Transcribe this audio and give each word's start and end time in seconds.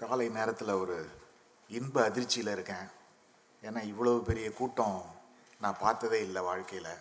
காலை 0.00 0.26
நேரத்தில் 0.36 0.80
ஒரு 0.82 0.96
இன்ப 1.78 1.96
அதிர்ச்சியில் 2.08 2.52
இருக்கேன். 2.54 2.86
ஏன்னா 3.66 3.80
இவ்வளவு 3.90 4.20
பெரிய 4.28 4.46
கூட்டம் 4.58 5.00
நான் 5.62 5.80
பார்த்ததே 5.82 6.18
இல்லை 6.26 6.42
வாழ்க்கையில். 6.48 6.92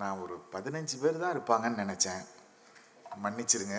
நான் 0.00 0.22
ஒரு 0.22 0.34
பதினஞ்சு 0.54 0.96
பேர் 1.02 1.22
தான் 1.24 1.34
இருப்பாங்கன்னு 1.36 1.82
நினச்சேன். 1.84 2.24
மன்னிச்சிருங்க. 3.24 3.78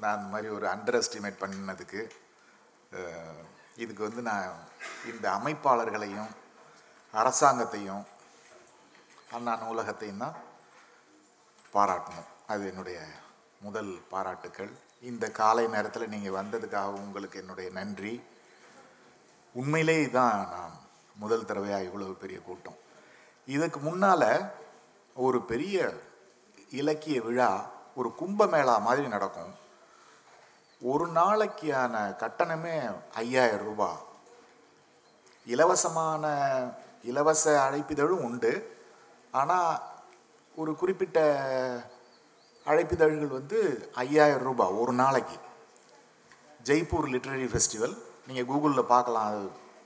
நான் 0.00 0.14
அந்த 0.16 0.28
மாதிரி 0.34 0.48
ஒரு 0.58 0.66
அண்டர் 0.74 1.00
எஸ்டிமேட் 1.00 1.42
பண்ணினதுக்கு 1.42 2.02
இதுக்கு 3.82 4.02
வந்து 4.08 4.22
நான் 4.30 4.62
இந்த 5.10 5.26
அமைப்பாளர்களையும் 5.38 6.32
அரசாங்கத்தையும் 7.20 8.04
அண்ணா 9.36 9.52
நூலகத்தையும் 9.62 10.24
தான் 10.26 10.36
பாராட்டணும். 11.74 12.30
அது 12.52 12.62
என்னுடைய 12.70 12.98
முதல் 13.60 14.00
பாராட்டுக்கள். 14.10 14.72
இந்த 15.00 15.30
காலை 15.30 15.66
நேரத்தில் 15.66 16.08
நீங்கள் 16.08 16.44
வந்ததுக்காக 16.44 16.86
உங்களுக்கு 16.86 17.38
என்னுடைய 17.38 17.70
நன்றி. 17.70 18.22
உண்மையிலே 19.52 20.10
தான் 20.10 20.48
நான் 20.48 20.72
முதல் 21.16 21.44
தடவையாக 21.44 21.82
இவ்வளவு 21.82 22.14
பெரிய 22.14 22.40
கூட்டம். 22.40 22.76
இதுக்கு 23.46 23.80
முன்னால் 23.80 24.52
ஒரு 25.14 25.42
பெரிய 25.42 25.92
இலக்கிய 26.70 27.20
விழா 27.20 27.70
ஒரு 27.94 28.12
கும்பமேளா 28.20 28.80
மாதிரி 28.80 29.08
நடக்கும். 29.08 29.54
ஒரு 30.80 31.06
நாளைக்கான 31.08 32.16
கட்டணமே 32.22 32.94
ஐயாயிரம் 33.14 33.66
ரூபாய் 33.66 34.02
இலவசமான 35.46 36.24
இலவச 37.02 37.70
அழைப்பிதழும் 37.70 38.24
உண்டு. 38.28 38.76
ஆனால் 39.30 39.82
ஒரு 40.54 40.76
குறிப்பிட்ட 40.76 41.18
அழைப்பிதழ்கள் 42.70 43.36
வந்து 43.38 43.58
ஐயாயிரம் 44.02 44.46
ரூபாய் 44.48 44.76
ஒரு 44.82 44.92
நாளைக்கு. 45.00 45.38
ஜெய்ப்பூர் 46.68 47.08
லிட்ரரி 47.14 47.48
ஃபெஸ்டிவல் 47.52 47.94
நீங்கள் 48.28 48.48
கூகுளில் 48.50 48.90
பார்க்கலாம் 48.92 49.26
அது 49.30 49.42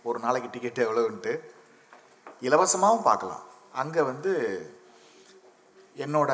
ஒரு 0.08 0.18
நாளைக்கு 0.24 0.48
டிக்கெட் 0.54 0.84
எவ்வளோன்ட்டு 0.84 1.32
இலவசமாகவும் 2.46 3.08
பார்க்கலாம். 3.08 3.44
அங்கே 3.82 4.02
வந்து 4.10 4.32
என்னோட 6.04 6.30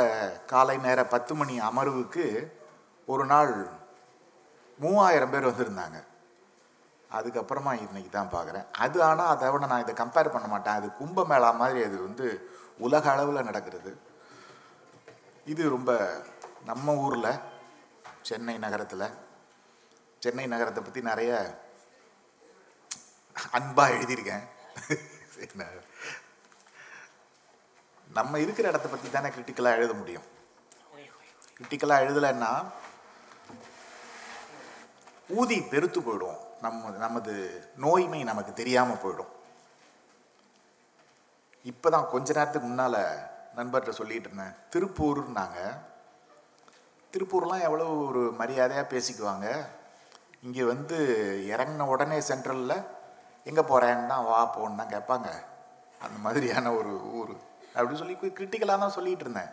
காலை 0.53 0.77
நேர 0.87 1.01
பத்து 1.15 1.33
மணி 1.41 1.55
அமர்வுக்கு 1.69 2.27
ஒரு 3.13 3.25
நாள் 3.33 3.53
மூவாயிரம் 4.83 5.33
பேர் 5.33 5.49
வந்திருந்தாங்க. 5.51 5.99
அதுக்கப்புறமா 7.17 7.73
இன்னைக்கு 7.85 8.11
தான் 8.13 8.35
பார்க்குறேன். 8.37 8.67
அது 8.85 8.99
ஆனால் 9.09 9.33
அதை 9.33 9.49
விட 9.55 9.65
நான் 9.73 9.85
இதை 9.85 9.95
கம்பேர் 10.03 10.35
பண்ண 10.35 10.47
மாட்டேன். 10.53 10.79
அது 10.79 10.87
கும்பமேளா 11.01 11.51
மாதிரி 11.63 11.81
அது 11.89 11.97
வந்து 12.07 12.27
உலக 12.87 13.05
அளவில் 13.15 13.49
நடக்கிறது. 13.49 13.93
இது 15.53 15.63
ரொம்ப 15.77 15.91
நம்ம 16.71 16.95
ஊரில் 17.05 17.41
சென்னை 18.29 18.57
நகரத்தில் 18.65 19.07
சென்னை 20.25 20.47
நகரத்தை 20.53 20.83
பற்றி 20.83 21.01
நிறைய 21.11 21.33
அன்பாக 23.59 23.95
எழுதியிருக்கேன். 23.97 24.45
நம்ம 28.19 28.39
இருக்கிற 28.45 28.67
இடத்த 28.73 28.89
பற்றி 28.89 29.09
தானே 29.11 29.29
கிரிட்டிக்கலாக 29.35 29.79
எழுத 29.79 29.93
முடியும். 30.01 30.27
கிரிட்டிக்கலாக 31.57 32.05
எழுதலைன்னா 32.05 32.53
ஊதி 35.39 35.57
பெருத்து 35.73 36.01
போயிடும். 36.01 36.41
நம்ம 36.65 36.91
நமது 37.05 37.33
நோய்மை 37.85 38.21
நமக்கு 38.31 38.53
தெரியாமல் 38.61 39.03
போயிடும். 39.05 39.33
இப்போ 41.71 41.89
தான் 41.95 42.13
கொஞ்ச 42.13 42.29
நேரத்துக்கு 42.37 42.69
முன்னால் 42.69 43.03
நண்பர்கிட்ட 43.59 43.93
சொல்லிட்டு 44.01 44.29
இருந்தேன். 44.29 44.57
திருப்பூர்னாங்க. 44.73 45.61
திருப்பூர்லாம் 47.15 47.65
எவ்வளோ 47.69 47.87
ஒரு 48.09 48.23
மரியாதையாக 48.41 48.91
பேசிக்குவாங்க? 48.93 49.49
இங்கே 50.47 50.63
வந்து 50.73 50.97
இறங்கின 51.53 51.87
உடனே 51.95 52.19
சென்ட்ரலில் 52.31 52.87
எங்கே 53.49 53.63
போகிறேன்னு 53.71 54.11
தான் 54.13 54.27
வா 54.31 54.41
போன்னு 54.57 54.81
தான் 54.81 54.93
கேட்பாங்க. 54.95 55.29
அந்த 56.05 56.17
மாதிரியான 56.25 56.73
ஒரு 56.79 56.93
ஊர். 57.19 57.35
அப்படி 57.77 57.97
சொல்லி 58.01 58.17
கிரிட்டிக்கலாக 58.39 58.83
தான் 58.83 58.97
சொல்லிகிட்டு 58.97 59.25
இருந்தேன். 59.27 59.53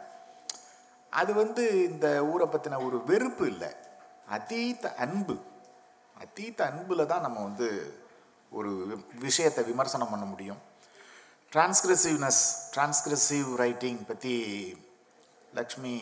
அது 1.20 1.32
வந்து 1.34 1.64
இந்த 1.92 2.08
ஊரை 2.32 2.48
பற்றின 2.50 2.80
ஒரு 2.88 2.98
வெறுப்பு 3.12 3.46
இல்லை. 3.54 3.72
அதீத்த 4.36 4.94
அன்பு. 5.06 5.36
அதீத்த 6.24 6.62
அன்பில் 6.72 7.10
தான் 7.12 7.26
நம்ம 7.26 7.40
வந்து 7.48 7.68
ஒரு 8.58 8.72
விஷயத்தை 9.28 9.62
விமர்சனம் 9.72 10.14
பண்ண 10.14 10.26
முடியும். 10.26 10.62
டிரான்ஸ்கிரசிவ்னஸ் 11.52 12.44
டிரான்ஸ்கிரசிவ் 12.74 13.50
ரைட்டிங் 13.64 14.02
பற்றி 14.10 14.36
லக்ஷ்மி 15.60 15.96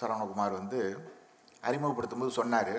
சரவணகுமார் 0.00 0.58
வந்து 0.60 0.80
அறிமுகப்படுத்தும்போது 1.62 2.28
சொன்னார். 2.28 2.74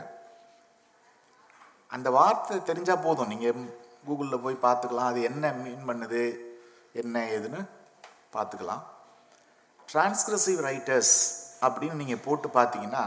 அந்த 1.87 2.11
வார்த்தை 2.11 2.57
தெரிஞ்சால் 2.57 3.03
போதும். 3.03 3.27
நீங்கள் 3.27 3.61
கூகுளில் 4.07 4.43
போய் 4.43 4.63
பார்த்துக்கலாம். 4.67 5.11
அது 5.11 5.21
என்ன 5.21 5.51
மீன் 5.51 5.87
பண்ணுது? 5.89 6.23
என்ன 6.93 7.19
ஏதுன்னு 7.35 7.61
பார்த்துக்கலாம். 8.35 8.83
டிரான்ஸ்கிரசிவ் 9.93 10.59
ரைட்டர்ஸ் 10.67 11.15
அப்படின்னு 11.65 12.01
நீங்கள் 12.01 12.23
போட்டு 12.25 12.47
பார்த்தீங்கன்னா 12.47 13.05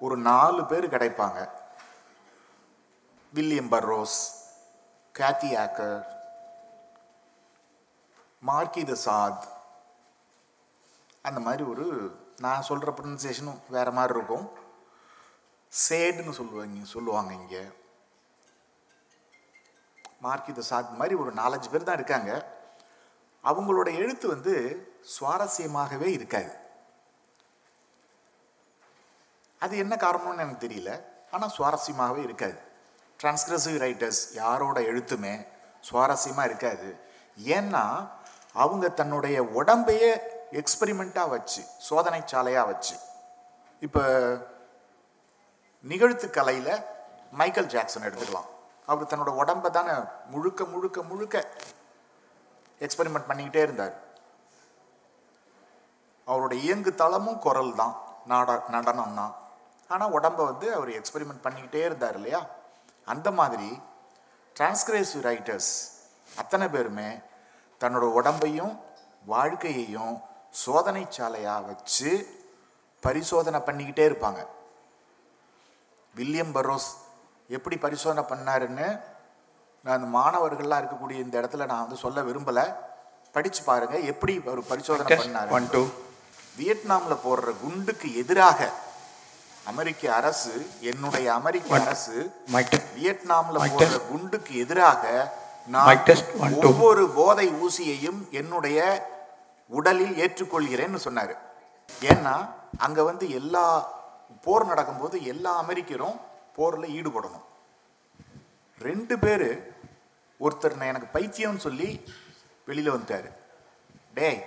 ஒரு 0.00 0.16
நாலு 0.16 0.64
பேர் 0.64 0.92
கிடைப்பாங்க. 0.94 1.38
William 3.34 3.72
Burroughs 3.72 4.18
Kathy 5.18 5.50
Acker 5.64 5.98
Marquis 8.48 8.82
de 8.90 8.94
Sade 9.04 9.44
அந்த 11.22 11.40
மாதிரி 11.40 11.62
ஒரு 11.72 11.86
நான் 12.38 12.62
சொல்கிற 12.62 12.92
ப்ரொனன்சியேஷனும் 12.92 13.60
வேறு 13.68 13.92
மாதிரி 13.92 14.18
இருக்கும். 14.18 14.50
சேடுன்னு 15.68 16.30
சொல்லுவாங்க 16.30 16.84
சொல்லுவாங்க 16.84 17.32
இங்கே. 17.32 17.62
மார்க்கி 20.20 20.52
த 20.52 20.62
சாத் 20.70 20.90
மாதிரி 20.90 21.14
ஒரு 21.14 21.34
நாலஞ்சு 21.34 21.70
பேர் 21.70 21.82
தான் 21.82 21.94
இருக்காங்க. 21.94 22.56
அவங்களோட 23.44 23.94
எழுத்து 23.94 24.28
வந்து 24.28 24.54
சுவாரஸ்யமாகவே 25.20 26.06
இருக்காது. 26.06 26.56
அது 29.58 29.78
என்ன 29.78 29.96
காரணம்னு 29.96 30.38
எனக்கு 30.38 30.66
தெரியல. 30.68 31.02
ஆனால் 31.30 31.52
சுவாரஸ்யமாகவே 31.58 32.22
இருக்காது. 32.22 32.58
டிரான்ஸ்கிரசிவ் 33.22 33.82
ரைட்டர்ஸ் 33.84 34.32
யாரோட 34.32 34.80
எழுத்துமே 34.80 35.46
சுவாரஸ்யமாக 35.90 36.44
இருக்காது. 36.44 36.98
ஏன்னா 37.44 38.10
அவங்க 38.52 38.88
தன்னுடைய 38.88 39.42
உடம்பையே 39.42 40.36
எக்ஸ்பெரிமெண்ட்டாக 40.60 41.32
வச்சு 41.34 41.62
சோதனை 41.88 42.20
சாலையாக 42.32 42.68
வச்சு. 42.70 42.96
இப்போ 43.82 44.02
நிகழ்த்து 45.84 46.30
கலையில் 46.30 46.72
மைக்கேல் 47.32 47.72
ஜாக்சன் 47.74 48.06
எடுத்துக்கலாம். 48.08 48.48
அவர் 48.88 49.10
தன்னோட 49.10 49.32
உடம்பை 49.42 49.70
தானே 49.70 49.94
முழுக்க 50.32 50.64
முழுக்க 50.64 51.02
முழுக்க 51.02 51.44
எக்ஸ்பெரிமெண்ட் 52.80 53.28
பண்ணிக்கிட்டே 53.30 53.62
இருந்தார். 53.66 53.94
அவரோட 56.26 56.54
இயங்கு 56.66 56.90
தளமும் 56.94 57.42
குரல் 57.46 57.74
தான் 57.74 57.94
நாட 58.26 58.56
நடனம் 58.74 59.14
தான் 59.20 59.34
ஆனால் 59.90 60.14
உடம்பை 60.16 60.44
வந்து 60.50 60.66
அவர் 60.74 60.90
எக்ஸ்பெரிமெண்ட் 60.96 61.44
பண்ணிக்கிட்டே 61.44 61.82
இருந்தார் 61.84 62.16
இல்லையா? 62.18 62.40
அந்த 63.06 63.28
மாதிரி 63.30 63.68
டிரான்ஸ்கிரேசிவ் 64.56 65.22
ரைட்டர்ஸ் 65.28 65.70
அத்தனை 66.28 66.68
பேருமே 66.68 67.10
தன்னோட 67.80 68.06
உடம்பையும் 68.18 68.74
வாழ்க்கையையும் 69.24 70.16
சோதனை 70.54 71.06
சாலையாக 71.10 71.60
வச்சு 71.60 72.10
பரிசோதனை 73.02 73.60
பண்ணிக்கிட்டே 73.60 74.04
இருப்பாங்க 74.08 74.40
வில்லியம் 76.14 76.54
பரோஸ் 76.54 76.88
எப்படி 77.50 77.76
பரிசோதனை 77.76 78.24
பண்ணாருன்னு 78.28 78.88
நான் 79.84 79.96
அந்த 79.98 80.08
மாணவர்கள்லாம் 80.18 80.80
இருக்கக்கூடிய 80.80 81.18
இந்த 81.18 81.40
இடத்துல 81.40 81.66
நான் 81.66 81.80
வந்து 81.80 81.96
சொல்ல 81.96 82.22
விரும்பலை 82.22 82.64
படிச்சு 83.32 83.64
பாருங்க 83.64 83.98
எப்படி 83.98 84.38
ஒரு 84.44 84.62
பரிசோதனை 84.62 85.06
பண்ணாரு. 85.18 85.50
வியட்நாம்ல 86.56 87.16
போடுற 87.24 87.58
குண்டுக்கு 87.60 88.16
எதிராக 88.16 88.60
அமெரிக்க 89.64 90.14
அரசு 90.14 90.52
என்னுடைய 90.80 91.34
அமெரிக்க 91.34 91.74
அரசு. 91.80 92.16
வியட்நாம்ல 92.96 93.58
போடுற. 93.68 94.08
குண்டுக்கு 94.08 94.58
எதிராக 94.58 95.02
நான். 95.68 95.86
ஒவ்வொரு 96.68 97.08
போதை 97.10 97.48
ஊசியையும் 97.62 98.20
என்னுடைய 98.30 98.78
உடலில் 99.68 100.18
ஏற்றுக்கொள்கிறேன்னு 100.24 100.98
சொன்னார். 101.06 101.34
ஏன்னா 102.12 102.34
அங்கே 102.78 103.00
வந்து 103.00 103.30
எல்லா 103.30 103.64
போர் 104.44 104.66
நடக்கும்போது 104.66 105.24
எல்லா 105.24 105.52
அமெரிக்கரும் 105.62 106.16
போரில் 106.56 106.94
ஈடுபடணும். 106.98 107.44
ரெண்டு 108.78 109.18
பேர் 109.18 109.76
ஒருத்தர் 110.40 110.78
நான் 110.78 110.92
எனக்கு 110.92 111.18
பைத்தியம்னு 111.18 111.56
சொல்லி 111.56 112.04
வெளியில் 112.66 112.94
வந்துட்டார். 112.94 113.28
டேய் 114.14 114.40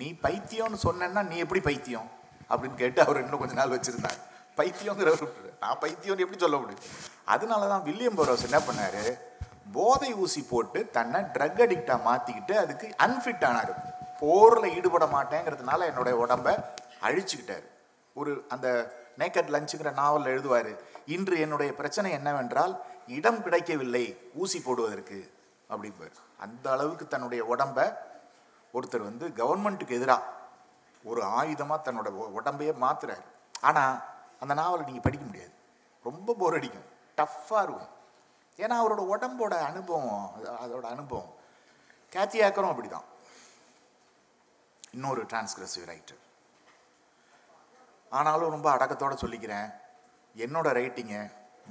நீ 0.00 0.08
பைத்தியம்னு 0.24 0.78
சொன்னேன்னா 0.86 1.22
நீ 1.28 1.36
எப்படி 1.36 1.60
பைத்தியம்? 1.60 2.10
அப்படின்னு 2.50 2.74
கேட்டு 2.74 3.00
அவர் 3.04 3.22
இன்னும் 3.22 3.38
கொஞ்ச 3.38 3.54
நாள் 3.54 3.74
வச்சுருந்தார். 3.76 4.18
பைத்தியங்கிற 4.56 5.10
நான் 5.60 5.80
பைத்தியம்னு 5.80 6.24
எப்படி 6.24 6.38
சொல்ல 6.38 6.56
முடியும்? 6.56 6.84
அதனால 7.24 7.68
தான் 7.68 7.84
வில்லியம் 7.88 8.18
போரோஸ் 8.18 8.46
என்ன 8.48 8.58
பண்ணார்? 8.68 9.02
போதை 9.72 10.14
ஊசி 10.14 10.42
போட்டு 10.42 10.90
தன்னை 10.96 11.20
ட்ரக் 11.20 11.60
அடிக்டாக 11.64 12.04
மாற்றிக்கிட்டு 12.08 12.54
அதுக்கு 12.62 12.86
அன்ஃபிட் 13.06 13.44
ஆனார். 13.48 13.74
போரில் 14.20 14.74
ஈடுபட 14.74 15.06
மாட்டேங்கிறதுனால 15.06 15.84
என்னுடைய 15.84 16.18
உடம்பை 16.18 16.56
அழிச்சுக்கிட்டார். 17.00 17.64
ஒரு 18.14 18.44
அந்த 18.48 18.98
நேக்கட் 19.18 19.50
லஞ்சுங்கிற 19.50 19.92
நாவல் 19.92 20.22
எழுதுவார் 20.22 20.78
இன்று 21.06 21.40
என்னுடைய 21.40 21.74
பிரச்சனை 21.74 22.10
என்னவென்றால் 22.10 22.80
இடம் 23.06 23.42
கிடைக்கவில்லை 23.42 24.30
ஊசி 24.34 24.60
போடுவதற்கு 24.60 25.32
அப்படிம்பார். 25.70 26.12
அந்த 26.38 26.70
அளவுக்கு 26.70 27.08
தன்னுடைய 27.08 27.44
உடம்ப 27.44 27.94
ஒருத்தர் 28.74 29.02
வந்து 29.02 29.28
கவர்மெண்ட்டுக்கு 29.28 29.88
எதிராக 29.88 30.22
ஒரு 31.04 31.22
ஆயுதமாக 31.22 31.80
தன்னோட 31.84 32.24
உடம்பையே 32.36 32.74
மாத்துறாரு. 32.80 33.22
ஆனால் 33.60 34.02
அந்த 34.40 34.54
நாவலை 34.54 34.84
நீங்கள் 34.84 35.02
படிக்க 35.02 35.26
முடியாது. 35.26 35.50
ரொம்ப 36.04 36.34
போர் 36.38 36.54
அடிக்கும். 36.54 36.84
டஃப்பாக 37.16 37.62
இருக்கும். 37.62 37.98
ஏன்னா 38.56 38.84
அவரோட 38.84 39.16
உடம்போட 39.16 39.54
அனுபவம் 39.54 40.30
அது- 40.38 40.48
அதோட 40.48 40.80
அனுபவம் 40.80 41.34
கேத்தி 42.12 42.40
ஆக்கரும் 42.42 42.74
அப்படிதான். 42.74 43.04
இன்னொரு 44.96 45.22
டிரான்ஸ்கிரசிவ் 45.30 45.86
ரைட்டர் 45.92 46.20
ஆனாலும் 48.18 48.54
ரொம்ப 48.54 48.68
அடக்கத்தோட 48.76 49.14
சொல்லிக்கிறேன் 49.22 49.68
என்னோட 50.44 50.68
ரைட்டிங்கை 50.78 51.20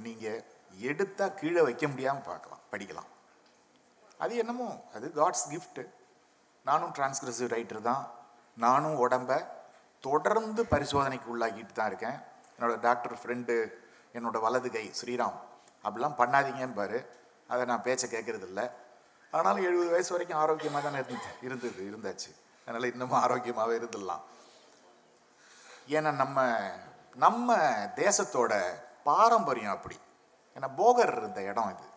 நீங்கள் 0.04 0.44
எடுத்தால் 0.88 1.36
கீழே 1.40 1.62
வைக்க 1.66 1.84
முடியாமல் 1.92 2.26
பார்க்கலாம் 2.28 2.62
படிக்கலாம். 2.72 3.10
அது 4.22 4.32
என்னமோ 4.42 4.68
அது 4.96 5.06
காட்ஸ் 5.18 5.46
கிஃப்ட்டு 5.52 5.84
நானும் 6.68 6.94
டிரான்ஸ்கிரசிவ் 6.96 7.52
ரைட்டர் 7.54 7.86
தான். 7.90 8.02
நானும் 8.64 8.98
உடம்ப 9.04 9.38
தொடர்ந்து 10.04 10.62
பரிசோதனைக்கு 10.72 11.28
உள்ளாக்கிட்டு 11.32 11.74
தான் 11.78 11.90
இருக்கேன். 11.90 12.18
என்னோட 12.56 12.74
டாக்டர் 12.86 13.16
ஃப்ரெண்டு 13.20 13.54
என்னோட 14.18 14.36
வலது 14.44 14.68
கை 14.76 14.84
ஸ்ரீராம் 15.00 15.38
அப்படிலாம் 15.84 16.18
பண்ணாதீங்கன்னு 16.20 16.78
பாரு. 16.80 16.98
அதை 17.52 17.62
நான் 17.70 17.86
பேச்சை 17.86 18.06
கேட்குறதில்ல 18.14 18.62
ஆனாலும் 19.32 19.66
எழுபது 19.68 19.90
வயசு 19.94 20.12
வரைக்கும் 20.14 20.40
ஆரோக்கியமாக 20.42 20.82
தானே 20.86 21.00
இருந்துச்சு 21.02 21.32
இருந்தது 21.46 21.80
இருந்தாச்சு. 21.90 22.30
அதனால் 22.70 22.92
இன்னமும் 22.92 23.22
ஆரோக்கியமாகவே 23.22 23.78
இருந்துடலாம். 23.78 24.20
ஏன்னா 25.88 26.12
நம்ம 26.12 26.56
நம்ம 27.14 27.56
தேசத்தோட 27.96 28.52
பாரம்பரியம் 29.04 29.72
அப்படி. 29.72 29.98
ஏன்னா 30.54 30.68
போகர் 30.76 31.16
இருந்த 31.16 31.42
இடம் 31.42 31.70
இது. 31.70 31.88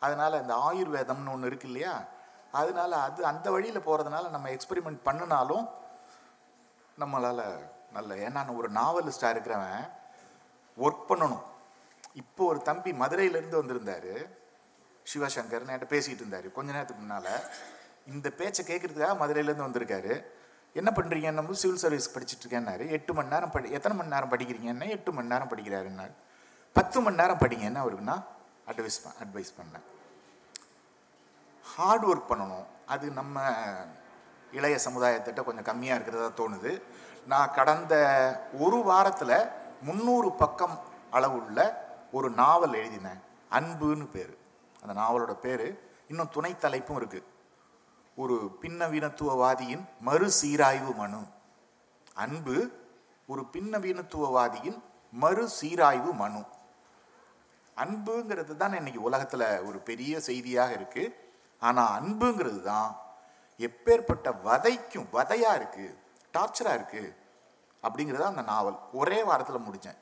அதனால் 0.00 0.40
இந்த 0.40 0.54
ஆயுர்வேதம்னு 0.54 1.32
ஒன்று 1.32 1.46
இருக்கு 1.46 1.66
இல்லையா? 1.66 2.04
அதனால 2.52 3.00
அது 3.00 3.24
அந்த 3.24 3.50
வழியில் 3.50 3.86
போகிறதுனால 3.86 4.28
நம்ம 4.28 4.48
எக்ஸ்பெரிமெண்ட் 4.48 5.02
பண்ணினாலும் 5.02 5.68
நம்மளால் 6.98 7.70
நல்ல 7.92 8.14
ஏன்னா 8.14 8.56
ஒரு 8.56 8.70
நாவலிஸ்டாக 8.70 9.32
இருக்கிறவன் 9.34 9.90
ஒர்க் 10.78 11.04
பண்ணணும். 11.08 11.42
இப்போ 12.14 12.44
ஒரு 12.44 12.62
தம்பி 12.62 12.92
மதுரையிலேருந்து 12.92 13.58
வந்திருந்தாரு. 13.60 14.14
சிவசங்கர் 15.14 15.64
என்கிட்ட 15.64 15.90
பேசிகிட்டு 15.94 16.20
இருந்தார். 16.20 16.52
கொஞ்ச 16.52 16.72
நேரத்துக்கு 16.72 17.02
முன்னால். 17.02 17.42
இந்த 18.12 18.30
பேச்சை 18.30 18.62
கேட்குறதுக்காக 18.64 19.16
மதுரையிலேருந்து 19.22 19.66
வந்திருக்காரு. 19.68 20.24
என்ன 20.72 20.92
பண்ணுறீங்க 20.94 21.32
நம்ம 21.32 21.52
சிவில் 21.52 21.76
சர்வீஸ் 21.76 22.18
படிச்சுட்டு 22.18 22.44
இருக்கேன்னாரு 22.46 22.90
எட்டு 22.90 23.14
மணி 23.14 23.28
நேரம் 23.28 23.50
படி 23.50 23.70
எத்தனை 23.70 23.96
மணி 23.96 24.08
நேரம் 24.08 24.30
படிக்கிறீங்கன்னா? 24.30 24.88
எட்டு 24.88 25.12
மணி 25.12 25.26
நேரம் 25.26 25.48
படிக்கிறாருன்னாரு. 25.48 26.14
பத்து 26.72 27.00
மணி 27.00 27.16
நேரம் 27.16 27.38
படிங்கன்னு 27.38 27.74
அவருக்கு 27.74 28.04
நான் 28.04 28.26
அட்வைஸ் 28.66 29.00
அட்வைஸ் 29.22 29.54
பண்ணேன். 29.58 29.86
ஹார்ட் 31.62 32.04
ஒர்க் 32.04 32.30
பண்ணணும். 32.30 32.66
அது 32.86 33.10
நம்ம 33.10 33.40
இளைய 34.52 34.78
சமுதாயத்திட்ட 34.84 35.44
கொஞ்சம் 35.44 35.68
கம்மியாக 35.70 35.98
இருக்கிறதா 35.98 36.28
தோணுது. 36.36 36.82
நான் 37.26 37.54
கடந்த 37.54 37.94
ஒரு 38.58 38.76
வாரத்தில் 38.76 39.38
முந்நூறு 39.82 40.32
பக்கம் 40.32 40.80
அளவுள்ள 41.10 41.86
ஒரு 42.12 42.30
நாவல் 42.30 42.72
எழுதினேன். 42.72 43.20
அன்புன்னு 43.50 44.10
பேர். 44.10 44.36
அந்த 44.82 45.00
நாவலோட 45.00 45.34
பேர். 45.34 45.66
இன்னும் 46.08 46.28
துணை 46.32 46.56
தலைப்பும் 46.60 47.00
இருக்குது 47.00 47.22
ஒரு 48.22 48.36
பின்னவீனத்துவவாதியின் 48.60 49.82
மறுசீராய்வு 50.06 50.92
மனு. 51.00 51.20
அன்பு 52.24 52.56
ஒரு 53.32 53.42
பின்னவீனத்துவவாதியின் 53.54 54.78
மறுசீராய்வு 55.22 56.12
மனு. 56.22 56.40
அன்புங்கிறது 57.82 58.54
தான் 58.62 58.74
இன்னைக்கு 58.78 59.00
உலகத்தில் 59.08 59.44
ஒரு 59.68 59.78
பெரிய 59.88 60.20
செய்தியாக 60.28 60.72
இருக்கு. 60.78 61.04
ஆனால் 61.62 61.92
அன்புங்கிறது 61.98 62.60
தான் 62.72 62.90
எப்பேற்பட்ட 63.66 64.28
வதைக்கும் 64.46 65.08
வதையா 65.16 65.52
இருக்கு 65.60 65.86
டார்ச்சரா 66.36 66.72
இருக்கு 66.78 67.02
அப்படிங்கிறது 67.82 68.24
அந்த 68.30 68.44
நாவல். 68.52 68.78
ஒரே 69.00 69.20
வாரத்தில் 69.28 69.66
முடித்தேன் 69.66 70.00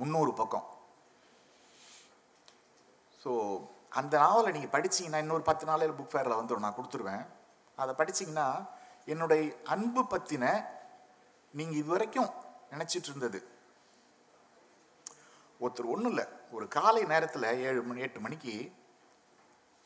முந்நூறு 0.00 0.34
பக்கம். 0.40 0.66
ஸோ 3.22 3.32
அந்த 4.00 4.14
நாவலை 4.24 4.52
நீங்கள் 4.58 4.74
படிச்சீங்கன்னா 4.76 5.22
இன்னொரு 5.24 5.44
பத்து 5.48 5.64
நாளில் 5.70 5.96
புக் 6.00 6.12
ஃபேரில் 6.12 6.38
வந்துடும் 6.40 6.66
நான் 6.66 6.78
கொடுத்துருவேன். 6.78 7.24
அதை 7.76 7.94
படிச்சிங்கன்னா 7.98 8.68
என்னுடைய 9.04 9.54
அன்பு 9.64 10.02
பற்றின 10.02 10.66
நீங்கள் 11.52 11.76
இதுவரைக்கும் 11.76 12.30
நினச்சிட்டு 12.70 13.08
இருந்தது. 13.10 13.48
ஒருத்தர் 15.60 15.92
ஒன்றும் 15.94 16.06
இல்லை. 16.06 16.24
ஒரு 16.50 16.68
காலை 16.68 17.04
நேரத்தில் 17.04 17.42
ஏழு 17.42 17.82
மணி 17.82 18.00
எட்டு 18.00 18.20
மணிக்கு 18.20 18.72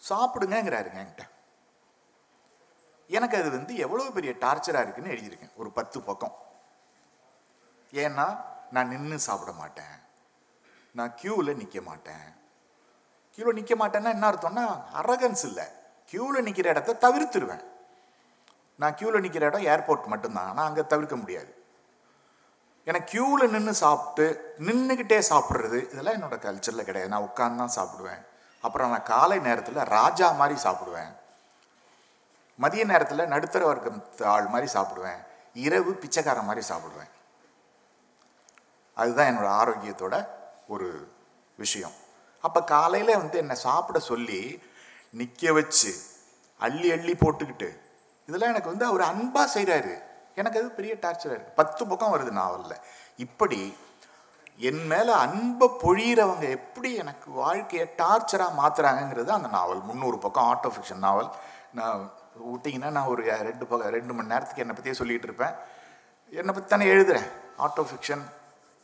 சாப்பிடுங்கங்கிறாருங்க 0.09 0.99
என்கிட்ட. 1.05 1.29
எனக்கு 3.09 3.37
அது 3.37 3.51
வந்து 3.51 3.77
எவ்வளோ 3.77 4.11
பெரிய 4.11 4.33
டார்ச்சராக 4.41 4.83
இருக்குன்னு 4.83 5.11
எழுதியிருக்கேன். 5.11 5.55
ஒரு 5.55 5.71
பத்து 5.71 6.01
பக்கம். 6.01 6.35
ஏன்னா 7.93 8.45
நான் 8.71 8.89
நின்று 8.89 9.19
சாப்பிட 9.19 9.53
மாட்டேன். 9.53 9.97
நான் 10.93 11.15
க்யூவில் 11.23 11.57
நிற்க 11.57 11.81
மாட்டேன். 11.81 12.37
க்யூவில் 13.37 13.53
நிற்க 13.53 13.75
மாட்டேன்னா 13.75 14.09
என்ன 14.09 14.31
அர்த்தம்னா 14.31 14.83
அரகன்ஸ் 14.95 15.45
இல்லை. 15.45 15.65
க்யூவில் 16.11 16.43
நிற்கிற 16.43 16.69
இடத்த 16.69 16.99
தவிர்த்துருவேன். 17.01 17.65
நான் 18.81 18.97
க்யூவில் 18.99 19.25
நிற்கிற 19.25 19.47
இடம் 19.47 19.69
ஏர்போர்ட் 19.73 20.11
மட்டும்தான். 20.13 20.49
ஆனால் 20.51 20.67
அங்கே 20.67 20.83
தவிர்க்க 20.87 21.17
முடியாது. 21.17 21.53
எனக்கு 22.85 23.09
க்யூவில் 23.13 23.51
நின்று 23.51 23.75
சாப்பிட்டு 23.75 24.55
நின்றுக்கிட்டே 24.59 25.19
சாப்பிட்றது 25.31 25.79
இதெல்லாம் 25.93 26.17
என்னோடய 26.19 26.45
கல்ச்சரில் 26.47 26.89
கிடையாது. 26.89 27.13
நான் 27.15 27.29
உட்காந்து 27.29 27.63
தான் 27.63 27.77
சாப்பிடுவேன். 27.79 28.23
அப்புறம் 28.61 28.91
நான் 28.91 29.09
காலை 29.15 29.39
நேரத்தில் 29.39 29.89
ராஜா 29.97 30.31
மாதிரி 30.31 30.57
சாப்பிடுவேன். 30.61 31.13
மதிய 32.57 32.85
நேரத்தில் 32.85 33.31
நடுத்தர 33.35 33.65
வர்க்கம் 33.65 34.01
ஆள் 34.35 34.47
மாதிரி 34.47 34.69
சாப்பிடுவேன். 34.73 35.21
இரவு 35.67 35.93
பிச்சைக்காரன் 35.93 36.49
மாதிரி 36.51 36.67
சாப்பிடுவேன். 36.69 37.11
அதுதான் 38.97 39.29
என்னோடய 39.31 39.59
ஆரோக்கியத்தோட 39.63 40.29
ஒரு 40.67 40.89
விஷயம். 41.57 41.97
அப்போ 42.45 42.61
காலையில் 42.65 43.17
வந்து 43.17 43.39
என்னை 43.39 43.57
சாப்பிட 43.57 43.99
சொல்லி 43.99 44.63
நிற்க 45.11 45.53
வச்சு 45.53 45.93
அள்ளி 46.57 46.89
அள்ளி 46.97 47.13
போட்டுக்கிட்டு 47.13 47.69
இதெல்லாம் 48.29 48.53
எனக்கு 48.55 48.73
வந்து 48.73 48.87
அவர் 48.91 49.11
அன்பாக 49.11 49.47
செய்கிறாரு 49.57 49.95
எனக்கு 50.41 50.59
அது 50.61 50.69
பெரிய 50.79 50.95
டார்ச்சராக 51.05 51.37
இருக்குது 51.37 51.59
பத்து 51.61 51.83
பக்கம் 51.91 52.15
வருது 52.15 52.33
நாவலில். 52.41 52.83
இப்படி 53.25 53.61
என் 54.69 54.85
மேலே 54.93 55.13
அன்பை 55.25 55.67
பொழியிறவங்க 55.83 56.47
எப்படி 56.59 56.91
எனக்கு 57.03 57.29
வாழ்க்கையை 57.43 57.87
டார்ச்சராக 58.01 58.59
மாற்றுறாங்கங்கிறது 58.61 59.31
அந்த 59.37 59.49
நாவல். 59.57 59.81
முந்நூறு 59.89 60.19
பக்கம் 60.25 60.49
ஆட்டோ 60.53 60.71
ஃபிக்ஷன் 60.75 61.05
நாவல். 61.07 61.31
நான் 61.79 61.99
விட்டிங்கன்னா 62.51 62.91
நான் 62.97 63.11
ஒரு 63.13 63.23
ரெண்டு 63.49 63.65
பக்கம் 63.71 63.95
ரெண்டு 63.99 64.13
மணி 64.17 64.33
நேரத்துக்கு 64.35 64.65
என்னை 64.65 64.77
பற்றியே 64.77 64.97
சொல்லிகிட்டு 65.01 65.29
இருப்பேன். 65.31 65.55
என்னை 66.41 66.53
பற்றி 66.55 66.69
தானே 66.69 66.89
எழுதுகிறேன் 66.95 67.29
auto 67.67 67.85
fiction 67.91 68.25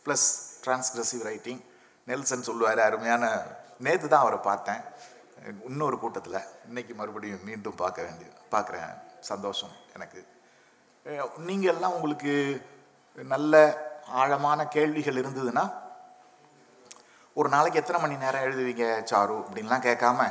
plus 0.05 0.29
transgressive 0.65 1.25
writing 1.31 1.63
Nelson 2.11 2.47
சொல்லுவார் 2.49 2.87
அருமையான 2.89 3.25
நேற்று 3.87 4.09
தான் 4.09 4.25
அவரை 4.25 4.39
பார்த்தேன். 4.51 4.83
இன்னொரு 5.71 5.97
கூட்டத்தில். 6.03 6.41
இன்றைக்கி 6.69 6.93
மறுபடியும் 7.01 7.45
மீண்டும் 7.49 7.81
பார்க்க 7.83 8.07
வேண்டிய 8.07 8.29
பார்க்குறேன். 8.55 8.95
சந்தோஷம் 9.31 9.75
எனக்கு. 9.97 10.21
நீங்கள் 11.49 11.73
எல்லாம் 11.75 11.97
உங்களுக்கு 11.97 12.35
நல்ல 13.35 13.55
ஆழமான 14.21 14.61
கேள்விகள் 14.77 15.21
இருந்ததுன்னா 15.23 15.65
ஒரு 17.37 17.49
நாளைக்கு 17.55 17.81
எத்தனை 17.81 17.99
மணி 18.03 18.17
நேரம் 18.25 18.45
எழுதுவீங்க 18.47 18.87
சாரு 19.11 19.37
அப்படின்லாம் 19.45 19.87
கேட்காம 19.89 20.27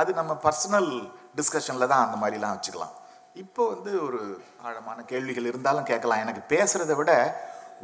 அது 0.00 0.10
நம்ம 0.20 0.32
பர்சனல் 0.46 0.90
டிஸ்கஷனில் 1.38 1.90
தான் 1.92 2.04
அந்த 2.06 2.16
மாதிரிலாம் 2.22 2.54
வச்சுக்கலாம். 2.56 2.94
இப்போ 3.42 3.62
வந்து 3.72 3.92
ஒரு 4.06 4.20
ஆழமான 4.66 4.98
கேள்விகள் 5.12 5.48
இருந்தாலும் 5.50 5.88
கேட்கலாம். 5.90 6.22
எனக்கு 6.24 6.42
பேசுகிறத 6.52 6.94
விட 7.00 7.12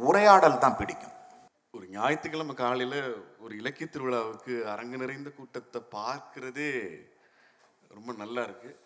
உரையாடல் 0.09 0.61
தான் 0.63 0.77
பிடிக்கும். 0.79 1.15
ஒரு 1.77 1.85
ஞாயிற்றுக்கிழமை 1.95 2.55
காலையில் 2.61 2.99
ஒரு 3.43 3.53
இலக்கிய 3.61 3.87
திருவிழாவுக்கு 3.93 4.55
அரங்கு 4.73 4.97
நிறைந்த 5.03 5.29
கூட்டத்தை 5.37 5.81
பார்க்குறதே 5.97 6.71
ரொம்ப 7.97 8.11
நல்லா 8.21 8.41
இருக்குது 8.47 8.77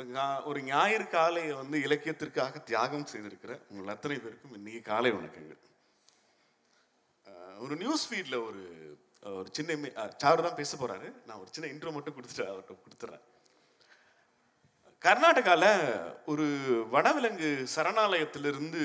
ஒரு 0.00 0.12
ஒரு 0.50 0.60
ஞாயிறு 0.68 1.06
காலையை 1.14 1.54
வந்து 1.60 1.76
இலக்கியத்திற்காக 1.86 2.60
தியாகம் 2.68 3.08
செய்திருக்கிற 3.12 3.52
உங்கள் 3.70 3.92
அத்தனை 3.94 4.16
பேருக்கும் 4.18 4.54
இன்னைக்கு 4.58 4.80
காலை 4.82 5.10
வணக்கங்கள். 5.16 5.58
ஒரு 7.64 7.74
நியூஸ் 7.82 8.04
ஃபீட்ல 8.08 8.36
ஒரு 8.48 8.62
ஒரு 9.38 9.48
சின்ன 9.56 9.90
சார் 9.96 10.14
சாரு 10.22 10.44
தான் 10.46 10.56
பேச 10.60 10.76
போறாரு. 10.76 11.08
நான் 11.26 11.40
ஒரு 11.42 11.50
சின்ன 11.54 11.68
இன்ட்ரோ 11.72 11.92
மட்டும் 11.96 12.16
கொடுத்துட்டு 12.16 12.44
அவர்கிட்ட 12.50 12.76
கொடுத்துறேன். 12.84 13.24
கர்நாடகால 15.04 15.64
ஒரு 16.32 16.46
வனவிலங்கு 16.94 17.50
சரணாலயத்திலிருந்து 17.74 18.84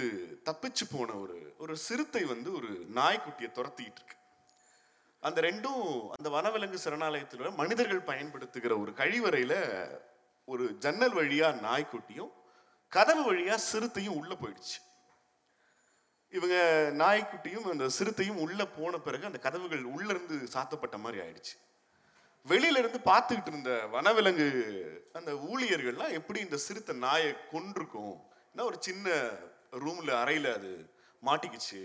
தப்பிச்சு 0.50 0.88
போன 0.92 1.16
ஒரு 1.24 1.38
ஒரு 1.58 1.76
சிறுத்தை 1.88 2.24
வந்து 2.34 2.52
ஒரு 2.60 2.72
நாய்க்குட்டியை 3.00 3.52
துரத்திட்டு 3.60 4.02
இருக்கு. 4.02 4.18
அந்த 5.24 5.40
ரெண்டும் 5.50 5.86
அந்த 6.18 6.30
வனவிலங்கு 6.38 6.82
சரணாலயத்தில் 6.86 7.60
மனிதர்கள் 7.62 8.10
பயன்படுத்துகிற 8.12 8.74
ஒரு 8.84 8.94
கழிவறையில 9.02 9.56
ஒரு 10.46 10.78
ஜன்னல் 10.78 11.14
வழியா 11.14 11.48
நாய்க்குட்டியும் 11.68 12.32
கதவு 12.90 13.34
வழியா 13.34 13.56
சிறுத்தையும் 13.56 14.16
உள்ள 14.16 14.34
போயிடுச்சு. 14.34 14.78
இவங்க 16.30 16.56
நாய்க்குட்டியும் 17.04 17.70
அந்த 17.72 17.90
சிறுத்தையும் 17.90 18.38
உள்ள 18.38 18.66
போன 18.66 18.98
பிறகு 18.98 19.26
அந்த 19.26 19.40
கதவுகள் 19.40 19.84
உள்ள 19.84 20.14
இருந்து 20.14 20.36
சாத்தப்பட்ட 20.54 20.98
மாதிரி 20.98 21.22
ஆயிடுச்சு. 21.26 21.56
வெளியில 22.48 22.78
இருந்து 22.78 23.00
பார்த்துக்கிட்டு 23.06 23.48
இருந்த 23.48 23.72
வனவிலங்கு 23.92 24.48
அந்த 25.14 25.32
ஊழியர்கள்லாம் 25.34 26.12
எப்படி 26.12 26.40
இந்த 26.40 26.58
சிறுத்தை 26.58 26.96
நாயை 26.96 27.32
கொண்டிருக்கும் 27.52 28.16
ஏன்னா 28.56 28.64
ஒரு 28.64 28.78
சின்ன 28.80 29.16
ரூம்ல 29.72 30.12
அறையில 30.24 30.54
அது 30.54 30.72
மாட்டிக்கிச்சு. 31.24 31.82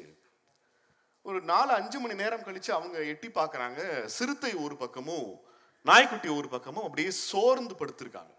ஒரு 1.23 1.41
நாலு 1.41 1.73
அஞ்சு 1.73 1.99
மணி 2.01 2.15
நேரம் 2.15 2.41
கழிச்சு 2.41 2.71
அவங்க 2.71 2.99
எட்டி 3.05 3.29
பார்க்கறாங்க. 3.29 4.05
சிறுத்தை 4.05 4.55
ஒரு 4.55 4.77
பக்கமும் 4.77 5.41
நாய்க்குட்டி 5.83 6.29
ஒரு 6.29 6.49
பக்கமும் 6.49 6.83
அப்படியே 6.83 7.11
சோர்ந்து 7.11 7.75
படுத்திருக்காங்க. 7.75 8.35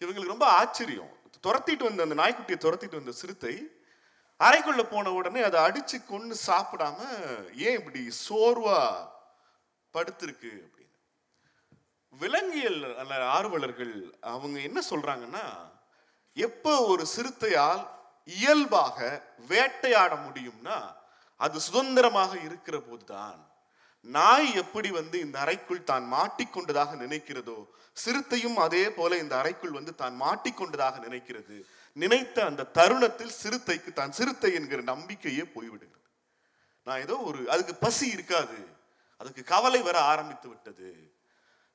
இவங்களுக்கு 0.00 0.34
ரொம்ப 0.34 0.46
ஆச்சரியம். 0.46 1.12
துரத்திட்டு 1.46 1.84
வந்த 1.88 2.02
அந்த 2.02 2.14
நாய்க்குட்டியை 2.22 2.58
துரத்திட்டு 2.64 3.00
வந்த 3.00 3.12
சிறுத்தை 3.12 3.84
அறைக்குள்ள 4.40 4.82
போன 4.90 5.12
உடனே 5.12 5.42
அதை 5.42 5.60
அடிச்சு 5.60 6.04
கொண்டு 6.04 6.36
சாப்பிடாம 6.46 6.98
ஏன் 7.52 7.78
இப்படி 7.78 8.12
சோர்வா 8.28 9.08
படுத்திருக்கு 9.94 10.50
அப்படின்னு. 10.66 10.98
விலங்கியல் 12.10 12.96
அல்ல 12.96 13.26
ஆர்வலர்கள் 13.26 14.18
அவங்க 14.20 14.60
என்ன 14.60 14.82
சொல்றாங்கன்னா 14.90 15.46
எப்போ 16.32 16.72
ஒரு 16.86 17.06
சிறுத்தையால் 17.16 17.88
இயல்பாக 18.24 18.98
வேட்டையாட 19.48 20.14
முடியும்னா 20.26 20.78
அது 21.36 21.60
சுதந்திரமாக 21.60 22.32
இருக்கிற 22.38 22.80
போதுதான். 22.80 23.55
நாய் 24.06 24.48
எப்படி 24.54 24.90
வந்து 24.90 25.20
இந்த 25.20 25.38
அறைக்குள் 25.38 25.84
தான் 25.84 26.04
மாட்டிக்கொண்டதாக 26.12 26.96
நினைக்கிறதோ 26.96 27.58
சிறுத்தையும் 27.96 28.56
அதே 28.56 28.90
போல 28.90 29.16
இந்த 29.18 29.36
அறைக்குள் 29.36 29.70
வந்து 29.70 29.94
தான் 29.94 30.16
மாட்டிக்கொண்டதாக 30.20 30.96
நினைக்கிறது. 31.06 31.56
நினைத்த 31.92 32.44
அந்த 32.44 32.66
தருணத்தில் 32.78 33.36
சிறுத்தைக்கு 33.42 33.92
தான் 33.92 34.12
சிறுத்தை 34.12 34.50
என்கிற 34.54 34.82
நம்பிக்கையே 34.82 35.44
போய்விடுகிறது. 35.54 36.08
நான் 36.86 37.00
ஏதோ 37.00 37.16
ஒரு 37.18 37.50
அதுக்கு 37.50 37.74
பசி 37.74 38.06
இருக்காது. 38.08 38.58
அதுக்கு 39.16 39.44
கவலை 39.44 39.82
வர 39.82 40.00
ஆரம்பித்து 40.00 40.48
விட்டது. 40.48 40.90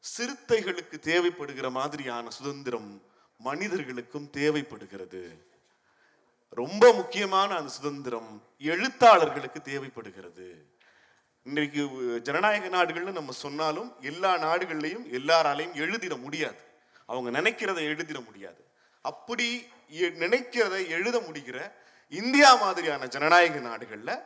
சிறுத்தைகளுக்கு 0.03 0.97
தேவைப்படுகிற 0.99 1.69
மாதிரியான 1.69 2.29
சுதந்திரம் 2.29 2.91
மனிதர்களுக்கும் 3.39 4.29
தேவைப்படுகிறது. 4.29 5.23
ரொம்ப 6.49 6.93
முக்கியமான 6.93 7.55
அந்த 7.55 7.71
சுதந்திரம் 7.71 8.31
எழுத்தாளர்களுக்கு 8.57 9.61
தேவைப்படுகிறது. 9.61 10.47
இன்றைக்கு 11.43 11.83
ஜனநாயக 12.21 12.67
நாடுகள்னு 12.67 13.11
நம்ம 13.11 13.31
சொன்னாலும் 13.31 13.95
எல்லா 13.99 14.31
நாடுகள்லையும் 14.37 15.05
எல்லாராலையும் 15.19 15.73
எழுதிட 15.73 16.15
முடியாது. 16.15 16.59
அவங்க 17.05 17.41
நினைக்கிறத 17.41 17.79
எழுதிட 17.91 18.19
முடியாது. 18.25 18.61
அப்படி 19.01 19.47
நினைக்கிறத 20.23 20.75
எழுத 20.87 21.19
முடிகிற 21.19 21.71
இந்தியா 22.09 22.55
மாதிரியான 22.55 23.07
ஜனநாயக 23.07 23.59
நாடுகளில் 23.59 24.21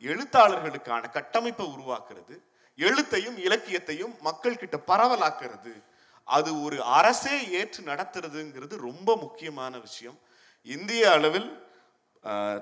எழுத்தாளர்களுக்கான 0.00 1.10
கட்டமைப்பை 1.10 1.66
உருவாக்குறது 1.66 2.36
எழுத்தையும் 2.76 3.36
இலக்கியத்தையும் 3.38 4.14
மக்கள் 4.20 4.60
கிட்ட 4.62 4.80
பரவலாக்குறது 4.86 5.74
அது 6.24 6.62
ஒரு 6.62 6.82
அரசே 6.82 7.36
ஏற்று 7.50 7.84
நடத்துறதுங்கிறது 7.84 8.76
ரொம்ப 8.76 9.16
முக்கியமான 9.16 9.78
விஷயம். 9.78 10.18
இந்திய 10.62 11.12
அளவில் 11.12 11.50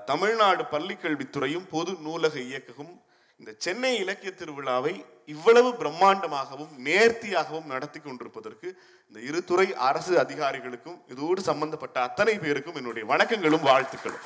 தமிழ்நாடு 0.05 0.63
பள்ளிக்கல்வித்துறையும் 0.63 1.69
பொது 1.69 1.93
நூலக 1.99 2.39
இயக்ககம் 2.39 2.93
இந்த 3.41 3.55
சென்னை 3.57 3.97
இலக்கிய 3.97 4.31
திருவிழாவை 4.31 4.93
இவ்வளவு 5.25 5.69
பிரம்மாண்டமாகவும் 5.73 6.73
நேர்த்தியாகவும் 6.85 7.65
நடத்தி 7.65 7.99
கொண்டிருப்பதற்கு 7.99 8.67
இந்த 9.07 9.19
இரு 9.19 9.43
துறை 9.43 9.73
அரசு 9.81 10.17
அதிகாரிகளுக்கும் 10.19 10.99
இதோடு 11.07 11.41
சம்பந்தப்பட்ட 11.41 12.01
அத்தனை 12.01 12.39
பேருக்கும் 12.39 12.75
என்னுடைய 12.75 13.05
வணக்கங்களும் 13.05 13.61
வாழ்த்துக்களும். 13.61 14.25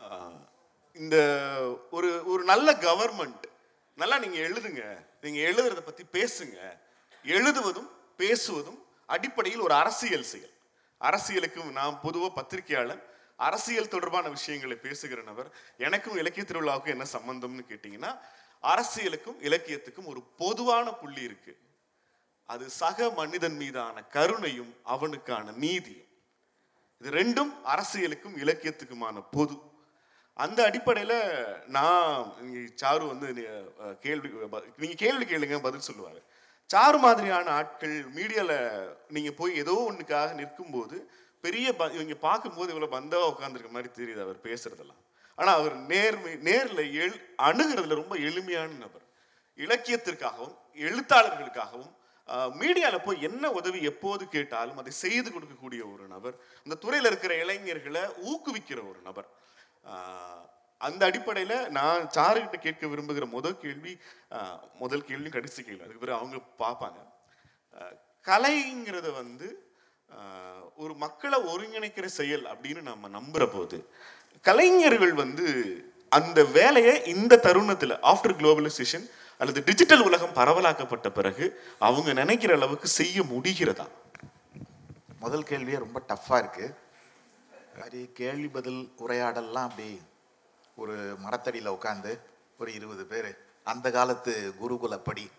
ஆஹ், 0.00 0.40
இந்த 0.96 1.16
ஒரு 1.90 2.10
ஒரு 2.26 2.44
நல்ல 2.44 2.72
கவர்மெண்ட் 2.80 3.44
நல்லா 3.98 4.18
நீங்க 4.18 4.38
எழுதுங்க. 4.38 4.82
நீங்க 5.20 5.40
எழுதுறத 5.50 5.80
பத்தி 5.80 6.04
பேசுங்க. 6.12 6.58
எழுதுவதும் 7.24 7.90
பேசுவதும் 8.18 8.80
அடிப்படையில் 9.08 9.60
ஒரு 9.60 9.74
அரசியல் 9.74 10.22
செயல். 10.24 10.54
அரசியலுக்கும் 11.00 11.72
நான் 11.72 12.00
பொதுவாக 12.00 12.32
பத்திரிகையாளர் 12.34 13.02
அரசியல் 13.46 13.92
தொடர்பான 13.94 14.26
விஷயங்களை 14.36 14.76
பேசுகிற 14.86 15.20
நபர் 15.30 15.48
எனக்கும் 15.86 16.18
இலக்கிய 16.22 16.44
திருவிழாவுக்கும் 16.48 16.94
என்ன 16.96 17.06
சம்பந்தம்னு 17.16 17.64
கேட்டீங்கன்னா 17.72 18.12
அரசியலுக்கும் 18.72 19.38
இலக்கியத்துக்கும் 19.48 20.10
ஒரு 20.12 20.20
பொதுவான 20.42 20.86
புள்ளி 21.00 21.22
இருக்கு. 21.28 21.52
அது 22.48 22.64
சக 22.80 23.08
மனிதன் 23.20 23.56
மீதான 23.62 24.02
கருணையும் 24.16 24.72
அவனுக்கான 24.94 25.52
நீதியும். 25.64 26.10
இது 27.00 27.10
ரெண்டும் 27.20 27.52
அரசியலுக்கும் 27.72 28.36
இலக்கியத்துக்குமான 28.44 29.24
பொது. 29.36 29.56
அந்த 30.36 30.58
அடிப்படையில 30.68 31.14
நான் 31.76 32.32
சாரு 32.82 33.04
வந்து 33.12 33.28
கேள்வி 34.04 34.28
நீங்கள் 34.32 34.64
நீங்க 34.82 34.96
கேள்வி 35.04 35.24
கேளுங்க 35.30 35.58
பதில் 35.66 35.86
சொல்லுவாரு. 35.88 36.20
சாரு 36.70 36.98
மாதிரியான 37.04 37.46
ஆட்கள் 37.58 37.96
மீடியால 38.18 38.52
நீங்க 39.16 39.30
போய் 39.40 39.60
ஏதோ 39.62 39.74
ஒன்றுக்காக 39.88 40.34
நிற்கும்போது 40.40 40.96
பெரிய 41.40 41.76
ப- 41.76 41.90
இவங்க 41.92 42.14
பார்க்கும்போது 42.14 42.74
இவ்வளவு 42.74 42.94
பந்தவாக 42.96 43.32
உட்காந்துருக்க 43.32 43.70
மாதிரி 43.70 43.90
தெரியுது 43.94 44.20
அவர் 44.20 44.40
பேசுறதெல்லாம். 44.42 45.02
ஆனா 45.38 45.52
அவர் 45.52 45.76
நேர்மை 45.86 46.32
நேர்ல 46.44 46.92
எழு 46.94 47.16
அணுகிறதுல 47.42 47.94
ரொம்ப 47.94 48.16
எளிமையான 48.16 48.72
நபர். 48.78 49.04
இலக்கியத்திற்காகவும் 49.58 50.56
எழுத்தாளர்களுக்காகவும் 50.78 51.92
மீடியாவில் 52.60 53.04
போய் 53.04 53.22
என்ன 53.22 53.50
உதவி 53.50 53.82
எப்போது 53.82 54.28
கேட்டாலும் 54.28 54.78
அதை 54.78 54.92
செய்து 54.92 55.30
கொடுக்கக்கூடிய 55.30 55.92
ஒரு 55.92 56.06
நபர் 56.06 56.34
அந்த 56.62 56.74
துறையில் 56.74 57.06
இருக்கிற 57.06 57.34
இளைஞர்களை 57.42 58.00
ஊக்குவிக்கிற 58.24 58.88
ஒரு 58.90 59.00
நபர். 59.02 59.28
ஆஹ், 59.84 60.42
அந்த 60.80 61.04
அடிப்படையில் 61.04 61.70
நான் 61.70 62.08
சாருகிட்ட 62.14 62.56
கேட்க 62.56 62.86
விரும்புகிற 62.86 63.26
முதல் 63.26 63.58
கேள்வி 63.58 63.92
ஆஹ், 64.30 64.58
முதல் 64.74 65.04
கேள்வி 65.04 65.30
கடைசி 65.30 65.62
கேள்வி. 65.62 65.82
அதுக்கு 65.82 65.98
பிறகு 65.98 66.18
அவங்க 66.18 66.36
பார்ப்பாங்க. 66.58 66.98
ஆஹ், 67.74 67.94
கலைங்கிறத 68.26 69.12
வந்து 69.12 69.48
ஒரு 70.76 70.94
மக்களை 70.94 71.38
ஒருங்கிணைக்கிற 71.38 72.04
செயல் 72.04 72.44
அப்படின்னு 72.44 72.80
நம்ம 72.82 73.08
நம்புற 73.08 73.52
போது 73.52 73.88
கலைஞர்கள் 74.44 75.12
வந்து 75.12 75.46
அந்த 76.08 76.44
வேலையை 76.44 77.02
இந்த 77.04 77.36
தருணத்தில் 77.36 78.00
ஆஃப்டர் 78.02 78.36
குளோபலைசேஷன் 78.38 79.06
அல்லது 79.40 79.64
டிஜிட்டல் 79.64 80.02
உலகம் 80.02 80.34
பரவலாக்கப்பட்ட 80.34 81.08
பிறகு 81.08 81.60
அவங்க 81.78 82.12
நினைக்கிற 82.12 82.54
அளவுக்கு 82.54 82.88
செய்ய 82.88 83.22
முடிகிறதா? 83.22 83.86
முதல் 85.18 85.42
கேள்வியே 85.42 85.78
ரொம்ப 85.78 86.02
டஃப்பாக 86.08 86.42
இருக்குது 86.42 86.74
மாதிரி 87.76 88.12
கேள்வி 88.12 88.48
பதில் 88.48 88.92
உரையாடல்லாம் 88.98 89.64
அப்படி 89.64 90.00
ஒரு 90.76 91.16
மரத்தடியில் 91.18 91.68
உட்காந்து 91.68 92.18
ஒரு 92.58 92.74
இருபது 92.74 93.06
பேர் 93.06 93.38
அந்த 93.64 93.90
காலத்து 93.90 94.52
குருகுலப்படி 94.60 95.30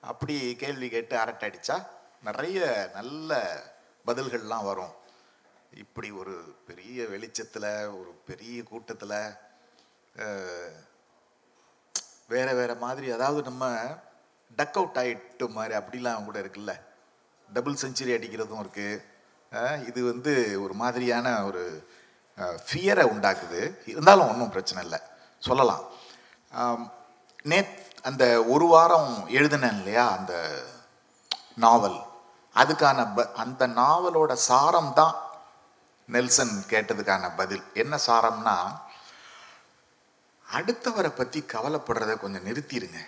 அப்படி 0.00 0.54
கேள்வி 0.54 0.88
கேட்டு 0.88 1.18
அரட்டை 1.18 1.50
அடித்தா 1.50 1.86
நிறைய 2.22 2.90
நல்ல 2.94 3.32
பதில்கள்லாம் 4.06 4.68
வரும். 4.70 4.94
இப்படி 5.82 6.08
ஒரு 6.20 6.34
பெரிய 6.66 7.06
வெளிச்சத்தில் 7.12 7.70
ஒரு 8.00 8.10
பெரிய 8.26 8.56
கூட்டத்தில் 8.62 9.16
வேற 12.32 12.48
வேற 12.60 12.72
மாதிரி 12.82 13.06
அதாவது 13.16 13.40
நம்ம 13.48 13.64
டக் 14.56 14.76
அவுட் 14.80 14.98
ஆகிட்டு 15.02 15.48
மாதிரி 15.56 15.74
அப்படிலாம் 15.80 16.26
கூட 16.26 16.38
இருக்குல்ல. 16.40 16.72
டபுள் 17.48 17.80
செஞ்சுரி 17.82 18.12
அடிக்கிறதும் 18.16 18.62
இருக்குது 18.64 19.02
இது 19.88 20.00
வந்து 20.12 20.32
ஒரு 20.64 20.74
மாதிரியான 20.82 21.28
ஒரு 21.48 21.62
ஃபியரை 22.68 23.04
உண்டாக்குது. 23.14 23.60
இருந்தாலும் 23.90 24.30
ஒன்றும் 24.30 24.54
பிரச்சனை 24.54 24.80
இல்லை. 24.84 25.00
சொல்லலாம். 25.38 25.84
நேத் 27.50 27.76
அந்த 28.02 28.24
ஒரு 28.54 28.66
வாரம் 28.66 29.12
எழுதினேன் 29.38 29.76
இல்லையா 29.78 30.06
அந்த 30.16 30.34
நாவல் 31.64 31.98
அதுக்கான 32.54 33.14
ப 33.14 33.32
அந்த 33.42 33.68
நாவலோட 33.68 34.32
சாரம் 34.48 34.92
தான் 34.92 35.14
நெல்சன் 36.06 36.54
கேட்டதுக்கான 36.68 37.30
பதில். 37.36 37.62
என்ன 37.74 37.98
சாரம்னா 38.06 38.56
அடுத்தவரை 40.46 41.10
பத்தி 41.16 41.40
கவலைப்படுறத 41.40 42.18
கொஞ்சம் 42.18 42.46
நிறுத்திடுங்க 42.46 43.00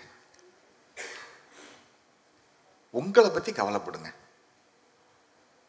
உங்களை 2.91 3.29
பத்தி 3.29 3.51
கவலைப்படுங்க. 3.51 4.09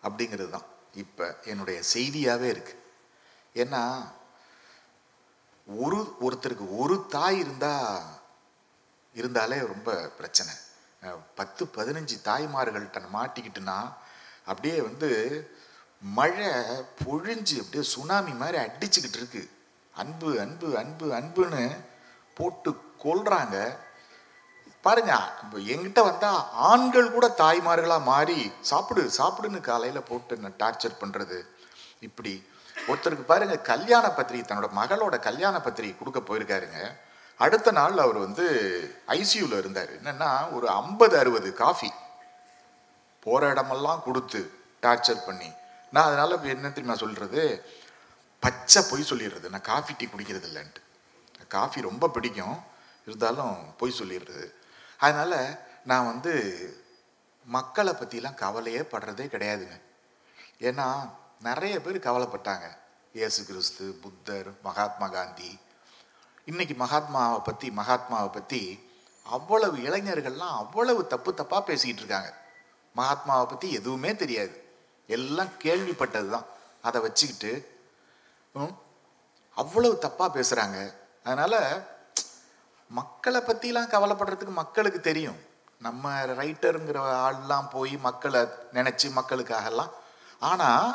அப்படிங்கிறது 0.02 0.50
தான். 0.50 0.68
இப்ப 0.94 1.36
என்னுடைய 1.44 1.78
செய்தியாவே 1.94 2.48
இருக்கு. 2.54 2.74
ஏன்னா 3.54 3.82
ஒரு 5.66 5.98
ஒருத்தருக்கு 6.20 6.66
ஒரு 6.78 7.06
தாய் 7.08 7.38
இருந்தா 7.38 7.72
இருந்தாலே 9.14 9.58
ரொம்ப 9.58 9.90
பிரச்சனை. 10.18 10.52
பத்து 11.34 11.64
பதினஞ்சு 11.76 12.16
தாய்மார்கள்ட்ட 12.24 13.00
மாட்டிக்கிட்டுன்னா 13.14 13.78
அப்படியே 14.44 14.80
வந்து 14.80 15.10
மழை 16.02 16.48
பொழிஞ்சு 17.04 17.56
அப்படியே 17.60 17.82
சுனாமி 17.82 18.32
மாதிரி 18.32 18.58
அடிச்சுக்கிட்டு 18.58 19.18
இருக்கு. 19.20 19.50
அன்பு 19.94 20.40
அன்பு 20.40 20.78
அன்பு 20.78 21.06
அன்புன்னு 21.14 21.62
போட்டு 22.34 22.70
கொள்றாங்க 23.04 23.56
பாருங்க 24.82 25.14
இப்போ 25.42 25.58
எங்கிட்ட 25.72 26.00
வந்தா 26.02 26.52
ஆண்கள் 26.52 27.12
கூட 27.12 27.26
தாய்மார்களா 27.38 28.02
மாறி 28.02 28.52
சாப்பிடு 28.60 29.10
சாப்பிடுன்னு 29.18 29.60
காலையில 29.60 30.00
போட்டு 30.00 30.36
டார்ச்சர் 30.36 31.00
பண்றது? 31.00 31.38
இப்படி 32.00 32.32
ஒருத்தருக்கு 32.88 33.24
பாருங்க 33.32 33.58
கல்யாண 33.58 34.10
பத்திரிகை 34.10 34.44
தன்னோட 34.46 34.68
மகளோட 34.80 35.18
கல்யாண 35.18 35.60
பத்திரிகை 35.60 35.98
கொடுக்க 35.98 36.20
போயிருக்காருங்க. 36.20 36.80
அடுத்த 37.38 37.70
நாள் 37.70 37.98
அவர் 37.98 38.16
வந்து 38.16 38.46
ஐசியூவில் 39.06 39.58
இருந்தார். 39.58 40.02
என்னன்னா 40.02 40.52
ஒரு 40.52 40.68
ஐம்பது 40.68 41.18
அறுபது 41.18 41.54
காஃபி 41.54 41.92
போகிற 43.20 43.50
இடமெல்லாம் 43.50 44.02
கொடுத்து 44.02 44.50
டார்ச்சர் 44.82 45.26
பண்ணி. 45.26 45.52
நான் 45.92 46.06
அதனால் 46.06 46.44
என்ன 46.44 46.68
தெரியுமா 46.68 46.98
சொல்கிறது 46.98 47.64
பச்சை 48.40 48.82
பொய் 48.90 49.06
சொல்லிடுறது. 49.10 49.48
நான் 49.48 49.60
காஃபி 49.60 49.94
டீ 49.98 50.06
குடிக்கிறது 50.06 50.46
இல்லைன்ட்டு. 50.46 50.82
காஃபி 51.48 51.80
ரொம்ப 51.80 52.08
பிடிக்கும். 52.08 52.62
இருந்தாலும் 53.06 53.76
பொய் 53.76 53.98
சொல்லிடுறது. 53.98 54.52
அதனால் 54.98 55.58
நான் 55.84 56.06
வந்து 56.06 56.34
மக்களை 57.44 57.92
பற்றிலாம் 57.92 58.34
கவலையே 58.34 58.80
படுறதே 58.80 59.26
கிடையாதுங்க. 59.26 59.80
ஏன்னா 60.60 61.10
நிறைய 61.40 61.80
பேர் 61.80 61.98
கவலைப்பட்டாங்க. 61.98 62.76
இயேசு 63.12 63.44
கிறிஸ்து 63.44 63.98
புத்தர் 64.02 64.60
மகாத்மா 64.62 65.08
காந்தி 65.08 65.58
இன்னைக்கு 66.48 66.74
மகாத்மாவை 66.74 67.40
பற்றி 67.40 67.70
மகாத்மாவை 67.70 68.30
பற்றி 68.30 68.60
அவ்வளவு 69.26 69.76
இளைஞர்கள்லாம் 69.78 70.54
அவ்வளவு 70.56 71.00
தப்பு 71.06 71.30
தப்பாக 71.32 71.62
பேசிக்கிட்டு 71.64 72.02
இருக்காங்க. 72.02 72.30
மகாத்மாவை 72.94 73.46
பற்றி 73.46 73.68
எதுவுமே 73.72 74.12
தெரியாது. 74.14 74.54
எல்லாம் 75.08 75.52
கேள்விப்பட்டது 75.64 76.28
தான் 76.30 76.46
அதை 76.84 76.98
வச்சுக்கிட்டு 77.00 77.52
ம், 78.54 78.74
அவ்வளவு 79.56 79.94
தப்பாக 80.02 80.30
பேசுகிறாங்க 80.36 80.78
அதனால் 81.26 81.58
மக்களை 82.90 83.40
பற்றிலாம் 83.40 83.92
கவலைப்படுறதுக்கு 83.92 84.54
மக்களுக்கு 84.54 85.00
தெரியும். 85.00 85.38
நம்ம 85.80 86.04
ரைட்டருங்கிற 86.38 86.98
ஆள்லாம் 87.26 87.68
போய் 87.70 87.96
மக்களை 88.02 88.40
நினச்சி 88.72 89.08
மக்களுக்காகலாம். 89.18 89.92
ஆனால் 90.42 90.88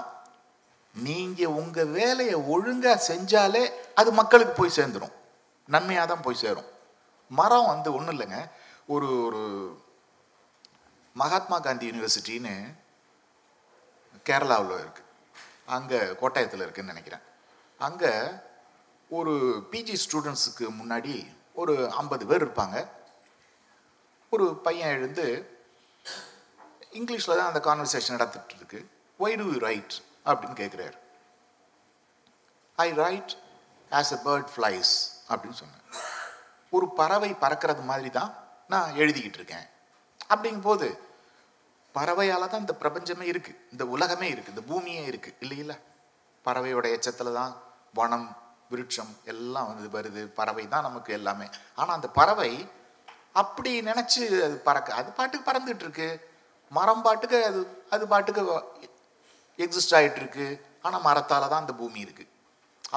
நீங்கள் 0.96 1.56
உங்கள் 1.60 1.94
வேலையை 1.94 2.38
ஒழுங்காக 2.54 3.04
செஞ்சாலே 3.08 3.64
அது 3.94 4.10
மக்களுக்கு 4.12 4.54
போய் 4.54 4.78
சேர்ந்துடும் 4.78 5.14
நன்மையாக 5.70 6.08
தான் 6.12 6.26
போய் 6.26 6.42
சேரும். 6.44 6.70
மரம் 7.32 7.72
வந்து 7.74 7.90
ஒன்றும் 7.98 8.16
இல்லைங்க. 8.16 8.40
ஒரு 8.94 9.10
ஒரு 9.28 9.42
மகாத்மா 11.16 11.58
காந்தி 11.60 11.86
யூனிவர்சிட்டின்னு 11.92 12.56
கேரளாவில் 14.30 14.82
இருக்குது 14.84 15.10
அங்கே 15.76 16.00
கோட்டாயத்தில் 16.22 16.64
இருக்குதுன்னு 16.66 16.94
நினைக்கிறேன். 16.94 17.24
அங்கே 17.80 18.12
ஒரு 19.10 19.34
பிஜி 19.72 19.96
ஸ்டூடெண்ட்ஸுக்கு 20.04 20.66
முன்னாடி 20.80 21.14
ஒரு 21.62 21.74
ஐம்பது 22.02 22.24
பேர் 22.30 22.44
இருப்பாங்க. 22.46 22.78
ஒரு 24.30 24.46
பையன் 24.66 24.94
எழுந்து 24.98 25.26
இங்கிலீஷில் 27.00 27.38
தான் 27.38 27.50
அந்த 27.52 27.60
கான்வர்சேஷன் 27.68 28.16
நடத்திட்டு 28.16 28.56
இருக்கு 28.60 28.80
ஒய் 29.20 29.38
டு 29.42 29.46
யூ 29.52 29.58
ரைட் 29.68 29.94
அப்படின்னு 30.26 30.58
கேட்குறாரு 30.62 30.98
I 32.78 32.88
write 33.04 33.34
as 33.92 34.14
a 34.18 34.20
bird 34.28 34.50
flies 34.56 34.94
அப்படின்னு 35.32 35.60
சொன்னேன். 35.62 35.86
ஒரு 36.76 36.86
பறவை 37.00 37.32
பறக்கிறது 37.44 37.84
மாதிரி 37.92 38.10
தான் 38.20 38.32
நான் 38.74 38.96
எழுதிக்கிட்டு 39.02 39.40
இருக்கேன். 39.42 39.66
அப்படிங்கும்போது 40.34 40.88
பறவையால் 41.96 42.52
தான் 42.52 42.64
இந்த 42.66 42.76
பிரபஞ்சமே 42.84 43.26
இருக்குது 43.32 43.60
இந்த 43.74 43.84
உலகமே 43.96 44.28
இருக்குது 44.34 44.54
இந்த 44.56 44.64
பூமியே 44.70 45.04
இருக்குது 45.12 45.38
இல்லையில 45.44 45.74
பறவையோட 46.46 46.86
எச்சத்தில் 46.96 47.38
தான் 47.40 47.54
வனம் 48.00 48.28
விருட்சம் 48.72 49.12
எல்லாம் 49.32 49.68
வந்து 49.72 49.88
வருது 49.96 50.22
பறவை 50.40 50.64
தான் 50.74 50.86
நமக்கு 50.88 51.12
எல்லாமே. 51.18 51.48
ஆனால் 51.80 51.96
அந்த 51.98 52.10
பறவை 52.20 52.52
அப்படி 53.42 53.72
நினச்சி 53.90 54.22
அது 54.48 54.56
பறக்க 54.68 54.96
அது 55.00 55.10
பாட்டுக்கு 55.18 55.50
பறந்துட்டு 55.50 55.86
இருக்கு. 55.86 56.08
மரம் 56.78 57.04
பாட்டுக்கு 57.06 57.38
அது 57.50 57.62
அது 57.96 58.04
பாட்டுக்கு 58.14 58.42
எக்ஸிஸ்ட் 59.64 59.96
ஆகிட்டு 59.98 60.22
இருக்கு. 60.24 60.48
ஆனால் 60.86 61.06
மரத்தால் 61.08 61.52
தான் 61.52 61.64
அந்த 61.64 61.76
பூமி 61.82 62.00
இருக்குது 62.06 62.32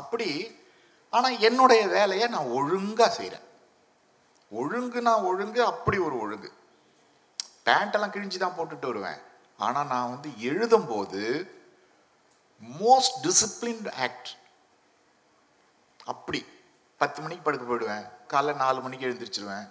அப்படி 0.00 0.28
ஆனால் 1.10 1.38
என்னுடைய 1.38 1.88
வேலையை 1.88 2.28
நான் 2.28 2.52
ஒழுங்காக 2.58 3.14
செய்கிறேன் 3.14 3.44
ஒழுங்கு 4.50 5.02
நான் 5.02 5.22
ஒழுங்கு 5.22 5.64
அப்படி 5.64 5.98
ஒரு 5.98 6.20
ஒழுங்கு. 6.20 6.50
பேண்டெல்லாம் 7.64 8.12
கிழிஞ்சு 8.14 8.38
தான் 8.38 8.56
போட்டுட்டு 8.58 8.86
வருவேன். 8.86 9.20
ஆனால் 9.56 9.86
நான் 9.86 10.10
வந்து 10.10 10.28
எழுதும்போது 10.50 11.22
மோஸ்ட் 12.82 13.16
டிசிப்ளின்ட் 13.22 13.92
ஆக்ட் 13.92 14.30
அப்படி. 16.04 16.46
பத்து 16.96 17.22
மணிக்கு 17.22 17.44
படுக்க 17.44 17.64
போயிடுவேன். 17.66 18.04
காலைல 18.32 18.56
நாலு 18.56 18.80
மணிக்கு 18.80 19.06
எழுந்திரிச்சிருவேன். 19.06 19.66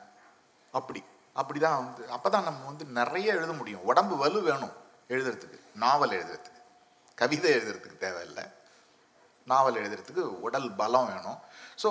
அப்படி. 0.72 1.04
அப்படி 1.34 1.60
தான் 1.60 1.86
வந்து 1.86 2.10
அப்போ 2.10 2.30
தான் 2.30 2.44
நம்ம 2.44 2.66
வந்து 2.66 2.86
நிறைய 2.86 3.34
எழுத 3.34 3.54
முடியும். 3.54 3.84
உடம்பு 3.84 4.18
வலு 4.18 4.42
வேணும் 4.42 4.76
எழுதுறதுக்கு. 5.10 5.60
நாவல் 5.74 6.10
எழுதுறதுக்கு. 6.10 6.62
கவிதை 7.16 7.54
எழுதுறதுக்கு 7.54 7.98
தேவையில்லை. 7.98 8.46
நாவல் 9.52 9.80
எழுதுறதுக்கு 9.82 10.24
உடல் 10.48 10.70
பலம் 10.80 11.10
வேணும். 11.12 11.40
ஸோ 11.84 11.90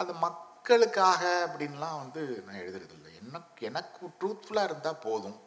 அது 0.00 0.12
மக்களுக்காக 0.26 1.22
அப்படின்லாம் 1.46 1.98
வந்து 2.02 2.22
நான் 2.46 2.60
எழுதுறதில்லை. 2.64 3.12
எனக்கு 3.22 3.66
எனக்கு 3.70 4.04
ட்ரூத்ஃபுல்லாக 4.20 4.68
இருந்தால் 4.70 5.02
போதும். 5.06 5.38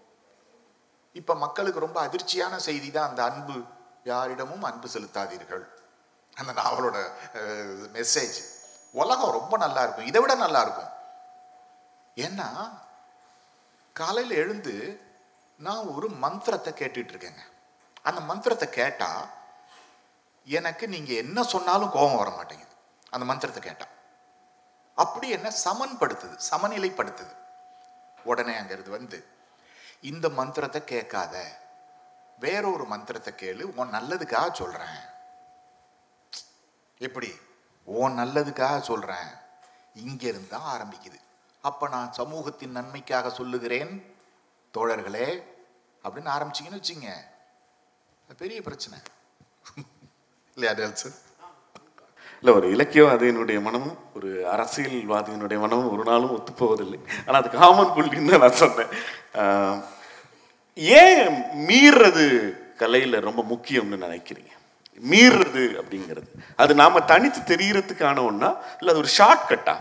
இப்போ 1.19 1.33
மக்களுக்கு 1.45 1.85
ரொம்ப 1.85 1.99
அதிர்ச்சியான 2.07 2.55
செய்தி 2.67 2.89
தான் 2.91 3.09
அந்த 3.09 3.21
அன்பு. 3.29 3.57
யாரிடமும் 4.11 4.67
அன்பு 4.69 4.87
செலுத்தாதீர்கள். 4.95 5.63
அந்த 6.39 6.51
நாவலோட 6.61 6.97
மெசேஜ் 7.97 8.37
உலகம் 9.01 9.35
ரொம்ப 9.37 9.55
நல்லா 9.63 9.81
இருக்கும். 9.85 10.09
இதை 10.11 10.19
விட 10.23 10.33
நல்லா 10.43 10.61
இருக்கும். 10.65 10.91
ஏன்னா 12.25 12.49
காலையில் 13.95 14.39
எழுந்து 14.41 14.75
நான் 15.65 15.89
ஒரு 15.95 16.07
மந்திரத்தை 16.23 16.71
கேட்டுட்டு 16.81 17.13
இருக்கேங்க. 17.13 17.43
அந்த 18.07 18.19
மந்திரத்தை 18.29 18.67
கேட்டால் 18.79 19.25
எனக்கு 20.47 20.85
நீங்கள் 20.93 21.21
என்ன 21.23 21.39
சொன்னாலும் 21.53 21.93
கோபம் 21.95 22.19
வர 22.21 22.29
மாட்டேங்குது. 22.37 22.73
அந்த 23.13 23.25
மந்திரத்தை 23.31 23.61
கேட்டான் 23.63 23.93
அப்படி 24.97 25.27
என்ன 25.37 25.47
சமன்படுத்துது 25.65 26.35
சமநிலைப்படுத்துது. 26.49 27.33
உடனே 28.31 28.53
அங்கிருந்து 28.59 28.91
வந்து 28.97 29.17
இந்த 30.11 30.25
மந்திரத்தை 30.39 30.81
கேட்காத. 30.93 31.35
வேறொரு 32.43 32.85
மந்திரத்தை 32.93 33.31
கேளு 33.41 33.63
உன் 33.79 33.93
நல்லதுக்காக 33.95 34.47
சொல்கிறேன் 34.61 35.01
எப்படி? 37.01 37.31
உன் 37.87 38.17
நல்லதுக்காக 38.19 38.77
சொல்கிறேன் 38.89 39.29
இங்கேருந்து 40.05 40.53
தான் 40.53 40.69
ஆரம்பிக்குது. 40.75 41.19
அப்போ 41.63 41.85
நான் 41.95 42.15
சமூகத்தின் 42.19 42.75
நன்மைக்காக 42.77 43.29
சொல்லுகிறேன். 43.39 43.93
தோழர்களே 44.73 45.29
அப்படின்னு 46.03 46.33
ஆரம்பிச்சீங்கன்னு 46.35 46.81
வச்சுங்க 46.81 47.09
அது 48.25 48.41
பெரிய 48.43 48.59
பிரச்சனை. 48.67 48.97
இல்லையா 50.57 50.73
டெல்சன் 50.79 51.15
இல்லை 52.39 52.51
ஒரு 52.57 52.67
இலக்கியம் 52.73 53.11
அது 53.13 53.23
என்னுடைய 53.31 53.59
மனமும் 53.67 53.97
ஒரு 54.17 54.29
அரசியல்வாதியினுடைய 54.53 55.57
மனமும் 55.63 55.91
ஒரு 55.93 56.03
நாளும் 56.09 56.33
ஒத்துப்போவதில்லை. 56.35 56.99
ஆனால் 57.25 57.39
அது 57.41 57.49
காமன் 57.57 57.93
புள்ளின்னு 57.95 58.31
தான் 58.33 58.43
நான் 58.45 58.61
சொன்னேன். 58.63 58.91
ஏன் 61.01 61.33
மீறுறது 61.69 62.25
கலையில் 62.81 63.25
ரொம்ப 63.27 63.41
முக்கியம்னு 63.51 63.99
நினைக்கிறீங்க? 64.05 64.53
மீறுறது 65.11 65.63
அப்படிங்கிறது. 65.81 66.29
அது 66.63 66.71
நாம 66.81 67.01
தனித்து 67.11 67.41
தெரியறதுக்கான 67.51 68.23
ஒன்றா 68.29 68.51
இல்லை 68.79 68.91
அது 68.93 69.03
ஒரு 69.03 69.11
ஷார்ட் 69.17 69.45
கட்டா 69.51 69.75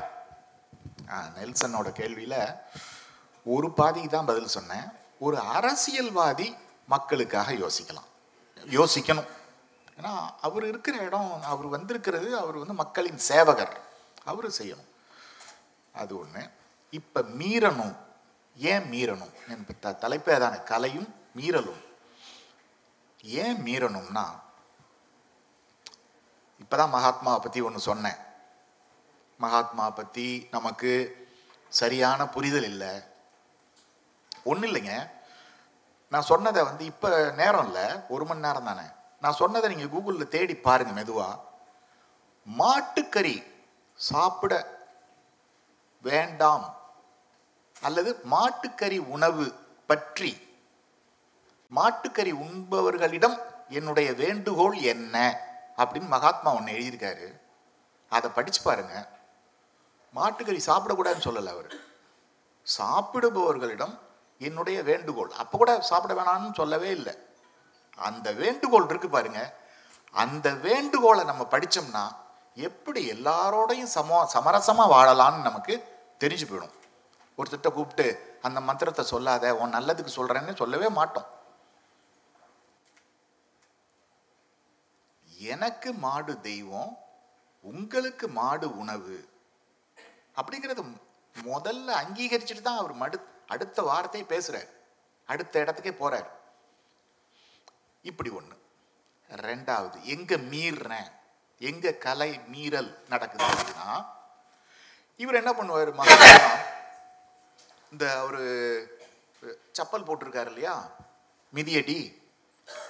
நெல்சனோட 1.39 1.89
கேள்வியில 2.01 2.37
ஒரு 3.55 3.71
பாதிக்கு 3.79 4.11
தான் 4.11 4.31
பதில் 4.33 4.55
சொன்னேன். 4.57 4.87
ஒரு 5.27 5.37
அரசியல்வாதி 5.59 6.49
மக்களுக்காக 6.95 7.53
யோசிக்கலாம். 7.65 8.09
யோசிக்கணும். 8.79 9.29
ஏன்னா 10.01 10.31
அவர் 10.41 10.67
இருக்கிற 10.67 10.97
இடம் 10.97 11.43
அவர் 11.43 11.67
வந்திருக்கிறது 11.67 12.39
அவர் 12.39 12.57
வந்து 12.57 12.73
மக்களின் 12.73 13.19
சேவகர். 13.19 13.81
அவர் 14.25 14.49
செய்யணும். 14.49 14.89
அது 15.93 16.19
ஒன்று 16.19 16.51
இப்போ 16.91 17.21
மீறணும். 17.21 17.97
ஏன் 18.57 18.91
மீறணும்? 18.91 19.33
என்பது 19.49 19.79
த- 19.81 20.09
தலைப்பே 20.09 20.39
தானே 20.39 20.63
கலையும் 20.63 21.15
மீறலும். 21.37 21.85
ஏன் 23.23 23.65
மீறணும்னா 23.65 24.25
இப்போதான் 26.65 26.89
மகாத்மாவை 26.89 27.41
பற்றி 27.41 27.61
ஒன்று 27.61 27.81
சொன்னேன். 27.81 28.17
மகாத்மா 29.39 29.91
பற்றி 29.91 30.49
நமக்கு 30.51 31.23
சரியான 31.69 32.29
புரிதல் 32.29 32.65
இல்லை. 32.65 33.03
ஒன்றும் 34.45 34.75
இல்லைங்க. 34.75 35.11
நான் 36.11 36.23
சொன்னதை 36.23 36.63
வந்து 36.63 36.85
இப்போ 36.85 37.33
நேரம் 37.37 37.65
இல்லை. 37.65 38.01
ஒரு 38.09 38.25
மணி 38.25 38.41
நேரம் 38.41 38.65
தானே. 38.65 38.87
நான் 39.25 39.33
சொன்னதை 39.33 39.75
நீங்கள் 39.75 40.01
கூகுளில் 40.01 40.29
தேடி 40.29 40.57
பாருங்கள் 40.57 40.95
மெதுவாக 40.95 41.41
மாட்டுக்கறி 42.59 43.45
சாப்பிட 43.95 44.53
வேண்டாம் 46.03 46.77
அல்லது 47.81 48.21
மாட்டுக்கறி 48.31 48.99
உணவு 48.99 49.53
பற்றி 49.87 50.33
மாட்டுக்கறி 51.75 52.33
உண்பவர்களிடம் 52.33 53.39
என்னுடைய 53.69 54.13
வேண்டுகோள் 54.13 54.77
என்ன? 54.77 55.41
அப்படின்னு 55.77 56.07
மகாத்மா 56.07 56.55
ஒன்று 56.55 56.73
எழுதியிருக்காரு. 56.73 57.41
அதை 58.09 58.31
படித்து 58.31 58.63
பாருங்க. 58.63 59.09
மாட்டுக்கறி 60.15 60.61
சாப்பிடக்கூடாதுன்னு 60.67 61.29
சொல்லலை 61.29 61.53
அவர். 61.57 61.75
சாப்பிடுபவர்களிடம் 62.79 63.99
என்னுடைய 64.39 64.83
வேண்டுகோள். 64.83 65.31
அப்போ 65.31 65.59
கூட 65.59 65.81
சாப்பிட 65.81 66.23
வேணாம்னு 66.23 66.55
சொல்லவே 66.55 66.91
இல்லை. 66.91 67.19
அந்த 67.97 68.29
வேண்டுகோள் 68.43 68.89
இருக்கு 68.91 69.09
பாருங்க. 69.11 69.41
அந்த 70.23 70.49
வேண்டுகோளை 70.67 71.23
நம்ம 71.31 71.43
படித்தோம்னா 71.55 72.05
எப்படி 72.69 73.01
எல்லாரோடையும் 73.15 73.93
சம 73.97 74.19
சமரசமாக 74.35 74.93
வாழலாம்னு 74.95 75.47
நமக்கு 75.49 75.75
தெரிஞ்சு 76.23 76.47
போயிடும். 76.49 76.75
ஒருத்தர்கிட்ட 77.39 77.71
கூப்பிட்டு 77.77 78.07
அந்த 78.47 78.59
மந்திரத்தை 78.69 79.05
சொல்லாத 79.13 79.55
உன் 79.61 79.75
நல்லதுக்கு 79.77 80.19
சொல்கிறேன்னு 80.19 80.61
சொல்லவே 80.63 80.89
மாட்டோம். 80.99 81.29
எனக்கு 85.53 85.91
மாடு 86.05 86.35
தெய்வம் 86.51 86.93
உங்களுக்கு 87.65 88.27
மாடு 88.39 88.67
உணவு 88.83 89.17
அப்படிங்கிறத 90.39 90.83
முதல்ல 91.37 91.89
அங்கீகரிச்சுட்டு 92.03 92.65
தான் 92.67 92.81
அவர் 92.81 92.95
மடு 93.03 93.17
அடுத்த 93.55 93.83
வார்த்தையை 93.89 94.27
பேசுகிறார் 94.33 94.71
அடுத்த 95.29 95.55
இடத்துக்கே 95.65 95.93
போகிறார் 96.01 96.29
இப்படி 98.11 98.31
ஒன்று 98.39 98.57
ரெண்டாவது 99.31 99.99
எங்க 100.15 100.37
மீறுறேன்? 100.53 101.09
எங்க 101.71 101.93
கலை 102.05 102.31
மீறல் 102.53 102.91
நடக்குது 103.13 103.45
அப்படின்னா 103.45 103.89
இவர் 105.23 105.41
என்ன 105.41 105.51
பண்ணுவார் 105.53 105.91
மகாத்மா 106.01 106.53
இந்த 107.93 108.07
ஒரு 108.27 108.43
சப்பல் 109.79 110.07
போட்டிருக்காரு 110.07 110.51
இல்லையா? 110.53 110.75
மிதியடி. 111.55 111.99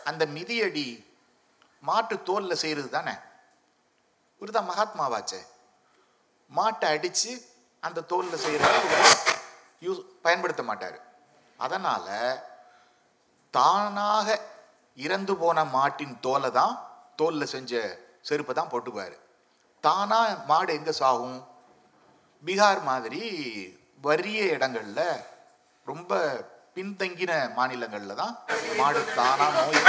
அந்த 0.04 0.22
மிதியடி 0.36 0.86
மாட்டு 1.82 2.14
தோல்ல 2.28 2.52
செய்யறது 2.62 2.88
தானே? 2.90 3.14
இவர் 4.38 4.56
தான் 4.56 4.70
மகாத்மாவாச்சே. 4.70 5.40
மாட்டை 6.50 6.86
அடிச்சு 6.94 7.32
அந்த 7.82 8.04
தோல்ல 8.10 8.34
செய்யறது 8.34 9.02
யூஸ் 9.86 10.00
பயன்படுத்த 10.22 10.62
மாட்டார். 10.62 10.98
அதனால 11.58 12.06
தானாக 13.54 14.28
இறந்து 14.98 15.34
போன 15.42 15.64
மாட்டின் 15.76 16.16
தோலை 16.24 16.50
தான் 16.58 16.74
தோல்ல 17.20 17.44
செஞ்ச 17.54 17.72
செருப்பை 18.28 18.52
தான் 18.54 18.70
போட்டுக்குவார். 18.72 19.16
தானா 19.84 20.18
மாடு 20.50 20.70
எங்க 20.78 20.92
சாகும்? 21.00 21.38
பீகார் 22.44 22.80
மாதிரி 22.90 23.22
வறிய 24.06 24.38
இடங்கள்ல 24.56 25.00
ரொம்ப 25.86 26.12
பின்தங்கின 26.76 27.32
மாநிலங்கள்ல 27.58 28.14
தான் 28.22 28.34
மாடு 28.80 29.00
தானா 29.18 29.46
நோய் 29.56 29.82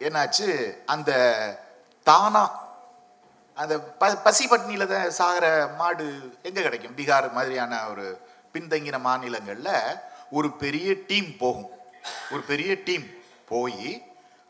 என்னாச்சு 0.00 0.48
அந்த 0.94 1.10
தானா 2.06 2.44
அந்த 3.56 3.74
ப 4.00 4.08
பசி 4.26 4.44
பட்னியில் 4.52 4.90
தான் 4.92 5.12
சாகிற 5.18 5.46
மாடு 5.80 6.06
எங்கே 6.48 6.62
கிடைக்கும்? 6.66 6.96
பீகார் 6.98 7.28
மாதிரியான 7.36 7.78
ஒரு 7.92 8.06
பின்தங்கின 8.54 8.98
மாநிலங்களில் 9.08 9.74
ஒரு 10.38 10.48
பெரிய 10.62 10.88
டீம் 11.10 11.30
போகும். 11.42 11.70
ஒரு 12.32 12.42
பெரிய 12.50 12.70
டீம். 12.88 13.06
போய் 13.50 13.90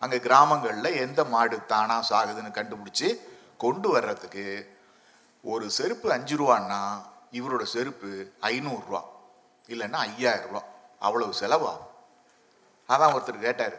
அங்கே 0.02 0.18
கிராமங்களில் 0.26 0.98
எந்த 1.04 1.20
மாடு 1.32 1.56
தானாக 1.72 2.06
சாகுதுன்னு 2.10 2.56
கண்டுபிடிச்சி 2.58 3.08
கொண்டு 3.64 3.88
வர்றதுக்கு 3.94 4.46
ஒரு 5.52 5.66
செருப்பு 5.78 6.08
அஞ்சு 6.16 6.34
ரூபான்னா 6.40 6.80
இவரோட 7.38 7.64
செருப்பு 7.74 8.10
ஐநூறுரூவா 8.50 9.02
இல்லைன்னா 9.72 9.98
ஐயாயிரரூவா 10.10 10.62
அவ்வளவு 11.06 11.32
செலவாகும். 11.40 11.92
அதான் 12.88 13.14
ஒருத்தர் 13.14 13.46
கேட்டார். 13.46 13.76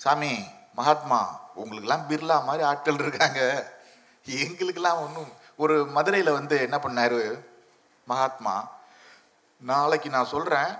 சாமி 0.00 0.32
மகாத்மா 0.78 1.20
உங்களுக்கெல்லாம் 1.60 2.06
பிர்லா 2.08 2.36
மாதிரி 2.44 2.62
ஆட்கள் 2.70 3.02
இருக்காங்க. 3.04 3.40
எங்களுக்கெல்லாம் 4.24 5.02
ஒன்றும் 5.04 5.30
ஒரு 5.62 5.74
மதுரையில் 5.96 6.36
வந்து 6.38 6.56
என்ன 6.66 6.76
பண்ணார்? 6.84 7.20
மகாத்மா 8.10 8.54
நாளைக்கு 9.70 10.08
நான் 10.16 10.32
சொல்கிறேன் 10.32 10.72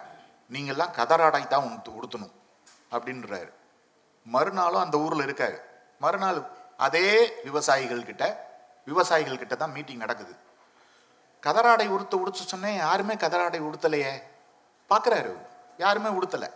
நீங்கள்லாம் 0.54 0.96
கதராடை 0.98 1.42
தான் 1.46 1.66
உடுத்து 1.68 1.90
உடுத்தணும். 1.98 2.34
அப்படின்றாரு. 2.90 3.52
மறுநாளும் 4.24 4.80
அந்த 4.80 4.98
ஊரில் 4.98 5.26
இருக்காரு. 5.26 5.58
மறுநாள் 5.98 6.48
அதே 6.76 7.32
விவசாயிகள் 7.42 8.04
கிட்ட 8.04 8.52
விவசாயிகள் 8.84 9.38
கிட்ட 9.38 9.54
தான் 9.54 9.70
மீட்டிங் 9.70 9.96
நடக்குது. 9.96 10.36
கதராடை 11.42 11.86
உடுத்த 11.88 12.16
உடுத்து 12.16 12.42
சொன்னேன் 12.44 12.76
யாருமே 12.76 13.14
கதராடை 13.14 13.60
உடுத்தலையே. 13.60 14.22
பார்க்குறாரு 14.90 15.36
யாருமே 15.78 16.08
உடுத்தலை. 16.08 16.50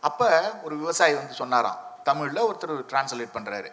அப்போ 0.00 0.60
ஒரு 0.62 0.76
விவசாயி 0.76 1.14
வந்து 1.14 1.34
சொன்னாராம். 1.34 1.80
தமிழில் 2.02 2.42
ஒருத்தர் 2.42 2.82
டிரான்ஸ்லேட் 2.92 3.34
பண்ணுறாரு 3.34 3.72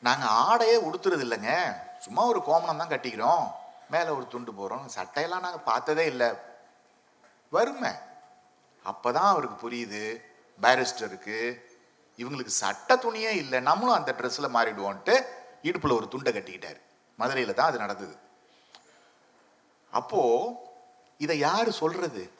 நாங்கள் 0.00 0.28
ஆடையே 0.28 0.76
உடுத்துறது 0.76 1.24
இல்லைங்க. 1.26 1.76
சும்மா 1.98 2.22
ஒரு 2.22 2.42
கோமணம் 2.42 2.76
தான் 2.76 2.88
கட்டிக்கிறோம். 2.88 3.52
மேலே 3.90 4.08
ஒரு 4.08 4.28
துண்டு 4.28 4.52
போகிறோம் 4.52 4.88
சட்டையெல்லாம் 4.96 5.40
நாங்கள் 5.40 5.60
பார்த்ததே 5.60 6.06
இல்லை. 6.06 6.32
வருமே. 7.50 7.90
அப்பதான் 8.84 9.30
அவருக்கு 9.32 9.70
புரியுது. 9.70 10.27
பேரிஸ்டருக்கு 10.62 11.38
இவங்களுக்கு 12.18 12.52
சட்ட 12.62 12.96
துணியே 12.96 13.32
இல்லை. 13.42 13.60
நம்மளும் 13.60 13.98
அந்த 13.98 14.14
ட்ரெஸ்ஸில் 14.18 14.54
மாறிடுவோன்ட்டு 14.56 15.14
இடுப்பில் 15.62 15.98
ஒரு 15.98 16.08
துண்டை 16.08 16.32
கட்டிக்கிட்டார். 16.32 16.80
மதுரையில் 17.14 17.54
தான் 17.54 17.70
அது 17.70 17.78
நடந்தது. 17.78 18.16
அப்போது 19.92 20.54
இதை 21.20 21.38
யார் 21.38 21.70
சொல்கிறது 21.70 22.30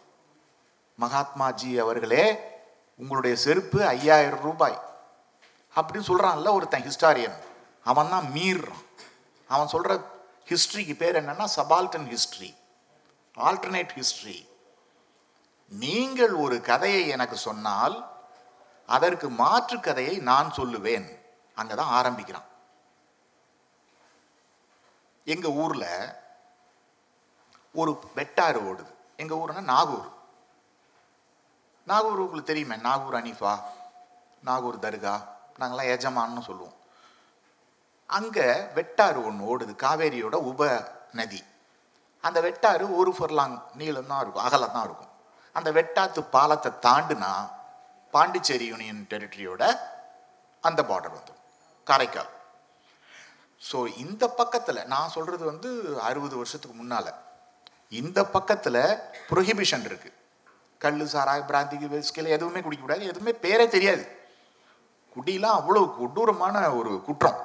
மகாத்மாஜி 0.99 1.71
அவர்களே 1.79 2.25
உங்களுடைய 2.97 3.37
செருப்பு 3.37 3.85
ஐயாயிரம் 3.87 4.41
ரூபாய் 4.41 4.79
அப்படின்னு 5.75 6.09
சொல்கிறான்ல 6.09 6.53
ஒருத்தன் 6.53 6.87
ஹிஸ்டாரியன் 6.89 7.37
அவன் 7.83 8.09
தான் 8.09 8.27
மீறான் 8.35 8.85
அவன் 9.51 9.69
சொல்கிற 9.69 9.93
ஹிஸ்ட்ரிக்கு 10.45 10.95
பேர் 10.97 11.19
என்னன்னா 11.21 11.47
சபால்டன் 11.57 12.09
ஹிஸ்ட்ரி 12.13 12.55
ஆல்டர்னேட் 13.37 13.93
ஹிஸ்ட்ரி 13.93 14.49
நீங்கள் 15.71 16.35
ஒரு 16.35 16.61
கதையை 16.61 17.09
எனக்கு 17.09 17.37
சொன்னால் 17.37 18.08
அதற்கு 18.97 19.27
மாற்று 19.41 19.77
கதையை 19.81 20.15
நான் 20.31 20.55
சொல்லுவேன். 20.57 21.09
அங்கதான் 21.57 21.95
ஆரம்பிக்கிறான். 21.99 22.47
எங்க 25.25 25.49
ஊர்ல 25.63 25.87
ஒரு 27.81 27.93
வெட்டாறு 28.17 28.61
ஓடுது. 28.71 28.93
எங்க 29.23 29.35
ஊர்னா 29.35 29.61
நாகூர். 29.73 30.09
நாகூர் 31.87 32.23
உங்களுக்கு 32.25 32.51
தெரியுமே 32.51 32.77
நாகூர் 32.77 33.19
அனிஃபா 33.21 33.53
நாகூர் 34.43 34.85
தர்கா 34.85 35.15
நாங்களாம் 35.61 35.93
எஜமான்னு 35.95 36.49
சொல்லுவோம். 36.49 36.77
அங்கே 38.07 38.49
வெட்டாறு 38.79 39.21
ஒன்று 39.29 39.49
ஓடுது 39.51 39.75
காவேரியோட 39.85 40.37
உப 40.51 40.63
நதி. 41.13 41.41
அந்த 42.25 42.39
வெட்டாறு 42.41 42.85
ஒரு 42.97 43.11
ஃபர்லாங் 43.19 43.57
நீளம் 43.75 44.11
தான் 44.11 44.21
இருக்கும் 44.21 44.45
அகலம் 44.45 44.75
தான் 44.77 44.85
இருக்கும். 44.85 45.13
அந்த 45.53 45.69
வெட்டாத்து 45.79 46.21
பாலத்தை 46.37 46.71
தாண்டுனா 46.87 47.33
பாண்டிச்சேரி 48.15 48.67
யூனியன் 48.73 49.01
டெரிட்டரியோட 49.13 49.63
அந்த 50.65 50.81
பார்டர் 50.91 51.17
வந்துடும் 51.17 51.43
காரைக்கால். 51.87 52.31
ஸோ 53.63 53.79
இந்த 54.05 54.25
பக்கத்தில் 54.41 54.87
நான் 54.93 55.15
சொல்கிறது 55.17 55.45
வந்து 55.51 55.71
அறுபது 56.09 56.35
வருஷத்துக்கு 56.41 56.77
முன்னால். 56.81 57.11
இந்த 58.01 58.19
பக்கத்தில் 58.37 58.83
ப்ரொஹிபிஷன் 59.31 59.87
இருக்குது 59.89 60.17
கல் 60.85 61.05
சாராய 61.13 61.41
பிராந்திக்கு 61.51 61.87
வெஸ்கில் 61.95 62.35
எதுவுமே 62.37 62.61
குடிக்கக்கூடாது 62.65 63.11
எதுவுமே 63.13 63.33
பேரே 63.45 63.67
தெரியாது. 63.77 64.05
குடிலாம் 65.15 65.59
அவ்வளோ 65.61 65.83
கொடூரமான 65.97 66.57
ஒரு 66.81 66.93
குற்றம் 67.07 67.41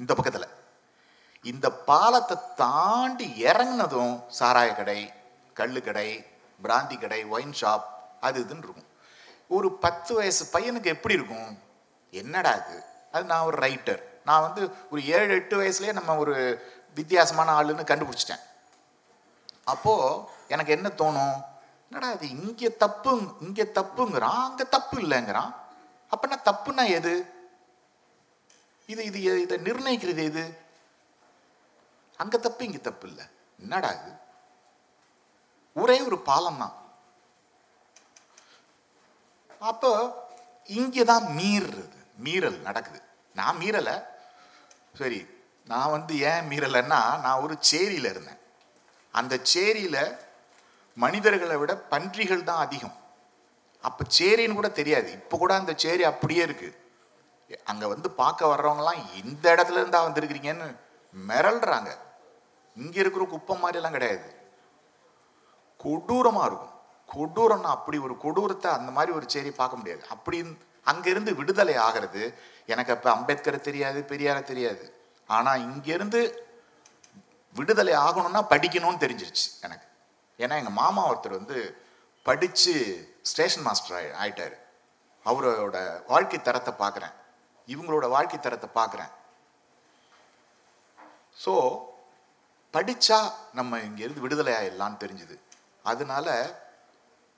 இந்த 0.00 0.12
பக்கத்தில். 0.18 0.54
இந்த 1.50 1.66
பாலத்தை 1.90 2.36
தாண்டி 2.62 3.26
இறங்கினதும் 3.48 4.14
சாராய 4.38 4.70
கடை 4.78 5.00
கல் 5.58 5.80
கடை 5.88 6.08
பிராந்தி 6.64 6.96
கடை 7.02 7.20
ஒயின் 7.34 7.56
ஷாப் 7.60 7.86
அது 8.26 8.38
இதுன்னு 8.44 8.66
இருக்கும். 8.66 8.87
ஒரு 9.56 9.68
பத்து 9.72 10.14
வயசு 10.14 10.48
பையனுக்கு 10.52 10.84
எப்படி 10.84 11.14
இருக்கும்? 11.14 11.60
என்னடா 12.10 12.52
இது? 12.52 12.82
அது 13.12 13.24
நான் 13.24 13.46
ஒரு 13.50 13.58
ரைட்டர் 13.58 14.02
நான் 14.24 14.44
வந்து 14.46 14.62
ஒரு 14.90 15.04
ஏழு 15.04 15.34
எட்டு 15.34 15.54
வயசுலேயே 15.60 15.92
நம்ம 15.92 16.16
ஒரு 16.16 16.34
வித்தியாசமான 16.94 17.52
ஆளுன்னு 17.60 17.90
கண்டுபிடிச்சிட்டேன். 17.90 18.44
அப்போது 19.64 20.20
எனக்கு 20.48 20.72
என்ன 20.72 20.88
தோணும்? 20.88 21.38
என்னடா 21.88 22.12
இது 22.12 22.28
இங்கே 22.30 22.76
தப்பு 22.76 23.12
இங்கே 23.40 23.62
தப்புங்கிறான் 23.62 24.40
அங்கே 24.48 24.64
தப்பு 24.68 24.96
இல்லைங்கிறான். 25.00 25.52
அப்போனா 26.12 26.38
தப்புன்னா 26.50 26.84
எது? 26.98 27.14
இது 28.86 29.04
இது 29.04 29.20
இதை 29.42 29.56
நிர்ணயிக்கிறது 29.58 30.22
எது? 30.24 30.44
அங்கே 32.16 32.38
தப்பு 32.38 32.64
இங்கே 32.64 32.80
தப்பு 32.80 33.08
இல்லை. 33.08 33.24
என்னடா 33.58 33.90
இது? 33.90 34.12
ஒரே 35.72 36.00
ஒரு 36.00 36.18
பாலம் 36.18 36.58
தான் 36.58 36.76
அப்போ 39.60 39.90
இங்கே 40.66 41.04
தான் 41.04 41.26
மீறுறது. 41.38 41.98
மீறல் 42.26 42.58
நடக்குது. 42.60 43.00
நான் 43.34 43.58
மீறலை. 43.62 43.96
சரி 45.00 45.20
நான் 45.66 45.90
வந்து 45.90 46.12
ஏன் 46.18 46.46
மீறலைன்னா 46.50 47.00
நான் 47.24 47.42
ஒரு 47.44 47.54
சேரியில் 47.60 48.10
இருந்தேன். 48.12 48.40
அந்த 49.14 49.34
சேரியில் 49.52 50.02
மனிதர்களை 50.96 51.56
விட 51.56 51.72
பன்றிகள் 51.92 52.48
தான் 52.50 52.64
அதிகம். 52.66 52.96
அப்போ 53.84 54.04
சேரின்னு 54.18 54.58
கூட 54.58 54.68
தெரியாது. 54.68 55.12
இப்போ 55.12 55.36
கூட 55.38 55.54
அந்த 55.54 55.72
சேரி 55.76 56.04
அப்படியே 56.04 56.44
இருக்குது 56.46 56.76
அங்கே 57.64 57.86
வந்து 57.86 58.10
பார்க்க 58.10 58.52
வர்றவங்கலாம் 58.52 59.02
இந்த 59.22 59.44
இடத்துல 59.54 59.80
இருந்தா 59.82 60.00
வந்திருக்கிறீங்கன்னு 60.06 60.68
மிரள்றாங்க. 61.14 61.90
இங்கே 62.76 63.00
இருக்கிற 63.02 63.24
குப்பம் 63.26 63.62
மாதிரிலாம் 63.64 63.96
கிடையாது. 63.96 64.28
கொடூரமாக 65.76 66.46
இருக்கும். 66.46 66.74
கொடூரம்னா 67.14 67.70
அப்படி 67.76 67.98
ஒரு 68.06 68.14
கொடூரத்தை 68.24 68.68
அந்த 68.78 68.90
மாதிரி 68.96 69.12
ஒரு 69.18 69.26
சேரி 69.34 69.50
பார்க்க 69.60 69.80
முடியாது. 69.80 70.02
அப்படி 70.14 70.38
அங்கிருந்து 70.90 71.32
விடுதலை 71.40 71.74
ஆகிறது. 71.86 72.22
எனக்கு 72.72 72.92
அப்போ 72.94 73.08
அம்பேத்கர் 73.16 73.66
தெரியாது 73.68 74.00
பெரியார 74.12 74.38
தெரியாது. 74.50 74.84
ஆனால் 75.36 75.64
இங்கேருந்து 75.68 76.20
விடுதலை 77.58 77.94
ஆகணும்னா 78.06 78.42
படிக்கணும்னு 78.52 79.02
தெரிஞ்சிருச்சு 79.04 79.46
எனக்கு. 79.66 79.86
ஏன்னா 80.38 80.54
எங்கள் 80.60 80.78
மாமா 80.82 81.02
ஒருத்தர் 81.10 81.38
வந்து 81.40 81.58
படித்து 82.26 82.74
ஸ்டேஷன் 83.30 83.66
மாஸ்டர் 83.66 83.96
ஆகி 83.98 84.10
ஆயிட்டார். 84.22 84.56
அவரோட 85.26 85.78
வாழ்க்கை 86.12 86.38
தரத்தை 86.40 86.72
பார்க்குறேன். 86.82 87.14
இவங்களோட 87.68 88.06
வாழ்க்கை 88.14 88.38
தரத்தை 88.40 88.68
பார்க்குறேன். 88.80 89.12
ஸோ 91.44 91.54
படித்தா 92.74 93.18
நம்ம 93.58 93.78
இங்கேருந்து 93.88 94.24
விடுதலை 94.24 94.52
ஆகிடலான்னு 94.60 95.02
தெரிஞ்சுது. 95.04 95.36
அதனால 95.90 96.28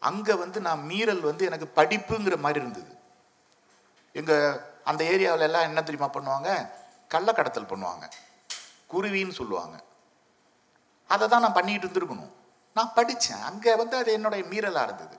அங்கே 0.09 0.35
வந்து 0.35 0.61
நான் 0.61 0.83
மீறல் 0.83 1.21
வந்து 1.21 1.45
எனக்கு 1.45 1.67
படிப்புங்கிற 1.77 2.37
மாதிரி 2.39 2.61
இருந்தது. 2.61 2.99
எங்கள் 4.13 4.61
அந்த 4.85 5.05
ஏரியாவில் 5.05 5.47
எல்லாம் 5.49 5.63
என்ன 5.63 5.83
தெரியுமா 5.83 6.11
பண்ணுவாங்க? 6.15 6.71
கள்ளக்கடத்தல் 7.15 7.71
பண்ணுவாங்க. 7.73 8.09
குருவின்னு 8.93 9.31
சொல்லுவாங்க. 9.31 9.77
அதை 11.07 11.29
தான் 11.29 11.41
நான் 11.41 11.53
பண்ணிட்டு 11.53 11.87
இருந்திருக்கணும். 11.87 12.33
நான் 12.73 12.95
படித்தேன் 12.95 13.41
அங்கே 13.41 13.77
வந்து 13.77 13.97
அது 13.97 14.13
என்னுடைய 14.13 14.45
மீறலாக 14.45 14.83
இருந்தது. 14.83 15.17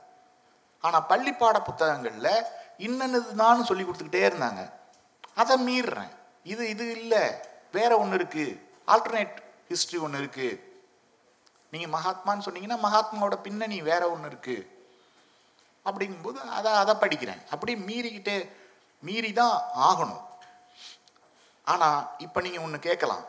ஆனால் 0.79 1.05
பள்ளி 1.05 1.33
பாட 1.33 1.61
புத்தகங்களில் 1.61 2.45
இன்னது 2.77 3.35
தான் 3.35 3.63
சொல்லி 3.63 3.83
கொடுத்துக்கிட்டே 3.83 4.23
இருந்தாங்க. 4.29 4.61
அதை 5.33 5.55
மீறுறேன். 5.67 6.11
இது 6.43 6.69
இது 6.69 6.91
இல்லை. 6.91 7.23
வேற 7.71 7.97
ஒன்று 7.97 8.17
இருக்குது 8.17 8.59
ஆல்டர்னேட் 8.87 9.35
ஹிஸ்ட்ரி 9.69 9.97
ஒன்று 9.97 10.19
இருக்குது 10.19 10.70
நீங்கள் 11.73 11.93
மகாத்மான்னு 11.97 12.45
சொன்னீங்கன்னா 12.47 12.77
மகாத்மாவோட 12.87 13.35
பின்னணி 13.45 13.77
வேற 13.89 14.03
ஒன்று 14.13 14.29
இருக்கு. 14.31 14.57
அப்படிங்கும்போது 15.89 16.39
அதை 16.57 16.71
அதை 16.81 16.93
படிக்கிறேன். 17.03 17.41
அப்படி 17.53 17.73
மீறிக்கிட்டே 17.89 18.35
மீறி 19.07 19.31
தான் 19.39 19.55
ஆகணும். 19.89 20.21
ஆனால் 21.73 22.01
இப்போ 22.25 22.39
நீங்கள் 22.45 22.63
ஒன்று 22.65 22.79
கேட்கலாம். 22.89 23.23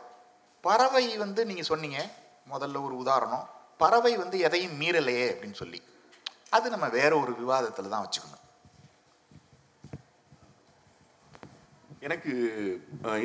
பறவை 0.67 1.05
வந்து 1.23 1.41
நீங்கள் 1.49 1.69
சொன்னீங்க 1.71 1.99
முதல்ல 2.53 2.83
ஒரு 2.87 2.95
உதாரணம். 3.03 3.45
பறவை 3.81 4.13
வந்து 4.21 4.37
எதையும் 4.47 4.79
மீறலையே 4.81 5.25
அப்படின்னு 5.31 5.59
சொல்லி. 5.63 5.79
அது 6.55 6.65
நம்ம 6.73 6.87
வேற 6.99 7.11
ஒரு 7.23 7.31
விவாதத்தில் 7.41 7.93
தான் 7.93 8.05
வச்சுக்கணும். 8.05 8.39
எனக்கு 12.07 12.33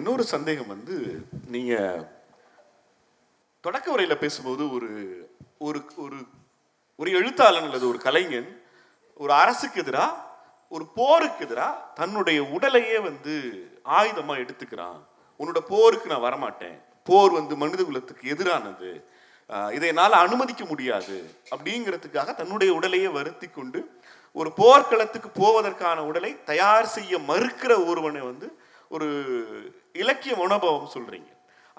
இன்னொரு 0.01 0.25
சந்தேகம் 0.35 0.73
வந்து 0.75 0.97
நீங்கள் 1.55 2.05
தொடக்க 3.61 3.91
உரையில் 3.91 4.19
பேசும்போது 4.19 4.73
ஒரு 4.73 4.91
ஒரு 5.59 5.85
ஒரு 5.97 6.19
ஒரு 6.97 7.11
எழுத்தாளன் 7.11 7.63
அல்லது 7.63 7.89
ஒரு 7.89 7.99
கலைஞன் 7.99 8.63
ஒரு 9.15 9.33
அரசுக்கு 9.33 9.81
எதிராக 9.81 10.27
ஒரு 10.69 10.85
போருக்கு 10.87 11.45
எதிராக 11.45 11.93
தன்னுடைய 11.95 12.45
உடலையே 12.45 12.99
வந்து 12.99 13.35
ஆயுதமாக 13.85 14.43
எடுத்துக்கிறான். 14.43 14.99
உன்னோட 15.41 15.59
போருக்கு 15.59 16.09
நான் 16.09 16.27
வரமாட்டேன். 16.27 16.79
போர் 17.05 17.31
வந்து 17.31 17.57
மனித 17.57 17.83
குலத்துக்கு 17.85 18.25
எதிரானது. 18.35 18.91
இதை 19.73 19.89
என்னால் 19.89 20.13
அனுமதிக்க 20.13 20.65
முடியாது. 20.65 21.35
அப்படிங்கிறதுக்காக 21.51 22.35
தன்னுடைய 22.35 22.75
உடலையே 22.75 23.09
வருத்தி 23.09 23.49
கொண்டு 23.49 24.01
ஒரு 24.33 24.53
போர்க்களத்துக்கு 24.53 25.31
போவதற்கான 25.43 25.99
உடலை 25.99 26.45
தயார் 26.45 26.87
செய்ய 26.87 27.19
மறுக்கிற 27.19 27.87
ஒருவனை 27.87 28.21
வந்து 28.21 28.59
ஒரு 28.89 29.09
இலக்கிய 29.93 30.37
மனோபாவம் 30.37 30.95
சொல்றீங்க. 30.95 31.31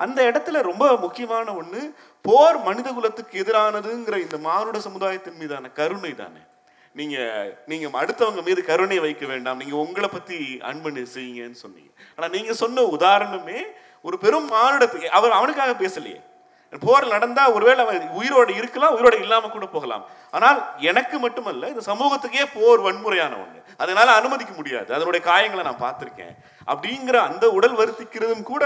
அந்த 0.05 0.19
இடத்துல 0.29 0.61
ரொம்ப 0.61 0.85
முக்கியமான 0.97 1.55
ஒன்று 1.55 1.81
போர் 2.21 2.57
மனித 2.63 2.91
குலத்துக்கு 2.91 3.43
எதிரானதுங்கிற 3.43 4.17
இந்த 4.25 4.37
மானுட 4.37 4.79
சமுதாயத்தின் 4.79 5.39
மீதான 5.41 5.69
கருணை 5.79 6.11
தானே. 6.15 6.41
நீங்க 6.93 7.17
நீங்க 7.65 7.87
அடுத்தவங்க 8.01 8.41
மீது 8.43 8.61
கருணை 8.69 8.99
வைக்க 8.99 9.25
வேண்டாம். 9.25 9.57
நீங்க 9.57 9.75
உங்களை 9.75 10.09
பத்தி 10.13 10.37
அன்பு 10.61 10.89
செய்யுங்கன்னு 10.89 11.61
சொன்னீங்க. 11.65 11.91
ஆனா 12.15 12.27
நீங்க 12.31 12.53
சொன்ன 12.53 12.87
உதாரணமே 12.97 13.59
ஒரு 14.01 14.17
பெரும் 14.17 14.49
மானுடத்துக்கு 14.51 15.15
அவர் 15.19 15.37
அவனுக்காக 15.39 15.73
பேசலையே. 15.83 16.19
போர் 16.79 17.05
நடந்தா 17.07 17.43
ஒருவேளை 17.51 17.81
அவன் 17.85 18.09
உயிரோடு 18.09 18.51
இருக்கலாம் 18.55 18.93
உயிரோடு 18.93 19.17
இல்லாம 19.19 19.47
கூட 19.47 19.65
போகலாம். 19.65 20.03
ஆனால் 20.31 20.59
எனக்கு 20.77 21.19
மட்டுமல்ல 21.19 21.67
இந்த 21.67 21.83
சமூகத்துக்கே 21.85 22.43
போர் 22.53 22.79
வன்முறையான 22.79 23.33
ஒண்ணு. 23.35 23.59
அதனால 23.77 24.11
அனுமதிக்க 24.11 24.53
முடியாது. 24.53 24.93
அதனுடைய 24.93 25.23
காயங்களை 25.29 25.63
நான் 25.63 25.83
பார்த்திருக்கேன். 25.85 26.35
அப்படிங்கிற 26.67 27.15
அந்த 27.29 27.45
உடல் 27.49 27.77
வருத்திக்கிறதும் 27.77 28.43
கூட 28.43 28.63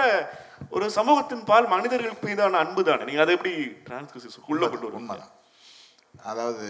ஒரு 0.76 0.86
சமூகத்தின் 0.98 1.44
பால் 1.50 1.68
மனிதர்களுக்கு 1.68 2.28
மீதான 2.28 2.58
அன்பு 2.58 2.84
தானே 2.84 3.04
நீங்க 3.04 3.22
அதை 3.22 3.36
எப்படி 3.36 3.54
டிரான்ஸ்கிரிப்ஷன் 3.88 4.50
உள்ள 4.54 4.68
கொண்டு 4.68 4.90
வரும் 4.90 5.12
அதாவது 6.30 6.68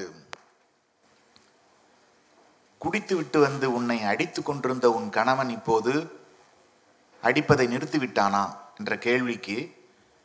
குடித்து 2.81 3.15
விட்டு 3.15 3.39
வந்து 3.39 3.73
உன்னை 3.73 4.03
அடித்து 4.03 4.43
கொண்டிருந்த 4.43 4.91
உன் 4.91 5.09
கணவன் 5.09 5.49
இப்போது 5.49 5.93
அடிப்பதை 7.23 7.67
நிறுத்திவிட்டானா 7.73 8.43
என்ற 8.77 8.97
கேள்விக்கு 8.97 9.57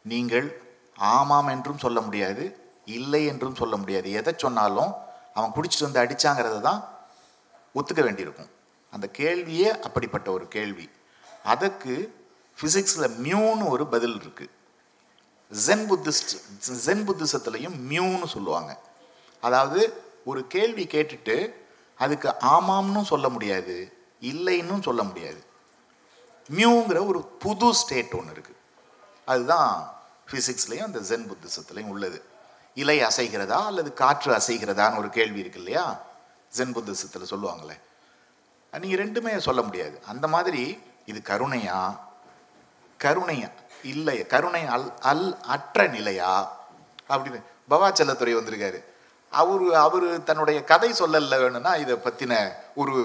நீங்கள் 0.02 0.48
ஆமாம் 0.96 1.46
என்றும் 1.46 1.78
சொல்ல 1.78 2.00
முடியாது 2.00 2.44
இல்லை 2.84 3.26
என்றும் 3.26 3.54
சொல்ல 3.54 3.76
முடியாது. 3.76 4.08
எதை 4.10 4.32
சொன்னாலும் 4.36 4.92
அவன் 5.34 5.54
குடிச்சிட்டு 5.56 5.86
வந்து 5.86 6.02
அடிச்சாங்கிறத 6.04 6.60
தான் 6.60 6.80
ஒத்துக்க 7.74 8.02
வேண்டியிருக்கும். 8.04 8.50
அந்த 8.90 9.06
கேள்வியே 9.18 9.68
அப்படிப்பட்ட 9.86 10.30
ஒரு 10.32 10.48
கேள்வி. 10.48 10.88
அதற்கு 11.42 11.94
ஃபிசிக்ஸில் 12.58 13.14
மியூன்னு 13.24 13.68
ஒரு 13.68 13.86
பதில் 13.86 14.16
இருக்குது 14.16 14.54
ஜென் 15.66 15.84
புத்திஸ்ட் 15.90 16.32
ஜென் 16.86 17.04
புத்திசத்துலையும் 17.08 17.76
மியூன்னு 17.90 18.26
சொல்லுவாங்க. 18.26 18.80
அதாவது 19.40 20.02
ஒரு 20.24 20.46
கேள்வி 20.46 20.84
கேட்டுட்டு 20.86 21.52
அதுக்கு 21.98 22.34
ஆமாம்னு 22.40 23.02
சொல்ல 23.02 23.28
முடியாது 23.28 23.76
இல்லைன்னும் 24.20 24.82
சொல்ல 24.82 25.02
முடியாது. 25.02 25.40
மியூங்கிற 26.50 27.06
ஒரு 27.06 27.20
புது 27.44 27.74
ஸ்டேட் 27.74 28.12
ஒன்று 28.12 28.34
இருக்குது 28.34 28.58
அதுதான் 29.24 29.70
ஃபிசிக்ஸ்லேயும் 30.30 30.88
அந்த 30.88 30.98
ஜென் 30.98 31.30
புத்திசத்துலையும் 31.30 31.92
உள்ளது. 31.94 32.24
இலை 32.74 33.02
அசைகிறதா 33.02 33.60
அல்லது 33.70 33.92
காற்று 33.92 34.32
அசைகிறதான்னு 34.34 34.98
ஒரு 34.98 35.10
கேள்வி 35.10 35.38
இருக்கு 35.38 35.58
இல்லையா? 35.58 36.00
ஜென் 36.56 36.74
புத்திசத்தில் 36.76 37.30
சொல்லுவாங்களே. 37.30 37.76
நீங்கள் 38.80 39.00
ரெண்டுமே 39.00 39.36
சொல்ல 39.36 39.62
முடியாது. 39.62 40.02
அந்த 40.06 40.28
மாதிரி 40.28 40.78
இது 41.06 41.22
கருணையா 41.24 41.98
கருணை 43.04 43.38
இல்லை 43.92 44.16
கருணை 44.32 44.62
அல் 44.74 44.86
அல் 45.10 45.26
அற்ற 45.54 45.86
நிலையா? 45.96 46.32
அப்படின்னு 47.12 47.40
பவாச்சலத்துறை 47.70 48.32
வந்திருக்காரு. 48.36 48.80
அவரு 49.32 49.66
அவர் 49.76 50.06
தன்னுடைய 50.28 50.58
கதை 50.70 50.90
சொல்லல 51.00 51.36
வேணும்னா 51.42 51.72
இதை 51.84 51.94
பற்றின 52.04 52.34
ஒரு 52.74 52.96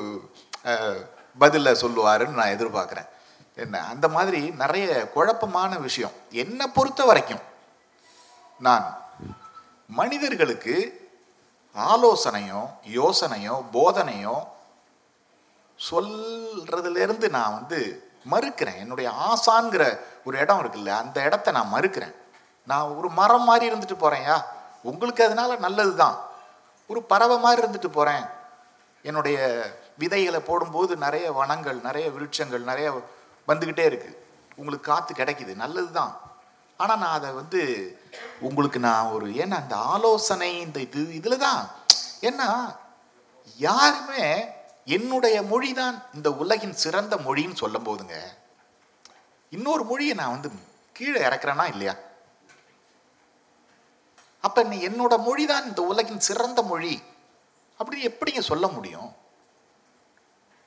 பதிலை 1.38 1.72
சொல்லுவாருன்னு 1.74 2.40
நான் 2.40 2.56
எதிர்பார்க்குறேன். 2.56 3.10
என்ன 3.56 3.82
அந்த 3.94 4.08
மாதிரி 4.08 4.42
நிறைய 4.62 4.88
குழப்பமான 5.16 5.72
விஷயம். 5.88 6.16
என்னை 6.44 6.66
பொறுத்த 6.68 7.02
வரைக்கும் 7.06 7.44
நான் 8.60 8.86
மனிதர்களுக்கு 9.90 10.76
ஆலோசனையோ 11.76 12.62
யோசனையோ 13.00 13.56
போதனையோ 13.74 14.36
சொல்றதுலேருந்து 15.80 17.28
நான் 17.38 17.58
வந்து 17.60 17.80
மறுக்கிறேன். 18.32 18.80
என்னுடைய 18.84 19.10
ஆசான்கிற 19.30 19.84
ஒரு 20.28 20.36
இடம் 20.44 20.62
இருக்குல்ல 20.64 20.92
அந்த 21.04 21.18
இடத்த 21.28 21.52
நான் 21.58 21.74
மறுக்கிறேன். 21.76 22.16
நான் 22.68 22.94
ஒரு 22.98 23.10
மரம் 23.20 23.48
மாதிரி 23.50 23.66
இருந்துட்டு 23.70 23.98
போறேன்யா 24.04 24.38
உங்களுக்கு 24.92 25.22
அதனால 25.28 25.52
நல்லது 25.66 25.94
தான் 26.04 26.18
ஒரு 26.90 27.00
பறவை 27.12 27.38
மாதிரி 27.46 27.62
இருந்துட்டு 27.64 27.90
போறேன். 27.98 28.26
என்னுடைய 29.06 29.38
விதைகளை 30.02 30.40
போடும்போது 30.50 30.94
நிறைய 31.06 31.26
வனங்கள் 31.40 31.80
நிறைய 31.88 32.06
விருட்சங்கள் 32.16 32.70
நிறைய 32.72 32.88
வந்துக்கிட்டே 33.48 33.86
இருக்கு. 33.90 34.12
உங்களுக்கு 34.60 34.90
காற்று 34.90 35.14
கிடைக்குது 35.20 35.54
நல்லது 35.64 35.92
தான் 36.00 36.14
ஆனால் 36.80 37.00
நான் 37.02 37.18
அதை 37.18 37.30
வந்து 37.40 37.62
உங்களுக்கு 38.48 38.80
நான் 38.88 39.12
ஒரு 39.16 39.28
ஏன்னா 39.42 39.58
அந்த 39.64 39.76
ஆலோசனை 39.94 40.50
இந்த 40.66 40.80
இது 40.86 41.02
இதில் 41.20 41.44
தான் 41.46 41.62
ஏன்னா 42.30 42.48
யாருமே 43.60 44.26
என்னுடைய 44.88 45.44
மொழி 45.44 45.74
தான் 45.74 46.02
இந்த 46.14 46.30
உலகின் 46.34 46.74
சிறந்த 46.74 47.16
மொழின்னு 47.18 47.54
சொல்லும் 47.54 47.84
போதுங்க 47.84 48.16
இன்னொரு 49.52 49.84
மொழியை 49.84 50.16
நான் 50.16 50.34
வந்து 50.36 50.50
கீழே 50.96 51.20
இறக்குறேனா 51.28 51.66
இல்லையா? 51.74 51.94
அப்ப 54.44 54.64
நீ 54.64 54.78
என்னோட 54.88 55.14
மொழி 55.24 55.46
தான் 55.46 55.66
இந்த 55.66 55.82
உலகின் 55.82 56.20
சிறந்த 56.20 56.62
மொழி 56.62 56.94
அப்படி 57.80 58.02
எப்படிங்க 58.04 58.40
சொல்ல 58.42 58.68
முடியும்? 58.68 59.10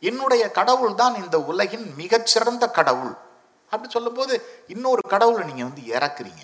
என்னுடைய 0.03 0.51
கடவுள் 0.51 0.95
தான் 0.95 1.15
இந்த 1.15 1.37
உலகின் 1.45 1.87
மிகச்சிறந்த 1.97 2.65
கடவுள் 2.71 3.15
அப்படி 3.73 3.93
சொல்லும்போது 3.93 4.35
இன்னொரு 4.69 5.03
கடவுளை 5.09 5.47
நீங்க 5.47 5.65
வந்து 5.65 5.83
இறக்குறீங்க. 5.97 6.43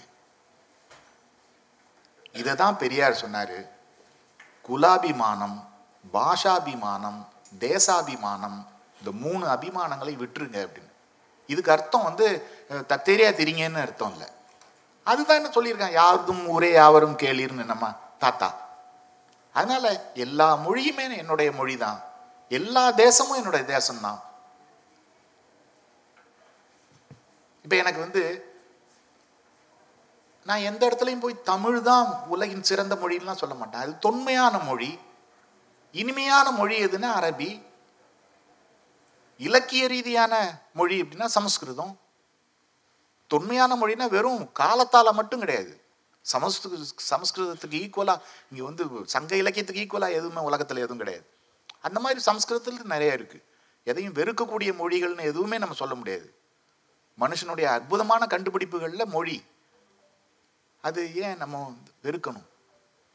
இதை 2.34 2.54
தான் 2.54 2.76
பெரியார் 2.76 3.22
சொன்னாரு 3.22 3.58
குலாபிமானம் 4.64 5.56
பாஷாபிமானம் 6.04 7.20
தேசாபிமானம் 7.58 8.58
இந்த 8.98 9.10
மூணு 9.24 9.44
அபிமானங்களை 9.46 10.12
விட்டுருங்க 10.22 10.58
அப்படின்னு. 10.64 10.92
இதுக்கு 11.46 11.72
அர்த்தம் 11.72 12.08
வந்து 12.08 12.26
தத்தேரியா 12.92 13.30
திரிங்கன்னு 13.38 13.84
அர்த்தம் 13.86 14.12
இல்லை. 14.12 14.28
அதுதான் 15.04 15.38
என்ன 15.40 15.52
சொல்லியிருக்கான் 15.54 15.98
யாருக்கும் 16.00 16.42
ஊரே 16.54 16.72
யாவரும் 16.72 17.16
கேளீர்னு 17.22 17.64
நம்ம 17.72 17.86
தாத்தா. 18.18 18.48
அதனால 19.52 19.86
எல்லா 20.14 20.48
மொழியுமே 20.66 21.04
என்னுடைய 21.22 21.52
மொழி 21.52 21.76
தான் 21.76 21.98
எல்லா 22.48 22.84
தேசமும் 22.90 23.38
என்னுடைய 23.40 23.64
தேசம்தான். 23.74 24.20
இப்போ 27.64 27.76
எனக்கு 27.76 28.00
வந்து 28.00 28.22
நான் 30.46 30.66
எந்த 30.68 30.82
இடத்துலையும் 30.86 31.24
போய் 31.24 31.42
தமிழ் 31.50 31.80
தான் 31.82 32.06
உலகின் 32.34 32.68
சிறந்த 32.70 32.94
மொழின்லாம் 33.02 33.40
சொல்ல 33.42 33.54
மாட்டேன். 33.54 33.82
அது 33.84 33.92
தொன்மையான 33.98 34.58
மொழி. 34.68 34.98
இனிமையான 35.92 36.50
மொழி 36.50 36.84
எதுன்னா 36.84 37.10
அரபி. 37.20 37.62
இலக்கிய 39.38 39.86
ரீதியான 39.86 40.62
மொழி 40.74 41.02
அப்படின்னா 41.02 41.24
சமஸ்கிருதம். 41.24 42.00
தொன்மையான 43.26 43.76
மொழினா 43.76 44.08
வெறும் 44.08 44.52
காலத்தால் 44.52 45.12
மட்டும் 45.12 45.38
கிடையாது. 45.38 45.80
சமஸ்து 46.22 46.78
சமஸ்கிருதத்துக்கு 47.10 47.78
ஈக்குவலா 47.84 48.20
இங்கே 48.50 48.62
வந்து 48.62 48.84
சங்க 49.04 49.36
இலக்கியத்துக்கு 49.36 49.82
ஈக்குவலா 49.82 50.10
எதுவுமே 50.10 50.40
உலகத்தில் 50.40 50.76
எதுவும் 50.76 50.98
கிடையாது. 50.98 51.26
அந்த 51.80 52.00
மாதிரி 52.00 52.20
சமஸ்கிருதத்தில் 52.20 52.86
நிறைய 52.86 53.12
இருக்கு. 53.12 53.44
எதையும் 53.84 54.12
வெறுக்கக்கூடிய 54.12 54.72
மொழிகள்னு 54.72 55.20
எதுவுமே 55.20 55.58
நம்ம 55.58 55.74
சொல்ல 55.74 55.94
முடியாது. 55.94 56.34
மனுஷனுடைய 57.20 57.64
அற்புதமான 57.64 58.26
கண்டுபிடிப்புகளில் 58.26 59.04
மொழி. 59.04 59.44
அது 60.82 61.14
ஏன் 61.14 61.36
நம்ம 61.36 61.56
வந்து 61.64 61.92
வெறுக்கணும்? 62.02 62.50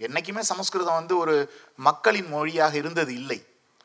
என்னைக்குமே 0.05 0.41
சமஸ்கிருதம் 0.51 0.99
வந்து 0.99 1.15
ஒரு 1.23 1.36
மக்களின் 1.88 2.29
மொழியாக 2.36 2.73
இருந்தது 2.81 3.12
இல்லை. 3.21 3.39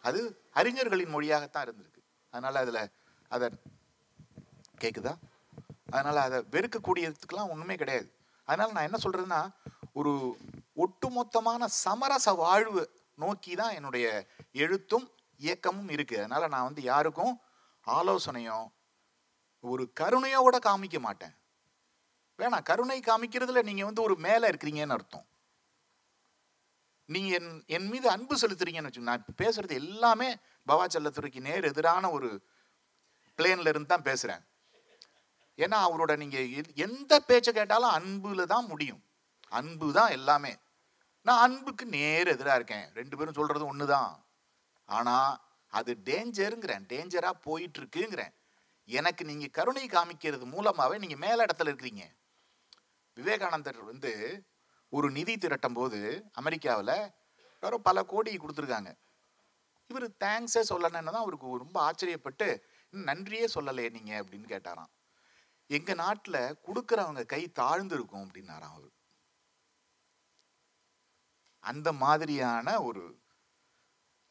அது 0.08 0.20
அறிஞர்களின் 0.60 1.14
மொழியாகத்தான் 1.14 1.64
இருந்திருக்கு. 1.66 2.00
அதனால் 2.32 2.62
அதில் 2.62 2.82
அதை 3.30 3.46
கேட்குதா 4.82 5.14
அதனால் 5.94 6.20
அதை 6.26 6.38
வெறுக்கக்கூடியதுக்கெலாம் 6.54 7.52
ஒன்றுமே 7.54 7.74
கிடையாது. 7.82 8.08
அதனால் 8.48 8.74
நான் 8.76 8.88
என்ன 8.88 8.98
சொல்கிறேன்னா 9.04 9.40
ஒரு 10.00 10.12
ஒட்டுமொத்தமான 10.84 11.64
சமரச 11.84 12.28
வாழ்வு 12.42 12.82
நோக்கி 13.22 13.52
தான் 13.60 13.74
என்னுடைய 13.78 14.06
எழுத்தும் 14.64 15.06
இயக்கமும் 15.40 15.90
இருக்குது 15.96 16.22
அதனால் 16.22 16.52
நான் 16.54 16.68
வந்து 16.68 16.82
யாருக்கும் 16.92 17.34
ஆலோசனையோ 17.86 18.60
ஒரு 19.64 19.84
கருணையோட 20.00 20.56
காமிக்க 20.66 20.98
மாட்டேன். 21.06 21.34
வேணாம் 22.38 22.66
கருணை 22.70 22.98
காமிக்கிறதுல 23.08 23.62
நீங்கள் 23.68 23.88
வந்து 23.88 24.02
ஒரு 24.06 24.14
மேலே 24.26 24.44
இருக்கிறீங்கன்னு 24.50 24.96
அர்த்தம். 24.96 25.26
நீங்கள் 27.04 27.40
என் 27.40 27.62
என் 27.66 27.88
மீது 27.88 28.10
அன்பு 28.10 28.36
செலுத்துறீங்கன்னு 28.36 28.90
வச்சுக்கோங்க. 28.90 29.10
நான் 29.10 29.24
இப்ப 29.28 29.44
பேசுறது 29.44 29.72
எல்லாமே 29.72 30.34
பவா 30.66 30.86
செல்லத்துறைக்கு 30.94 31.40
நேர் 31.40 31.64
எதிரான 31.64 32.10
ஒரு 32.10 32.46
பிளேன்ல 33.36 33.68
இருந்து 33.68 33.86
தான் 33.86 34.02
பேசுறேன். 34.02 34.42
ஏன்னா 35.56 35.78
அவரோட 35.86 36.16
நீங்க 36.16 36.38
எந்த 36.74 37.20
பேச்சை 37.20 37.52
கேட்டாலும் 37.52 37.90
அன்புல 37.90 38.44
தான் 38.44 38.66
முடியும். 38.66 39.04
அன்பு 39.48 39.92
தான் 39.92 40.10
எல்லாமே. 40.10 40.56
நான் 41.22 41.38
அன்புக்கு 41.38 41.86
நேர் 41.86 42.26
எதிராக 42.26 42.54
இருக்கேன். 42.54 42.92
ரெண்டு 42.94 43.16
பேரும் 43.16 43.34
சொல்றது 43.34 43.76
ஒண்ணுதான். 43.76 44.24
ஆனா 44.84 45.44
அது 45.68 45.98
டேஞ்சருங்கிறேன். 46.04 46.86
டேஞ்சரா 46.88 47.30
போயிட்டு 47.30 47.80
இருக்குங்கிறேன் 47.80 48.34
எனக்கு 48.84 49.24
நீங்க 49.24 49.46
கருணை 49.46 49.86
காமிக்கிறது 49.86 50.46
மூலமாவே 50.46 50.98
நீங்க 50.98 51.16
மேல 51.16 51.44
இடத்துல 51.44 51.70
இருக்கிறீங்க. 51.72 52.04
விவேகானந்தர் 53.14 53.84
வந்து 53.84 54.42
ஒரு 54.92 55.10
நிதி 55.10 55.36
திரட்டும் 55.36 55.74
போது 55.74 56.00
அமெரிக்காவில் 56.32 56.94
யாரோ 57.62 57.78
பல 57.78 58.04
கோடி 58.04 58.36
கொடுத்துருக்காங்க. 58.36 58.90
இவர் 59.90 60.06
தேங்க்ஸே 60.24 60.62
சொல்லணுன்னு 60.68 61.12
தான் 61.12 61.24
அவருக்கு 61.24 61.58
ரொம்ப 61.58 61.78
ஆச்சரியப்பட்டு 61.80 62.46
"இன்னும் 62.90 63.08
நன்றியே 63.08 63.46
சொல்லலையே 63.54 63.90
நீங்க 63.90 64.12
அப்படின்னு 64.22 64.48
கேட்டாராம். 64.48 64.90
எங்க 65.70 65.94
நாட்டில் 65.94 66.58
கொடுக்குறவங்க 66.66 67.26
கை 67.26 67.42
தாழ்ந்து 67.52 67.94
இருக்கும் 67.94 68.24
அப்படின்னாராம் 68.26 68.74
அவர். 68.74 68.92
அந்த 71.62 71.92
மாதிரியான 71.92 72.82
ஒரு 72.82 73.02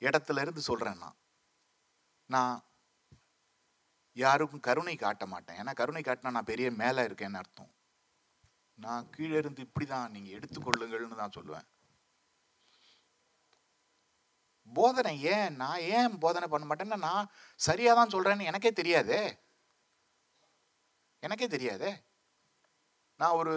இடத்துல 0.02 0.42
இருந்து 0.42 0.62
சொல்றேன் 0.62 0.98
நான். 0.98 1.18
நான் 2.30 2.56
யாருக்கும் 4.16 4.60
கருணை 4.60 4.96
காட்ட 4.96 5.26
மாட்டேன். 5.26 5.58
ஏன்னா 5.58 5.74
கருணை 5.74 6.02
காட்டினா 6.02 6.32
நான் 6.32 6.50
பெரிய 6.52 6.72
மேலே 6.72 7.02
இருக்கேன்னு 7.02 7.34
அர்த்தம். 7.34 7.72
நான் 8.76 9.10
கீழே 9.10 9.38
இருந்து 9.38 9.62
இப்படி 9.62 9.86
தான் 9.86 10.12
நீங்க 10.12 10.30
எடுத்துக்கொள்ளுங்கள்னு 10.38 11.16
தான் 11.16 11.36
சொல்லுவேன். 11.40 11.68
போதனை 14.68 15.22
ஏன்? 15.22 15.56
நான் 15.56 15.80
ஏன் 15.80 16.20
போதனை 16.20 16.48
பண்ண 16.48 16.66
மாட்டேன்னா 16.68 16.98
நான் 16.98 17.32
சரியா 17.56 17.94
தான் 17.94 18.10
சொல்றேன்னு 18.10 18.44
எனக்கே 18.44 18.72
தெரியாதே. 18.72 19.40
எனக்கே 21.20 21.48
தெரியாதே. 21.48 22.04
நான் 23.16 23.32
ஒரு 23.32 23.56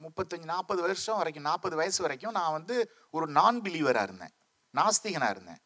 முப்பத்தஞ்சு 0.00 0.44
நாற்பது 0.44 0.80
வருஷம் 0.82 1.16
வரைக்கும் 1.16 1.42
நாற்பது 1.42 1.76
வயசு 1.76 2.02
வரைக்கும் 2.02 2.32
நான் 2.32 2.52
வந்து 2.52 2.92
ஒரு 3.10 3.26
நான் 3.26 3.62
பிலீவராக 3.62 4.02
இருந்தேன். 4.02 4.34
நாஸ்திகனாக 4.74 5.30
இருந்தேன். 5.30 5.60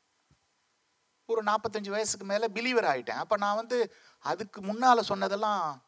ஒரு 1.26 1.42
நாற்பத்தஞ்சு 1.42 1.90
வயசுக்கு 1.90 2.26
மேலே 2.26 2.46
பிலீவர் 2.46 2.88
ஆயிட்டேன். 2.92 3.16
அப்போ 3.16 3.36
நான் 3.36 3.56
வந்து 3.56 3.94
அதுக்கு 4.18 4.62
முன்னால் 4.62 5.02
சொன்னதெல்லாம் 5.02 5.87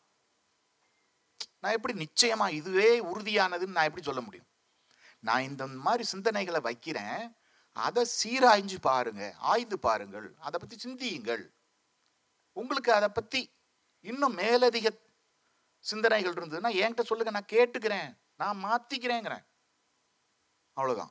நான் 1.60 1.72
எப்படி 1.72 1.94
நிச்சயமா 1.94 2.50
இதுவே 2.50 3.04
உறுதியானதுன்னு 3.04 3.66
நான் 3.66 3.84
எப்படி 3.84 4.02
சொல்ல 4.02 4.20
முடியும்? 4.20 4.46
நான் 5.20 5.42
இந்த 5.42 5.66
மாதிரி 5.66 6.04
சிந்தனைகளை 6.12 6.60
வைக்கிறேன். 6.60 7.34
அதை 7.72 8.06
சீராய்ஞ்சு 8.22 8.76
பாருங்க 8.80 9.34
ஆய்ந்து 9.38 9.78
பாருங்கள். 9.78 10.34
அதை 10.38 10.60
பத்தி 10.60 10.78
சிந்தியுங்கள். 10.78 11.52
உங்களுக்கு 12.52 12.92
அதை 12.92 13.08
பத்தி 13.08 13.50
இன்னும் 14.00 14.38
மேலதிக 14.38 14.86
சிந்தனைகள் 15.78 16.32
இருந்ததுன்னா 16.32 16.70
என்கிட்ட 16.82 17.00
சொல்லுங்க 17.00 17.30
நான் 17.30 17.52
கேட்டுக்கிறேன். 17.52 18.16
நான் 18.36 18.64
மாத்திக்கிறேங்கிறேன். 18.64 19.44
அவ்வளவுதான். 20.72 21.10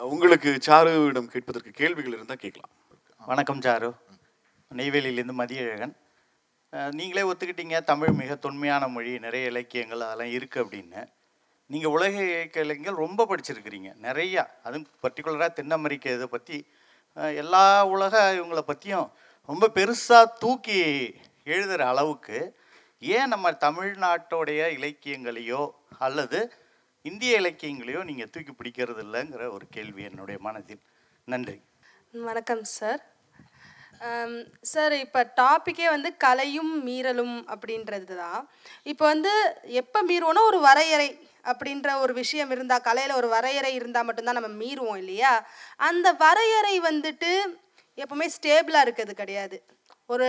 உங்களுக்கு 0.00 0.58
சாருவிடம் 0.66 1.26
கேட்பதற்கு 1.26 1.70
கேள்விகள் 1.70 2.12
இருந்தா 2.12 2.34
கேட்கலாம். 2.34 2.76
வணக்கம் 3.16 3.60
சாரு. 3.60 3.96
நெய்வேலியிலேருந்து 4.74 5.32
மதியழகன். 5.32 5.96
நீங்களே 6.70 7.22
ஒத்துக்கிட்டீங்க. 7.30 7.82
தமிழ் 7.82 8.10
மிக 8.10 8.34
தொன்மையான 8.34 8.88
மொழி 8.88 9.18
நிறைய 9.18 9.46
இலக்கியங்கள் 9.46 10.00
அதெல்லாம் 10.00 10.34
இருக்குது 10.36 10.62
அப்படின்னு. 10.64 11.00
நீங்கள் 11.66 11.90
உலக 11.90 12.14
இயக்க 12.24 12.60
இலக்கியங்கள் 12.60 13.06
ரொம்ப 13.06 13.26
படிச்சிருக்கிறீங்க. 13.30 13.88
நிறையா. 14.02 14.46
அதுவும் 14.62 14.86
பர்டிகுலராக 15.02 15.52
தென் 15.52 15.70
அமெரிக்க 15.70 16.14
இதை 16.14 16.26
பற்றி 16.26 16.66
எல்லா 17.14 17.86
உலக 17.86 18.14
இவங்களை 18.36 18.58
பற்றியும் 18.58 19.10
ரொம்ப 19.44 19.68
பெருசாக 19.74 20.32
தூக்கி 20.38 20.80
எழுதுகிற 21.44 21.88
அளவுக்கு 21.88 22.38
ஏன் 22.98 23.28
நம்ம 23.28 23.50
தமிழ்நாட்டோடைய 23.50 24.62
இலக்கியங்களையோ 24.78 25.70
அல்லது 25.98 26.52
இந்திய 27.02 27.40
இலக்கியங்களையோ 27.40 28.04
நீங்கள் 28.04 28.30
தூக்கி 28.30 28.52
பிடிக்கிறது 28.52 29.02
இல்லைங்கிற 29.06 29.50
ஒரு 29.50 29.66
கேள்வி 29.70 30.02
என்னுடைய 30.02 30.40
மனதில். 30.40 30.82
நன்றி. 31.24 31.60
வணக்கம் 32.12 32.64
சார். 32.64 33.02
சார் 34.72 34.94
இப்போ 35.04 35.20
டாப்பிக்கே 35.36 35.86
வந்து 35.90 36.10
கலையும் 36.16 36.72
மீறலும் 36.86 37.36
அப்படின்றது 37.54 38.14
தான் 38.22 38.40
இப்போ 38.92 39.04
வந்து 39.04 39.32
எப்போ 39.82 39.98
மீறுவோன்னா 40.10 40.44
ஒரு 40.50 40.60
வரையறை 40.68 41.08
அப்படின்ற 41.44 41.90
ஒரு 42.00 42.12
விஷயம் 42.12 42.50
இருந்தால் 42.50 42.86
கலையில் 42.88 43.18
ஒரு 43.20 43.28
வரையறை 43.28 43.72
இருந்தால் 43.74 44.06
மட்டும்தான் 44.08 44.38
நம்ம 44.38 44.50
மீறுவோம் 44.62 45.00
இல்லையா? 45.02 45.32
அந்த 45.88 46.08
வரையறை 46.24 46.74
வந்துட்டு 46.88 47.30
எப்பவுமே 47.98 48.26
ஸ்டேபிளாக 48.36 48.84
இருக்கிறது 48.86 49.14
கிடையாது. 49.14 49.56
ஒரு 50.08 50.28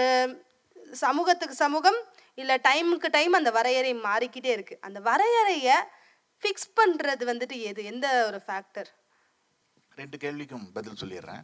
சமூகத்துக்கு 1.06 1.56
சமூகம் 1.66 2.00
இல்லை 2.38 2.56
டைமுக்கு 2.68 3.10
டைம் 3.18 3.34
அந்த 3.34 3.52
வரையறை 3.52 3.92
மாறிக்கிட்டே 4.08 4.52
இருக்குது 4.58 4.84
அந்த 4.88 5.00
வரையறையை 5.10 5.78
ஃபிக்ஸ் 6.44 6.70
பண்ணுறது 6.80 7.24
வந்துட்டு 7.32 7.56
எது? 7.72 7.82
எந்த 7.92 8.08
ஒரு 8.30 8.40
ஃபேக்டர் 8.48 8.90
ரெண்டு 9.98 10.18
கேள்விக்கும் 10.24 10.66
பதில் 10.76 11.00
சொல்லிடுறேன். 11.02 11.42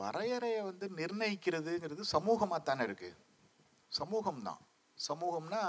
வரையறையை 0.00 0.60
வந்து 0.68 0.86
நிர்ணயிக்கிறதுங்கிறது 1.00 2.02
சமூகமாக 2.14 2.60
தானே 2.62 2.82
இருக்கு. 2.88 3.10
சமூகம்தான். 3.92 4.60
சமூகம்னா 4.98 5.62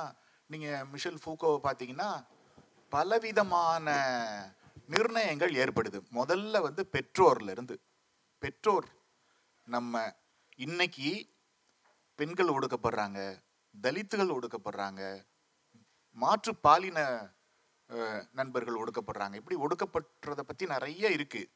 நீங்கள் 0.50 0.86
மிஷல் 0.94 1.22
ஃபூக்கோவை 1.24 1.60
பார்த்தீங்கன்னா 1.68 2.10
பலவிதமான 2.92 3.88
நிர்ணயங்கள் 4.94 5.54
ஏற்படுது. 5.64 6.00
முதல்ல 6.20 6.62
வந்து 6.68 6.84
பெற்றோர்லேருந்து 6.96 7.76
பெற்றோர் 8.44 8.88
நம்ம 9.68 10.04
இன்னைக்கு 10.66 11.10
பெண்கள் 12.20 12.54
ஒடுக்கப்படுறாங்க 12.58 13.20
தலித்துகள் 13.76 14.36
ஒடுக்கப்படுறாங்க 14.38 15.02
மாற்று 16.18 16.52
பாலின 16.66 17.00
நண்பர்கள் 18.40 18.80
ஒடுக்கப்படுறாங்க. 18.82 19.36
இப்படி 19.42 19.58
ஒடுக்கப்படுறத 19.66 20.42
பற்றி 20.48 20.66
நிறைய 20.74 21.10
இருக்குது 21.18 21.50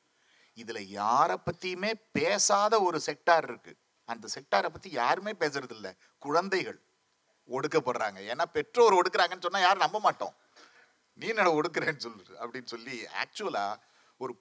இதுல 0.55 0.79
யாரை 0.79 1.37
பத்தியுமே 1.45 1.91
பேசாத 2.11 2.81
ஒரு 2.81 3.01
செக்டார் 3.05 3.43
இருக்கு. 3.43 3.77
அந்த 4.05 4.27
செக்டாரை 4.35 4.69
பத்தி 4.69 4.89
யாருமே 4.91 5.31
பேசுறது 5.31 5.71
இல்ல 5.71 5.95
குழந்தைகள் 6.17 6.79
ஒடுக்கப்படுறாங்க. 7.47 8.19
ஏன்னா 8.31 8.45
பெற்றோர் 8.53 8.93
ஒடுக்குறாங்கன்னு 8.93 9.41
சொன்னா 9.41 9.59
யாரும் 9.59 9.85
நம்ப 9.85 9.99
மாட்டோம். 9.99 10.35
நீ 11.13 11.27
என்ன 11.27 11.51
ஒடுக்குறேன்னு 11.51 11.97
சொல்லு 11.97 12.23
அப்படின்னு 12.39 12.65
சொல்லி 12.65 13.05
ஆக்சுவலா 13.23 13.79
ஒரு 14.17 14.33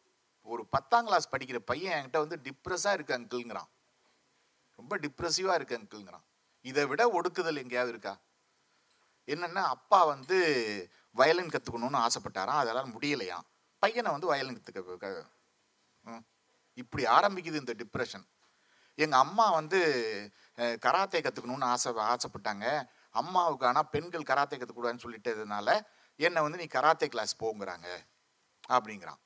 ஒரு 0.42 0.66
பத்தாம் 0.66 1.04
கிளாஸ் 1.04 1.32
படிக்கிற 1.32 1.56
பையன் 1.56 1.96
என்கிட்ட 2.00 2.18
வந்து 2.18 2.40
டிப்ரெஸ்ஸா 2.44 2.92
இருக்கு 2.92 3.14
அங்கிள்ங்கிறான் 3.18 3.70
ரொம்ப 4.76 4.98
டிப்ரெசிவா 4.98 5.54
இருக்கு 5.54 5.78
அங்கிள்ங்கிறான் 5.78 6.24
இதை 6.60 6.86
விட 6.86 7.20
ஒடுக்குதல் 7.20 7.56
எங்கேயாவது 7.56 7.92
இருக்கா? 7.92 8.20
என்னன்னா 9.26 9.62
அப்பா 9.76 10.04
வந்து 10.04 10.38
வயலின் 11.12 11.48
கத்துக்கணும்னு 11.48 12.06
ஆசைப்பட்டாராம். 12.06 12.62
அதெல்லாம் 12.62 13.00
முடியலையாம். 13.00 13.46
பையனை 13.78 14.10
வந்து 14.10 14.26
வயலின் 14.26 14.56
கத்துக்க 14.56 15.24
இப்படி 16.78 17.04
ஆரம்பிக்குது 17.16 17.62
இந்த 17.62 17.74
டிப்ரெஷன் 17.82 18.26
எங்கள் 18.98 19.22
அம்மா 19.24 19.46
வந்து 19.58 19.78
கராத்தே 20.84 21.20
கற்றுக்கணும்னு 21.24 21.70
ஆசை 21.74 21.90
ஆசைப்பட்டாங்க. 22.12 22.66
அம்மாவுக்கு 23.20 23.66
ஆனால் 23.70 23.90
பெண்கள் 23.94 24.30
கராத்தே 24.30 24.56
கற்றுக்கூடாதுன்னு 24.58 25.04
சொல்லிட்டதுனால 25.06 25.68
என்னை 26.20 26.40
வந்து 26.46 26.60
நீ 26.62 26.66
கராத்தே 26.76 27.08
கிளாஸ் 27.14 27.34
போங்கிறாங்க 27.42 27.88
அப்படிங்கிறான். 28.76 29.20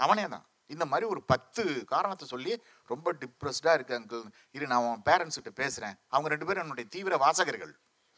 அவனே 0.00 0.26
தான். 0.34 0.46
இந்த 0.70 0.84
மாதிரி 0.90 1.06
ஒரு 1.12 1.20
பத்து 1.32 1.62
காரணத்தை 1.92 2.26
சொல்லி 2.32 2.52
ரொம்ப 2.90 3.12
டிப்ரெஸ்டாக 3.22 3.76
இருக்கு 3.78 3.96
அங்கிள் 3.98 4.24
இரு 4.56 4.70
நான் 4.72 4.86
உன் 4.88 5.06
பேரண்ட்ஸ்கிட்ட 5.08 5.52
பேசுகிறேன் 5.62 5.96
அவங்க 6.08 6.28
ரெண்டு 6.34 6.46
பேரும் 6.48 6.64
என்னுடைய 6.64 6.88
தீவிர 6.96 7.16
வாசகர்கள். 7.24 7.72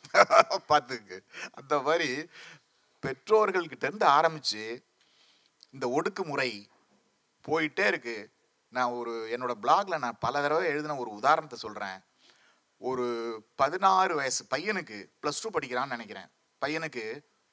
பார்த்துக்கு 0.70 1.16
அந்த 1.58 1.74
மாதிரி 1.86 2.08
பெற்றோர்கள்கிட்ட 3.02 3.84
இருந்து 3.88 4.06
ஆரம்பித்து 4.18 4.62
இந்த 5.74 5.86
ஒடுக்குமுறை 5.98 6.50
போயிட்டே 7.48 7.86
இருக்கு. 7.86 8.16
நான் 8.72 8.94
ஒரு 8.98 9.12
என்னோட 9.34 9.52
பிளாக்ல 9.62 9.98
நான் 9.98 10.20
பல 10.20 10.42
தடவை 10.42 10.66
எழுதின 10.66 10.96
ஒரு 10.96 11.10
உதாரணத்தை 11.10 11.58
சொல்கிறேன் 11.58 11.98
ஒரு 12.80 13.06
பதினாறு 13.56 14.14
வயசு 14.14 14.42
பையனுக்கு 14.50 14.96
ப்ளஸ் 15.22 15.42
டூ 15.42 15.50
படிக்கிறான்னு 15.50 15.94
நினைக்கிறேன். 15.96 16.28
பையனுக்கு 16.62 17.04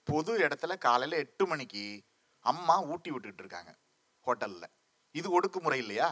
பொது 0.07 0.31
இடத்துல 0.37 0.77
காலையில் 0.77 1.17
எட்டு 1.17 1.47
மணிக்கு 1.47 1.83
அம்மா 2.45 2.75
ஊட்டி 2.81 3.11
விட்டுட்டு 3.11 3.43
இருக்காங்க 3.43 3.71
ஹோட்டலில். 4.25 4.71
இது 5.11 5.27
ஒடுக்குமுறை 5.35 5.79
இல்லையா? 5.83 6.09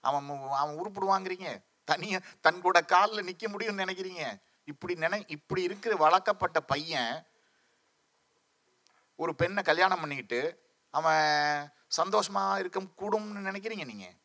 அவன் 0.00 0.28
அவன் 0.60 0.78
உருப்பிடுவாங்கிறீங்க 0.80 1.48
தனியாக 1.84 2.26
தன் 2.40 2.60
கூட 2.60 2.78
காலில் 2.82 3.24
நிற்க 3.24 3.46
முடியும்னு 3.48 3.84
நினைக்கிறீங்க. 3.84 4.24
இப்படி 4.64 4.94
நினை 4.94 5.24
இப்படி 5.28 5.62
இருக்கிற 5.62 5.96
வளர்க்கப்பட்ட 5.96 6.60
பையன் 6.72 7.14
ஒரு 9.16 9.32
பெண்ணை 9.34 9.62
கல்யாணம் 9.62 10.00
பண்ணிக்கிட்டு 10.00 10.40
அவன் 10.90 11.26
சந்தோஷமாக 11.98 12.60
இருக்க 12.62 12.80
கூடும்னு 13.00 13.48
நினைக்கிறீங்க 13.48 13.84
நீங்கள் 13.92 14.16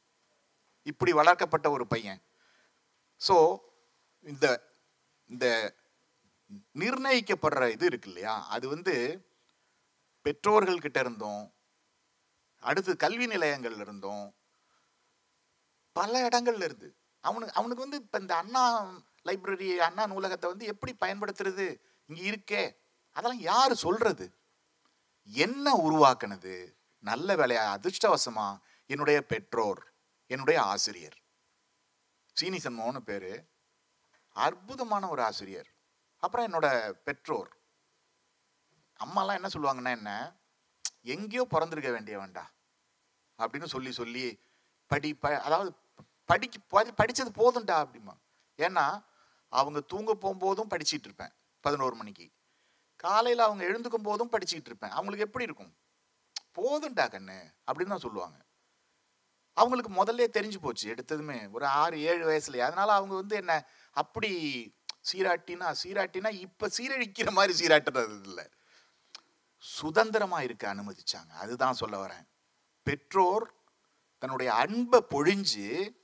இப்படி 0.92 1.12
வளர்க்கப்பட்ட 1.20 1.68
ஒரு 1.76 1.86
பையன். 1.94 2.22
ஸோ 3.22 3.36
இந்த 4.26 4.46
இந்த 5.30 5.46
நிர்ணயிக்கப்படுற 6.82 7.64
இது 7.76 7.86
இருக்கு 7.90 8.10
இல்லையா? 8.12 8.36
அது 8.56 8.66
வந்து 8.76 8.94
பெற்றோர்கள்கிட்ட 10.26 11.00
இருந்தும் 11.04 11.44
அடுத்து 12.64 12.92
கல்வி 13.04 13.26
நிலையங்கள்ல 13.34 13.86
இருந்தும் 13.86 14.26
பல 15.96 16.14
இடங்கள்ல 16.28 16.68
இருந்து. 16.68 16.90
அவனுக்கு 17.24 17.56
அவனுக்கு 17.60 17.86
வந்து 17.86 18.00
இப்போ 18.04 18.18
இந்த 18.24 18.34
அண்ணா 18.42 18.64
லைப்ரரி 19.26 19.70
அண்ணா 19.88 20.04
நூலகத்தை 20.12 20.48
வந்து 20.52 20.66
எப்படி 20.74 20.92
பயன்படுத்துறது? 21.04 21.68
இங்கே 22.10 22.24
இருக்கே. 22.32 22.64
அதெல்லாம் 23.16 23.46
யார் 23.52 23.74
சொல்றது? 23.86 24.26
என்ன 25.28 25.68
உருவாக்குனது? 25.86 26.56
நல்ல 27.00 27.36
வேலையா 27.36 27.80
அதிர்ஷ்டவசமா 27.80 28.60
என்னுடைய 28.86 29.26
பெற்றோர் 29.26 29.94
என்னுடைய 30.28 30.62
ஆசிரியர். 30.62 31.18
சீனி 32.34 32.58
சண்முகம்னு 32.58 32.98
பேரு. 32.98 33.50
அற்புதமான 34.30 35.08
ஒரு 35.08 35.24
ஆசிரியர். 35.24 35.76
அப்புறம் 36.18 36.54
என்னோட 36.54 36.90
பெற்றோர். 36.90 37.58
அம்மாலாம் 39.06 39.34
என்ன 39.34 39.48
சொல்லுவாங்கன்னா 39.48 39.96
என்ன? 39.96 40.36
எங்கேயோ 41.02 41.46
பிறந்திருக்க 41.46 41.90
வேண்டியவன்டா. 41.92 42.44
அப்படின்னு 43.38 43.66
சொல்லி 43.66 43.92
சொல்லி 43.92 44.40
படி 44.86 45.14
ப 45.14 45.42
அதாவது 45.42 45.76
படிக்க 46.26 46.60
படி- 46.72 46.98
படிச்சது 46.98 47.30
போதும்டா 47.36 47.86
அப்படிமா 47.86 48.18
ஏன்னா 48.58 49.04
அவங்க 49.50 49.80
தூங்க 49.80 50.16
போகும்போதும் 50.16 50.70
படிச்சிட்டு 50.70 51.04
இருப்பேன் 51.04 51.32
பதினோரு 51.60 51.96
மணிக்கு. 51.96 52.32
காலையில் 52.96 53.40
அவங்க 53.40 53.66
எழுந்துக்கும் 53.66 54.04
போதும் 54.04 54.32
படிச்சுக்கிட்டு 54.32 54.66
இருப்பேன். 54.66 54.90
அவங்களுக்கு 54.90 55.26
எப்படி 55.26 55.44
இருக்கும்? 55.44 55.78
போதுண்டா 56.58 57.06
கண்ணு 57.08 57.38
அப்படின்னு 57.68 57.88
தான் 57.88 58.06
சொல்லுவாங்க. 58.08 58.46
அவங்களுக்கு 59.54 59.92
முதல்ல 60.04 60.28
தெரிஞ்சு 60.38 60.58
போச்சு 60.62 60.94
எடுத்ததுமே. 60.94 61.52
ஒரு 61.52 61.66
ஆறு 61.66 62.02
ஏழு 62.02 62.24
வயசுலயே. 62.30 62.60
அதனால 62.60 62.94
அவங்க 62.94 63.16
வந்து 63.16 63.36
என்ன 63.36 63.68
அப்படி 63.92 64.32
சீராட்டினா 65.12 65.76
சீராட்டினா 65.84 66.30
இப்ப 66.32 66.70
சீரழிக்கிற 66.78 67.32
மாதிரி 67.32 67.54
சீராட்டுறது 67.60 68.22
இல்லை. 68.24 68.46
சுதந்திரமா 69.58 70.42
இருக்க 70.42 70.74
அனுமதிச்சாங்க. 70.74 71.30
அதுதான் 71.30 71.74
சொல்ல 71.74 72.06
வரேன். 72.06 72.26
பெற்றோர் 72.84 73.54
தன்னுடைய 74.18 74.54
அன்பை 74.54 75.00
பொழிஞ்சு 75.10 75.96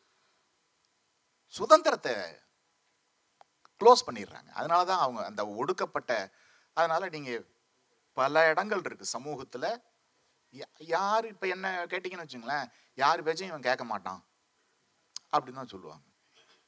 சுதந்திரத்தை 1.47 2.13
க்ளோஸ் 3.81 4.07
பண்ணிடுறாங்க. 4.07 4.49
அதனால 4.49 4.85
தான் 4.85 4.99
அவங்க 4.99 5.25
அந்த 5.25 5.47
ஒடுக்கப்பட்ட 5.47 6.11
அதனால 6.73 7.09
நீங்கள் 7.09 7.45
பல 8.13 8.49
இடங்கள் 8.49 8.81
இருக்குது 8.81 9.13
சமூகத்தில். 9.15 9.69
யார் 10.77 11.25
இப்போ 11.27 11.47
என்ன 11.47 11.85
கேட்டிங்கன்னு 11.85 12.25
வச்சுங்களேன் 12.25 12.65
யார் 12.95 13.23
பேச்சும் 13.23 13.47
இவன் 13.47 13.67
கேட்க 13.67 13.83
மாட்டான். 13.83 14.21
அப்படின்னு 15.31 15.59
தான் 15.61 15.73
சொல்லுவாங்க. 15.73 16.05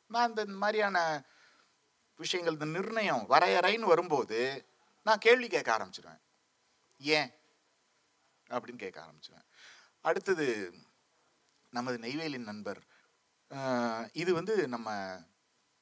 நான் 0.07 0.29
இந்த 0.29 0.45
மாதிரியான 0.45 0.97
விஷயங்கள் 2.19 2.57
இந்த 2.57 2.67
நிர்ணயம் 2.79 3.25
வரையறைன்னு 3.29 3.91
வரும்போது 3.93 4.39
நான் 5.05 5.17
கேள்வி 5.17 5.47
கேட்க 5.47 5.69
ஆரம்பிச்சிருவேன். 5.77 6.21
ஏன்? 6.97 7.29
அப்படின்னு 8.49 8.75
கேட்க 8.75 8.99
ஆரம்பிச்சிருவேன். 9.05 9.47
அடுத்தது 10.01 10.73
நமது 11.69 11.97
நெய்வேலியின் 11.97 12.49
நண்பர் 12.51 12.81
இது 14.11 14.33
வந்து 14.33 14.67
நம்ம 14.67 14.89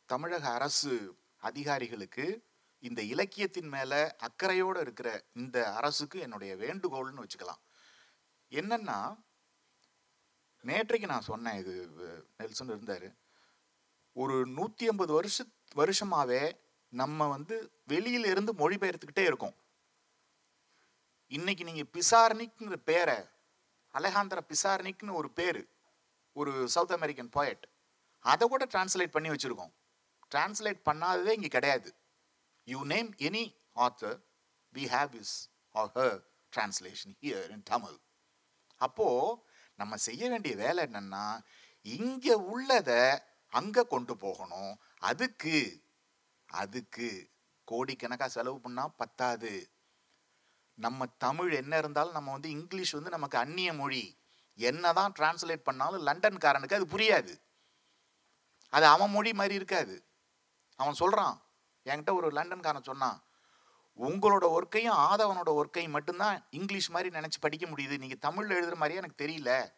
தமிழக 0.10 0.45
அரசு 0.49 0.93
அதிகாரிகளுக்கு 1.38 2.26
இந்த 2.84 3.01
இலக்கியத்தின் 3.01 3.68
மேலே 3.68 4.16
அக்கறையோடு 4.18 4.80
இருக்கிற 4.80 5.10
இந்த 5.34 5.58
அரசுக்கு 5.74 6.20
என்னுடைய 6.20 6.56
வேண்டுகோள்னு 6.56 7.24
வச்சுக்கலாம். 7.24 7.62
என்னன்னா 8.60 8.97
நேற்றைக்கு 10.64 11.06
நான் 11.06 11.30
சொன்னேன் 11.30 11.60
இது 11.60 11.74
நெல்சன் 12.38 12.72
இருந்தாரு. 12.74 13.10
ஒரு 14.14 14.36
நூத்தி 14.47 14.84
ஐம்பது 14.84 15.14
வருஷ 15.14 15.45
வருஷமாவே 15.76 16.41
நம்ம 16.89 17.28
வந்து 17.28 17.56
வெளியில 17.88 18.26
இருந்து 18.34 18.54
மொழிபெயர்த்துக்கிட்டே 18.54 19.24
இருக்கோம். 19.30 19.56
இன்னைக்கு 21.28 21.64
நீங்கள் 21.64 21.91
பிசார்னிக்ங்கிற 21.93 22.76
பேரை 22.89 23.18
அலகாந்திர 23.93 24.39
பிசார்னிக்னு 24.51 25.14
ஒரு 25.14 25.32
பேரு 25.32 25.64
ஒரு 26.34 26.68
சவுத் 26.68 26.91
அமெரிக்கன் 26.91 27.34
போயட் 27.36 27.66
அதை 28.20 28.47
கூட 28.47 28.66
டிரான்ஸ்லேட் 28.66 29.16
பண்ணி 29.16 29.30
வச்சிருக்கோம். 29.30 29.74
டிரான்ஸ்லேட் 30.36 30.82
பண்ணாததே 30.91 31.32
இங்கே 31.38 31.47
கிடையாது. 31.47 31.95
You 32.64 32.86
name 32.86 33.12
any 33.28 33.43
author 33.76 34.20
we 34.74 34.86
have 34.95 35.14
his 35.14 35.36
or 35.72 35.91
her 35.95 36.20
translation 36.56 37.16
here 37.22 37.49
in 37.49 37.64
Tamil 37.64 37.97
அப்போ 38.88 39.07
நம்ம 39.79 39.97
செய்ய 39.97 40.23
வேண்டிய 40.29 40.53
வேலை 40.55 40.81
என்னன்னா 40.86 41.25
இங்க 41.86 42.27
உள்ளத 42.53 42.89
அங்க 43.49 43.84
கொண்டு 43.84 44.13
போகணும். 44.17 44.73
அதுக்கு 44.99 45.57
அதுக்கு 46.47 47.07
கோடிக்கணக்காக 47.67 48.31
செலவு 48.31 48.57
பண்ணா 48.59 48.84
பத்தாது. 48.88 49.53
நம்ம 50.77 51.05
தமிழ் 51.05 51.51
என்ன 51.51 51.73
இருந்தாலும் 51.77 52.11
நம்ம 52.11 52.31
வந்து 52.31 52.49
இங்கிலீஷ் 52.49 52.91
வந்து 52.91 53.09
நமக்கு 53.09 53.38
அந்நிய 53.38 53.73
மொழி. 53.73 54.03
என்னதான் 54.59 55.13
டிரான்ஸ்லேட் 55.19 55.67
பண்ணாலும் 55.67 56.05
லண்டன்காரனுக்கு 56.07 56.77
அது 56.77 56.86
புரியாது. 56.86 57.34
அது 58.73 58.86
அவன் 58.86 59.09
மொழி 59.09 59.31
மாதிரி 59.34 59.55
இருக்காது. 59.55 59.95
அவன் 60.79 60.99
சொல்றான். 60.99 61.38
என்கிட்ட 61.86 62.11
ஒரு 62.13 62.29
லண்டன்காரன் 62.31 62.81
சொன்னான் 62.81 63.19
உங்களோட 64.00 64.58
ஒர்க்கையும் 64.58 64.98
ஆதவனோட 64.98 65.46
ஒர்க்கையும் 65.46 65.89
மட்டும்தான் 65.89 66.48
இங்கிலீஷ் 66.50 66.89
மாதிரி 66.89 67.20
நினச்சி 67.20 67.32
படிக்க 67.39 67.66
முடியுது. 67.66 67.98
நீங்க 67.98 68.16
தமிழில் 68.16 68.52
எழுதுகிற 68.52 68.76
மாதிரியே 68.76 69.02
எனக்கு 69.02 69.26
தெரியல. 69.26 69.74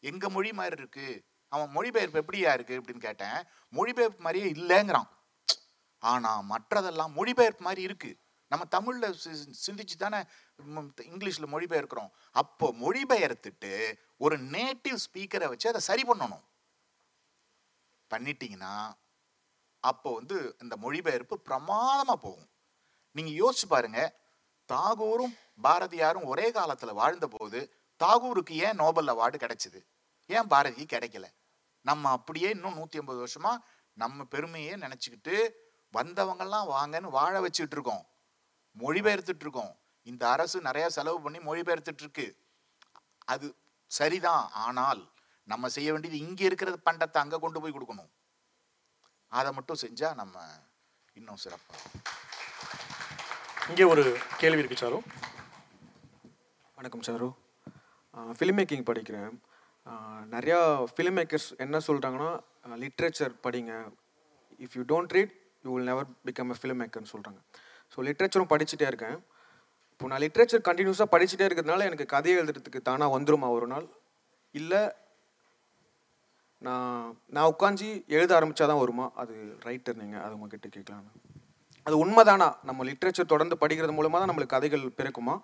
எங்க 0.00 0.28
மொழி 0.28 0.52
மாதிரி 0.52 0.82
இருக்குது 0.82 1.24
அவன் 1.48 1.70
மொழிபெயர்ப்பு 1.70 2.22
எப்படியா 2.22 2.52
இருக்கு 2.52 2.80
அப்படின்னு 2.80 2.98
கேட்டேன். 2.98 3.44
மொழிபெயர்ப்பு 3.68 4.22
மாதிரியே 4.22 4.62
இல்லைங்கிறான். 4.62 5.08
ஆனால் 5.98 6.44
மற்றதெல்லாம் 6.44 7.12
மொழிபெயர்ப்பு 7.12 7.64
மாதிரி 7.64 7.82
இருக்கு. 7.82 8.16
நம்ம 8.48 8.66
தமிழ்ல 8.70 9.14
சி- 9.24 9.54
சிந்திச்சு 9.66 9.96
தானே 9.98 10.22
இங்கிலீஷில் 10.62 10.92
இங்கிலீஷ்ல 11.00 11.46
மொழிபெயர்க்கிறோம் 11.46 12.10
அப்போ 12.32 12.72
மொழிபெயர்த்துட்டு 12.72 13.98
ஒரு 14.16 14.38
நேட்டிவ் 14.38 14.96
ஸ்பீக்கரை 14.96 15.48
வச்சு 15.48 15.68
அதை 15.68 15.80
சரி 15.80 16.02
பண்ணணும். 16.02 16.42
பண்ணிட்டீங்கன்னா 18.14 18.92
அப்போ 19.80 20.14
வந்து 20.14 20.56
இந்த 20.60 20.76
மொழிபெயர்ப்பு 20.76 21.40
பிரமாதமாக 21.40 22.18
போகும். 22.18 22.48
நீங்க 23.16 23.30
யோசிச்சு 23.40 23.66
பாருங்க. 23.68 24.00
தாகூரும் 24.68 25.34
பாரதியாரும் 25.62 26.26
ஒரே 26.32 26.46
காலத்துல 26.50 26.90
வாழ்ந்த 27.00 27.26
போது 27.26 27.60
தாகூருக்கு 28.02 28.54
ஏன் 28.66 28.78
நோபல் 28.82 29.10
அவார்டு 29.14 29.38
கிடைச்சிது? 29.44 29.80
ஏன் 30.26 30.46
பாரதி 30.46 30.84
கிடைக்கல? 30.84 31.26
நம்ம 31.86 32.10
அப்படியே 32.10 32.48
இன்னும் 32.56 32.76
நூத்தி 32.78 33.00
ஐம்பது 33.00 33.18
வருஷமா 33.24 33.52
நம்ம 34.02 34.24
பெருமையே 34.24 34.74
நினச்சிக்கிட்டு 34.84 35.34
வந்தவங்கெல்லாம் 35.94 36.66
வாங்கன்னு 36.74 37.16
வாழ 37.18 37.34
வச்சுட்டு 37.40 37.76
இருக்கோம். 37.76 38.04
மொழிபெயர்த்துட்டு 38.76 39.44
இருக்கோம். 39.46 39.72
இந்த 40.06 40.24
அரசு 40.34 40.60
நிறைய 40.60 40.86
செலவு 40.96 41.18
பண்ணி 41.20 41.38
மொழிபெயர்த்துட்டு 41.38 42.04
இருக்கு. 42.04 42.26
அது 43.32 43.46
சரிதான். 43.90 44.46
ஆனால் 44.64 45.02
நம்ம 45.52 45.68
செய்ய 45.76 45.90
வேண்டியது 45.92 46.18
இங்கே 46.26 46.44
இருக்கிற 46.44 46.70
பண்டத்தை 46.88 47.18
அங்கே 47.24 47.38
கொண்டு 47.38 47.60
போய் 47.60 47.76
கொடுக்கணும். 47.76 48.10
அதை 49.32 49.50
மட்டும் 49.52 49.82
செஞ்சா 49.84 50.08
நம்ம 50.14 50.38
இன்னும் 51.18 51.42
சிறப்பாக 51.44 51.82
இங்கே 53.70 53.84
ஒரு 53.92 54.02
கேள்வி 54.40 54.62
இருக்கு 54.62 54.78
சாரு. 54.80 54.96
வணக்கம் 56.78 57.04
சாரு. 57.08 57.28
ஃபிலிம் 58.38 58.58
மேக்கிங் 58.58 58.86
படிக்கிறேன். 58.88 59.34
நிறையா 60.32 60.58
ஃபிலிம் 60.92 61.16
மேக்கர்ஸ் 61.18 61.46
என்ன 61.64 61.80
சொல்கிறாங்கன்னா 61.88 62.30
லிட்ரேச்சர் 62.82 63.34
படிங்க. 63.44 63.72
If 64.64 64.74
you 64.78 64.82
don't 64.92 65.14
read 65.16 65.34
you 65.66 65.70
will 65.74 65.88
never 65.90 66.08
become 66.28 66.52
a 66.54 66.58
film 66.60 66.80
மேக்கர்னு 66.82 67.12
சொல்கிறாங்க 67.14 67.40
ஸோ 67.92 68.06
லிட்ரேச்சரும் 68.08 68.50
படிச்சுட்டே 68.54 68.88
இருக்கேன். 68.90 69.16
இப்போ 69.92 70.10
நான் 70.12 70.22
லிட்ரேச்சர் 70.26 70.66
கண்டினியூஸாக 70.70 71.12
படிச்சுட்டே 71.14 71.48
இருக்கிறதுனால 71.48 71.88
எனக்கு 71.90 72.06
கதை 72.14 72.34
எழுதுறதுக்கு 72.40 72.82
தானாக 72.90 73.16
வந்துருமா 73.16 73.50
ஒரு 73.58 73.68
நாள்? 73.74 73.88
இல்லை 74.54 74.82
நான் 76.68 77.02
நான் 77.36 77.50
உட்காந்து 77.54 77.90
எழுத 78.16 78.32
ஆரம்பித்தா 78.38 78.70
தான் 78.72 78.84
வருமா? 78.84 79.08
அது 79.24 79.36
ரைட்டர் 79.68 80.00
நீங்கள் 80.04 80.24
அது 80.26 80.34
உங்ககிட்ட 80.38 80.70
கேட்கலான்னு 80.76 81.12
அது 81.86 81.96
உண்மைதானா? 82.04 82.48
நம்ம 82.62 82.84
லிட்ரேச்சர் 82.84 83.32
தொடர்ந்து 83.32 83.56
படிக்கிறது 83.60 83.92
மூலமாக 83.92 84.20
தான் 84.20 84.30
நம்மளுக்கு 84.30 84.54
கதைகள் 84.56 84.84
பிறக்குமா? 85.00 85.34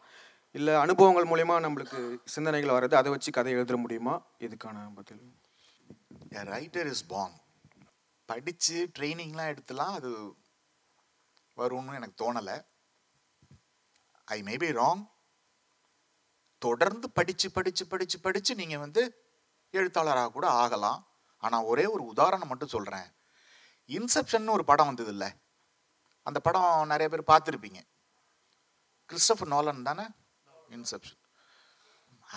இல்லை 0.55 0.75
அனுபவங்கள் 0.75 1.29
மூலயமா 1.33 1.57
நம்மளுக்கு 1.65 1.99
சிந்தனைகள் 2.25 2.75
வர்றது 2.77 2.95
அதை 2.95 3.11
வச்சு 3.11 3.31
கதை 3.33 3.53
எழுத 3.53 3.77
முடியுமா? 3.77 4.15
இதுக்கான 4.39 4.87
பதில்? 4.95 5.25
ரைட்டர் 6.55 6.89
இஸ் 6.93 7.07
பாங் 7.09 7.35
படித்து 8.27 8.91
ட்ரைனிங்லாம் 8.99 9.51
எடுத்துலாம் 9.53 9.95
அது 9.99 10.11
வரும்னு 11.57 11.99
எனக்கு 11.99 12.17
தோணலை. 12.23 12.57
ஐ 14.25 14.43
மே 14.43 14.57
பி 14.57 14.67
ராங் 14.81 15.03
தொடர்ந்து 16.59 17.11
படித்து 17.11 17.51
படித்து 17.51 17.87
படித்து 17.87 18.21
படித்து 18.21 18.55
நீங்கள் 18.55 18.83
வந்து 18.85 19.03
எழுத்தாளராக 19.71 20.31
கூட 20.31 20.47
ஆகலாம். 20.63 21.01
ஆனால் 21.43 21.69
ஒரே 21.73 21.87
ஒரு 21.95 22.05
உதாரணம் 22.13 22.49
மட்டும் 22.49 22.75
சொல்கிறேன் 22.75 23.09
இன்செப்ஷன் 23.89 24.55
ஒரு 24.57 24.65
படம் 24.65 24.87
வந்தது 24.87 25.11
இல்லை 25.15 25.29
அந்த 26.29 26.39
படம் 26.47 26.91
நிறைய 26.93 27.09
பேர் 27.13 27.31
பார்த்துருப்பீங்க. 27.33 27.81
கிறிஸ்டபர் 29.11 29.51
நோலன் 29.55 29.87
தானே? 29.89 30.05
இன்செப்ஷன். 30.77 31.21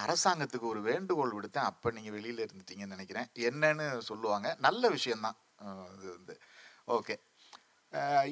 அரசாங்கத்துக்கு 0.02 0.68
ஒரு 0.72 0.82
வேண்டுகோள் 0.88 1.34
விடுத்தேன். 1.36 1.70
அப்போ 1.72 1.88
நீங்கள் 1.96 2.16
வெளியில் 2.18 2.44
இருந்துட்டீங்கன்னு 2.46 2.96
நினைக்கிறேன். 2.96 3.30
என்னன்னு 3.50 3.86
சொல்லுவாங்க. 4.10 4.48
நல்ல 4.66 4.90
விஷயந்தான் 4.98 5.38
இது 5.96 6.10
வந்து. 6.18 6.36
ஓகே. 6.98 7.16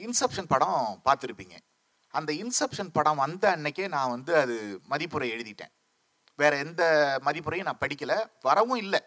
இன்செப்ஷன் 0.05 0.51
படம் 0.53 1.01
பார்த்துருப்பீங்க. 1.07 1.55
அந்த 2.17 2.31
இன்செப்ஷன் 2.43 2.91
படம் 2.97 3.21
வந்த 3.23 3.45
அன்னைக்கே 3.55 3.87
நான் 3.95 4.13
வந்து 4.15 4.33
அது 4.43 4.55
மதிப்புரை 4.91 5.27
எழுதிட்டேன். 5.35 5.73
வேற 6.41 6.53
எந்த 6.65 6.83
மதிப்புரையும் 7.27 7.67
நான் 7.69 7.83
படிக்கலை. 7.85 8.17
வரவும் 8.47 8.81
இல்லை. 8.83 9.01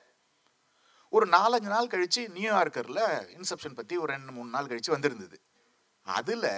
ஒரு 1.17 1.27
நாலஞ்சு 1.37 1.71
நாள் 1.75 1.93
கழிச்சு 1.93 2.23
நியூயார்க்கரில் 2.39 3.05
இன்செப்ஷன் 3.37 3.79
பற்றி 3.79 3.95
ஒரு 4.03 4.11
ரெண்டு 4.15 4.33
மூணு 4.37 4.51
நாள் 4.57 4.71
கழித்து 4.73 4.95
வந்திருந்தது. 4.97 5.39
அதில் 6.19 6.51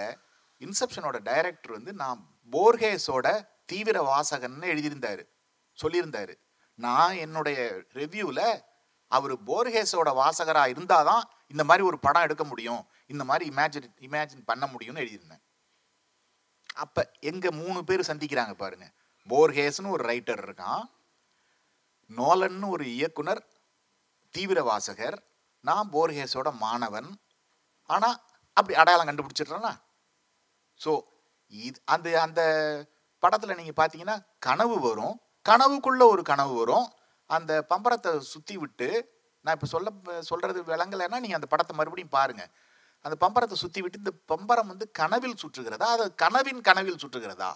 இன்செப்ஷனோட 0.61 1.17
டைரக்டர் 1.29 1.77
வந்து 1.77 1.91
நான் 2.03 2.19
போர்கேஸோட 2.53 3.27
தீவிர 3.71 3.97
வாசகன்னு 4.11 4.71
எழுதியிருந்தாரு 4.73 5.23
சொல்லியிருந்தாரு. 5.77 6.33
நான் 6.79 7.13
என்னுடைய 7.25 7.59
ரிவ்யூவில் 7.99 8.45
அவர் 9.11 9.33
போர்கேஸோட 9.49 10.09
வாசகராக 10.19 10.71
இருந்தால் 10.73 11.07
தான் 11.09 11.23
இந்த 11.53 11.63
மாதிரி 11.69 11.83
ஒரு 11.89 11.97
படம் 12.05 12.25
எடுக்க 12.27 12.43
முடியும் 12.51 12.83
இந்த 13.13 13.23
மாதிரி 13.29 13.45
இமேஜின் 13.51 13.89
இமேஜின் 14.07 14.47
பண்ண 14.49 14.65
முடியும்னு 14.73 15.01
எழுதியிருந்தேன். 15.03 15.43
அப்போ 16.83 17.01
எங்கள் 17.29 17.57
மூணு 17.61 17.79
பேர் 17.89 18.09
சந்திக்கிறாங்க 18.09 18.53
பாருங்க. 18.61 18.85
போர்ஹேஸ்னு 19.27 19.93
ஒரு 19.95 20.03
ரைட்டர் 20.11 20.41
இருக்கான் 20.45 20.83
நோலன்னு 22.09 22.67
ஒரு 22.75 22.85
இயக்குனர் 22.95 23.41
தீவிர 24.33 24.59
வாசகர் 24.69 25.17
நான் 25.67 25.91
போர்ஹேஸோட 25.93 26.49
மாணவன். 26.65 27.09
ஆனால் 27.89 28.17
அப்படி 28.57 28.75
அடையாளம் 28.81 29.09
கண்டுபிடிச்சிடுறேன்னா? 29.09 29.73
ஸோ 30.79 30.91
இது 31.53 31.77
அந்த 31.93 32.07
அந்த 32.25 32.41
படத்தில் 33.23 33.59
நீங்கள் 33.59 33.79
பார்த்தீங்கன்னா 33.79 34.17
கனவு 34.47 34.75
வரும். 34.87 35.15
கனவுக்குள்ள 35.49 36.03
ஒரு 36.13 36.23
கனவு 36.31 36.53
வரும். 36.61 36.87
அந்த 37.29 37.51
பம்பரத்தை 37.71 38.11
சுற்றி 38.33 38.55
விட்டு 38.61 38.89
நான் 39.45 39.55
இப்போ 39.57 39.67
சொல்ல 39.73 39.89
சொல்கிறது 40.29 40.59
விளங்கலைன்னா 40.71 41.17
நீங்கள் 41.23 41.39
அந்த 41.39 41.47
படத்தை 41.53 41.73
மறுபடியும் 41.79 42.15
பாருங்கள் 42.17 42.51
அந்த 43.05 43.15
பம்பரத்தை 43.23 43.55
சுற்றி 43.61 43.79
விட்டு 43.83 44.01
இந்த 44.01 44.13
பம்பரம் 44.31 44.69
வந்து 44.71 44.85
கனவில் 44.99 45.39
சுற்றுகிறதா? 45.41 45.87
அது 45.95 46.05
கனவின் 46.23 46.61
கனவில் 46.67 47.01
சுற்றுகிறதா? 47.03 47.49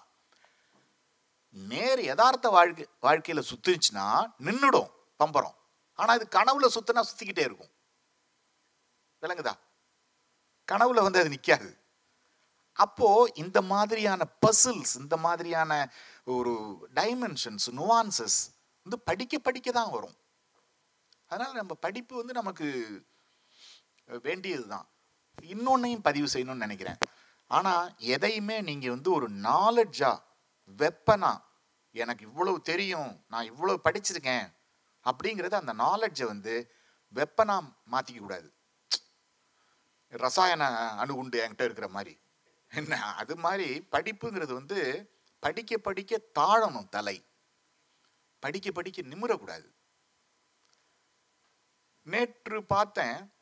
நேர் 1.56 2.02
யதார்த்த 2.10 2.48
வாழ்க்கை 2.56 2.86
வாழ்க்கையில் 3.06 3.48
சுற்றுச்சுன்னா 3.52 4.08
நின்றுடும் 4.48 4.90
பம்பரம். 5.20 5.56
ஆனால் 6.00 6.18
இது 6.20 6.26
கனவுல 6.38 6.68
சுற்றினா 6.76 7.04
சுற்றிக்கிட்டே 7.10 7.46
இருக்கும். 7.50 7.72
விளங்குதா? 9.24 9.54
கனவுல 10.68 11.04
வந்து 11.08 11.22
அது 11.22 11.34
நிற்காது 11.36 11.70
அப்போ 12.78 13.08
இந்த 13.44 13.60
மாதிரியான 13.72 14.22
பசில்ஸ் 14.46 14.94
இந்த 15.04 15.16
மாதிரியான 15.18 15.72
ஒரு 16.36 16.54
டைமென்ஷன்ஸ் 17.00 17.68
நுவான்சஸ் 17.80 18.40
வந்து 18.86 18.98
படிக்க 19.10 19.36
படிக்க 19.40 19.70
தான் 19.72 19.94
வரும். 19.96 20.18
அதனால் 21.32 21.60
நம்ம 21.62 21.74
படிப்பு 21.86 22.14
வந்து 22.16 22.34
நமக்கு 22.40 22.68
வேண்டியது 24.28 24.66
தான் 24.68 24.86
இன்னொன்னையும் 25.54 26.06
பதிவு 26.10 26.28
செய்யணும்னு 26.34 26.66
நினைக்கிறேன். 26.66 27.00
ஆனால் 27.52 27.88
எதையுமே 28.16 28.58
நீங்கள் 28.70 28.94
வந்து 28.96 29.10
ஒரு 29.18 29.28
நாலெட்ஜா 29.48 30.12
வெப்பனா 30.80 31.34
எனக்கு 31.96 32.24
இவ்வளவு 32.30 32.58
தெரியும் 32.62 33.12
நான் 33.34 33.50
இவ்வளவு 33.52 33.84
படிச்சிருக்கேன் 33.88 34.48
அப்படிங்கிறத 35.06 35.58
அந்த 35.64 35.74
நாலெட்ஜை 35.86 36.26
வந்து 36.26 36.54
வெப்பனா 37.14 37.58
மாற்றிக்க 37.94 38.20
கூடாது. 38.22 38.48
ரசாயன 40.08 40.66
அணுகுண்டு 40.90 41.48
என்கிட்ட 41.48 41.64
இருக்கிற 41.64 41.88
மாதிரி. 41.88 42.20
என்ன? 42.70 43.14
அது 43.16 43.36
மாதிரி 43.36 43.88
படிப்புங்கிறது 43.92 44.54
வந்து 44.54 45.12
படிக்க 45.40 45.78
படிக்க 45.78 46.22
தாழணும் 46.40 46.90
தலை. 46.90 47.26
படிக்க 48.40 48.72
படிக்க 48.72 49.02
நிமிரக்கூடாது. 49.02 49.76
நேற்று 52.04 52.66
பார்த்தேன். 52.66 53.34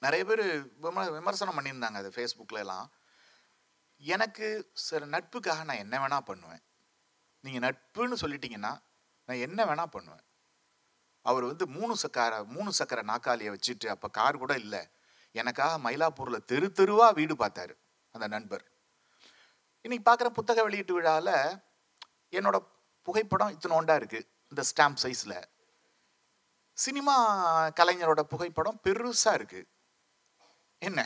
நிறைய 0.00 0.24
பேர் 0.24 0.72
விமர்சனம் 1.10 1.58
பண்ணியிருந்தாங்க 1.58 1.94
அது 1.94 2.08
ஃபேஸ்புக்கில் 2.08 2.58
எல்லாம் 2.58 2.92
எனக்கு 3.96 4.70
சில 4.74 5.06
நட்புக்காக 5.06 5.64
நான் 5.64 5.76
என்ன 5.76 6.08
வேணால் 6.08 6.20
பண்ணுவேன். 6.20 6.62
நீங்கள் 7.40 7.64
நட்புன்னு 7.68 8.14
சொல்லிட்டீங்கன்னா 8.20 8.82
நான் 9.26 9.42
என்ன 9.46 9.64
வேணால் 9.64 9.86
பண்ணுவேன். 9.86 10.24
அவர் 11.22 11.44
வந்து 11.44 11.66
மூணு 11.66 11.96
சக்கர 11.96 12.44
மூணு 12.44 12.72
சக்கர 12.72 13.02
நாக்காளியை 13.02 13.56
வச்சுட்டு 13.56 13.86
அப்போ 13.86 14.08
கார் 14.08 14.36
கூட 14.36 14.58
இல்லை. 14.58 14.90
எனக்காக 15.32 15.90
மயிலாப்பூரில் 15.90 16.44
தெரு 16.44 16.72
தெருவாக 16.72 17.12
வீடு 17.12 17.34
பார்த்தாரு 17.34 17.74
அந்த 18.10 18.26
நண்பர். 18.26 18.64
இன்னைக்கு 19.80 20.04
பார்க்குற 20.10 20.28
புத்தக 20.28 20.62
வெளியீட்டு 20.62 20.94
விழாவில் 20.94 21.34
என்னோட 22.30 22.56
புகைப்படம் 23.02 23.54
இத்தனோண்டா 23.54 23.94
இருக்குது 24.00 24.28
இந்த 24.48 24.62
ஸ்டாம்ப் 24.70 25.00
சைஸில் 25.02 25.38
சினிமா 26.72 27.14
கலைஞரோட 27.68 28.20
புகைப்படம் 28.20 28.80
பெருசாக 28.84 29.38
இருக்குது 29.38 29.68
என்ன? 30.78 31.00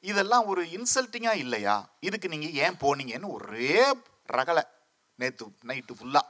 இதெல்லாம் 0.00 0.46
ஒரு 0.46 0.62
இன்சல்ட்டிங்கா 0.64 1.34
இல்லையா? 1.34 1.96
இதுக்கு 2.00 2.28
நீங்க 2.28 2.46
ஏன் 2.46 2.76
போனீங்கன்னு 2.76 3.32
ஒரே 3.32 3.92
ரகலை. 4.32 4.62
நேத்து 5.14 5.46
நைட்டு 5.66 5.94
ஃபுல்லா 5.98 6.22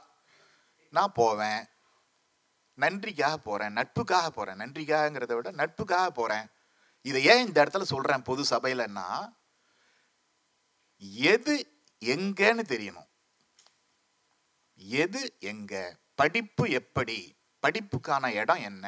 நான் 0.89 1.11
போவேன். 1.13 1.61
நன்றிக்காக 2.77 3.37
போறேன் 3.37 3.75
நட்புக்காக 3.75 4.27
போறேன். 4.27 4.59
நன்றிக்காகங்கிறத 4.59 5.33
விட 5.33 5.51
நட்புக்காக 5.51 6.09
போறேன். 6.09 6.47
இதை 7.01 7.23
ஏன் 7.23 7.45
இந்த 7.45 7.57
இடத்துல 7.63 7.81
சொல்றேன் 7.81 8.25
பொது 8.29 8.43
சபையிலன்னா 8.49 9.07
எது 11.33 11.53
எங்கன்னு 12.05 12.63
தெரியணும். 12.73 13.09
எது 15.03 15.21
எங்க? 15.39 15.73
படிப்பு 16.15 16.69
எப்படி? 16.69 17.17
படிப்புக்கான 17.63 18.33
இடம் 18.41 18.63
என்ன? 18.69 18.85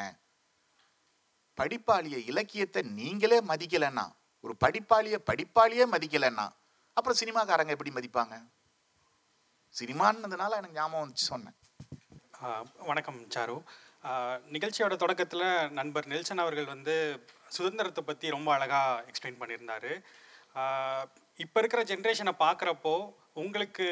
படிப்பாளிய 1.57 2.18
இலக்கியத்தை 2.32 2.82
நீங்களே 2.82 3.39
மதிக்கலைன்னா 3.41 4.05
ஒரு 4.41 4.53
படிப்பாளிய 4.66 5.18
படிப்பாளியே 5.32 5.86
மதிக்கலைன்னா 5.91 6.45
அப்புறம் 6.93 7.20
சினிமாக்காரங்க 7.22 7.74
எப்படி 7.76 7.91
மதிப்பாங்க? 7.91 8.36
சினிமான்னதுனால 9.76 10.51
எனக்கு 10.59 10.80
ஞாபகம் 10.80 11.03
வந்துச்சு 11.03 11.28
சொன்னேன். 11.32 11.55
வணக்கம் 12.78 13.20
சாரு. 13.36 13.55
நிகழ்ச்சியோட 14.56 14.93
தொடக்கத்தில் 15.04 15.47
நண்பர் 15.80 16.10
நெல்சன் 16.12 16.43
அவர்கள் 16.43 16.74
வந்து 16.74 16.95
சுதந்திரத்தை 17.58 18.01
பற்றி 18.04 18.28
ரொம்ப 18.36 18.49
அழகாக 18.56 19.04
எக்ஸ்பிளைன் 19.10 19.39
பண்ணியிருந்தார். 19.41 19.91
இப்போ 21.43 21.58
இருக்கிற 21.62 21.82
ஜென்ரேஷனை 21.91 22.34
பார்க்குறப்போ 22.45 22.95
உங்களுக்கு 23.43 23.88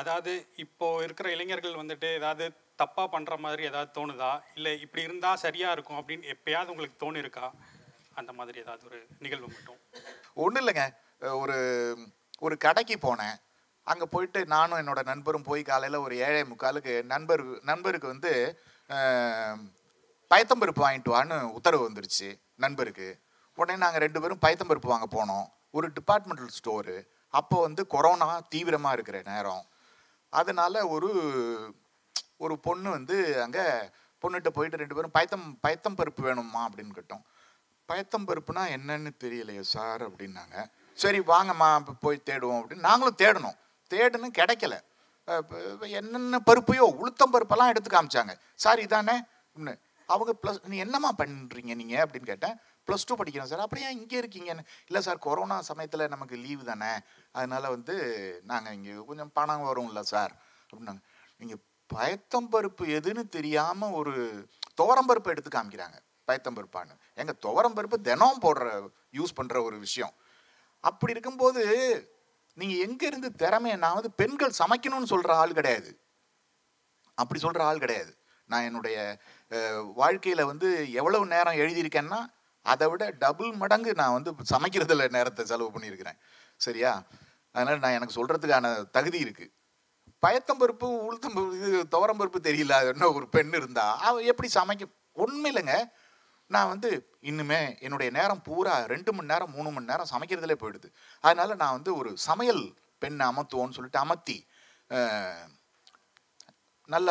அதாவது 0.00 0.32
இப்போ 0.64 0.88
இருக்கிற 1.06 1.28
இளைஞர்கள் 1.36 1.80
வந்துட்டு 1.80 2.08
ஏதாவது 2.18 2.44
தப்பாக 2.82 3.08
பண்ணுற 3.14 3.34
மாதிரி 3.44 3.62
ஏதாவது 3.70 3.90
தோணுதா? 3.96 4.32
இல்லை 4.56 4.72
இப்படி 4.84 5.02
இருந்தால் 5.06 5.42
சரியாக 5.44 5.74
இருக்கும் 5.76 5.98
அப்படின்னு 6.00 6.30
எப்பயாவது 6.34 6.72
உங்களுக்கு 6.74 7.02
தோணிருக்கா 7.04 7.46
அந்த 8.20 8.30
மாதிரி 8.38 8.58
ஏதாவது 8.64 8.86
ஒரு 8.88 9.00
நிகழ்வு 9.24 9.48
மட்டும். 9.54 9.80
ஒன்றும் 10.44 10.62
இல்லைங்க. 10.62 10.84
ஒரு 11.42 11.58
ஒரு 12.46 12.54
கடைக்கு 12.66 12.96
போனேன். 13.06 13.36
அங்கே 13.86 14.06
போயிட்டு 14.14 14.40
நானும் 14.54 14.80
என்னோட 14.82 15.00
நண்பரும் 15.10 15.48
போய் 15.48 15.62
காலையில் 15.70 16.04
ஒரு 16.06 16.14
ஏழை 16.26 16.42
முக்காலுக்கு 16.52 16.94
நண்பர் 17.12 17.42
நண்பருக்கு 17.70 18.12
வந்து 18.14 18.32
பயத்தம்பருப்பு 20.30 20.82
வாங்கிட்டு 20.84 21.10
வான்னு 21.14 21.36
உத்தரவு 21.56 21.84
வந்துருச்சு 21.88 22.28
நண்பருக்கு. 22.64 23.08
உடனே 23.58 23.78
நாங்கள் 23.82 24.02
ரெண்டு 24.04 24.20
பேரும் 24.20 24.42
பயத்தம்பருப்பு 24.44 24.92
வாங்க 24.92 25.08
போனோம். 25.16 25.46
ஒரு 25.70 25.86
டிபார்ட்மெண்டல் 25.96 26.54
ஸ்டோரு 26.58 26.96
அப்போ 27.28 27.56
வந்து 27.60 27.82
கொரோனா 27.86 28.28
தீவிரமாக 28.52 28.96
இருக்கிற 28.96 29.18
நேரம். 29.22 29.64
அதனால 30.32 30.86
ஒரு 30.86 31.10
ஒரு 32.36 32.54
பொண்ணு 32.66 32.88
வந்து 32.90 33.42
அங்கே 33.42 33.64
பொண்ணுகிட்ட 34.22 34.50
போயிட்டு 34.56 34.80
ரெண்டு 34.80 34.94
பேரும் 34.94 35.14
பயத்தம் 35.16 35.46
பயத்தம் 35.60 35.96
பருப்பு 35.96 36.22
வேணுமா 36.28 36.60
அப்படின்னு 36.66 36.92
கேட்டோம். 36.98 37.24
பயத்தம் 37.86 38.26
பருப்புனா 38.28 38.62
என்னன்னு 38.76 39.10
தெரியலையே 39.24 39.64
சார் 39.74 40.02
அப்படின்னாங்க. 40.08 40.56
சரி 40.94 41.18
வாங்கம்மா 41.32 41.68
இப்போ 41.80 41.92
போய் 42.00 42.26
தேடுவோம் 42.30 42.58
அப்படின்னு. 42.60 42.86
நாங்களும் 42.90 43.20
தேடணும். 43.22 43.58
தேடுன்னு 43.90 44.28
கிடைக்கல. 44.38 44.76
என்னென்ன 45.98 46.40
பருப்பையோ 46.48 46.84
உளுத்தம் 47.00 47.34
பருப்பெல்லாம் 47.34 47.70
எடுத்து 47.72 47.90
காமிச்சாங்க. 47.94 48.34
சார் 48.64 48.80
இதானே? 48.86 49.16
அவங்க 50.08 50.32
ப்ளஸ் 50.42 50.60
நீ 50.72 50.76
என்னம்மா 50.84 51.10
பண்ணுறீங்க 51.20 51.72
நீங்கள் 51.80 52.02
அப்படின்னு 52.04 52.28
கேட்டேன். 52.32 52.54
ப்ளஸ் 52.86 53.06
டூ 53.08 53.14
படிக்கிறேன் 53.20 53.50
சார். 53.50 53.64
அப்படியே 53.64 53.88
இங்கே 53.98 54.18
இருக்கீங்கன்னு? 54.20 54.62
இல்லை 54.88 55.00
சார் 55.06 55.18
கொரோனா 55.26 55.56
சமயத்தில் 55.70 56.10
நமக்கு 56.14 56.36
லீவு 56.44 56.62
தானே? 56.70 56.92
அதனால் 57.38 57.72
வந்து 57.76 57.94
நாங்கள் 58.50 58.76
இங்கே 58.78 58.94
கொஞ்சம் 59.10 59.32
பணம் 59.38 59.66
வரும்ல 59.70 60.02
சார் 60.12 60.34
அப்படின்னாங்க. 60.70 61.02
நீங்கள் 61.40 61.62
பயத்தம்பருப்பு 61.94 62.86
எதுன்னு 62.98 63.24
தெரியாமல் 63.36 63.96
ஒரு 64.00 64.14
துவரம்பருப்பு 64.80 65.32
எடுத்து 65.34 65.50
காமிக்கிறாங்க 65.56 65.98
பயத்தம்பருப்பான்னு 66.28 66.94
எங்கள் 67.20 67.40
துவரம்பருப்பு 67.44 67.98
தினம் 68.08 68.42
போடுற 68.46 68.66
யூஸ் 69.18 69.36
பண்ணுற 69.38 69.58
ஒரு 69.68 69.76
விஷயம். 69.84 70.14
அப்படி 70.88 71.14
இருக்கும்போது 71.14 71.62
நீங்கள் 72.60 72.82
எங்கேருந்து 72.86 73.28
திறமையை 73.42 73.76
நான் 73.84 73.98
வந்து 73.98 74.12
பெண்கள் 74.20 74.58
சமைக்கணும்னு 74.60 75.12
சொல்கிற 75.12 75.32
ஆள் 75.42 75.58
கிடையாது. 75.58 75.90
அப்படி 77.18 77.38
சொல்கிற 77.44 77.62
ஆள் 77.68 77.82
கிடையாது. 77.84 78.12
நான் 78.50 78.66
என்னுடைய 78.68 78.96
வாழ்க்கையில் 80.00 80.48
வந்து 80.50 80.68
எவ்வளவு 81.00 81.24
நேரம் 81.34 81.60
எழுதியிருக்கேன்னா 81.62 82.20
அதை 82.72 82.86
விட 82.90 83.04
டபுள் 83.22 83.50
மடங்கு 83.62 83.90
நான் 84.00 84.16
வந்து 84.16 84.30
சமைக்கிறதுல 84.52 85.04
நேரத்தை 85.16 85.42
செலவு 85.50 85.70
பண்ணியிருக்கிறேன். 85.74 86.18
சரியா? 86.66 86.92
அதனால் 87.54 87.82
நான் 87.84 87.96
எனக்கு 87.98 88.16
சொல்கிறதுக்கான 88.18 88.66
தகுதி 88.96 89.18
இருக்குது 89.26 89.52
பயத்தம்பருப்பு 90.24 90.86
உளுத்தம்பருப்பு 91.08 91.58
இது 91.60 91.80
துவரம்பருப்பு 91.94 92.38
தெரியல 92.48 92.76
என்ன 92.92 93.10
ஒரு 93.18 93.26
பெண் 93.36 93.52
இருந்தா 93.58 93.86
அவ 94.06 94.22
எப்படி 94.32 94.48
சமைக்க 94.56 94.84
ஒன்றும் 95.24 95.48
இல்லைங்க. 95.50 95.74
நான் 96.54 96.70
வந்து 96.72 96.90
இன்னுமே 97.30 97.60
என்னுடைய 97.86 98.10
நேரம் 98.18 98.42
பூரா 98.48 98.74
ரெண்டு 98.92 99.10
மணி 99.16 99.30
நேரம் 99.32 99.52
மூணு 99.56 99.70
மணி 99.74 99.90
நேரம் 99.90 100.10
சமைக்கிறதுலே 100.12 100.56
போயிடுது. 100.60 100.88
அதனால 101.24 101.56
நான் 101.62 101.76
வந்து 101.78 101.90
ஒரு 102.00 102.10
சமையல் 102.28 102.62
பெண்ணை 103.02 103.24
அமர்த்துவோன்னு 103.30 103.76
சொல்லிட்டு 103.78 104.02
அமர்த்தி 104.04 104.38
நல்ல 106.94 107.10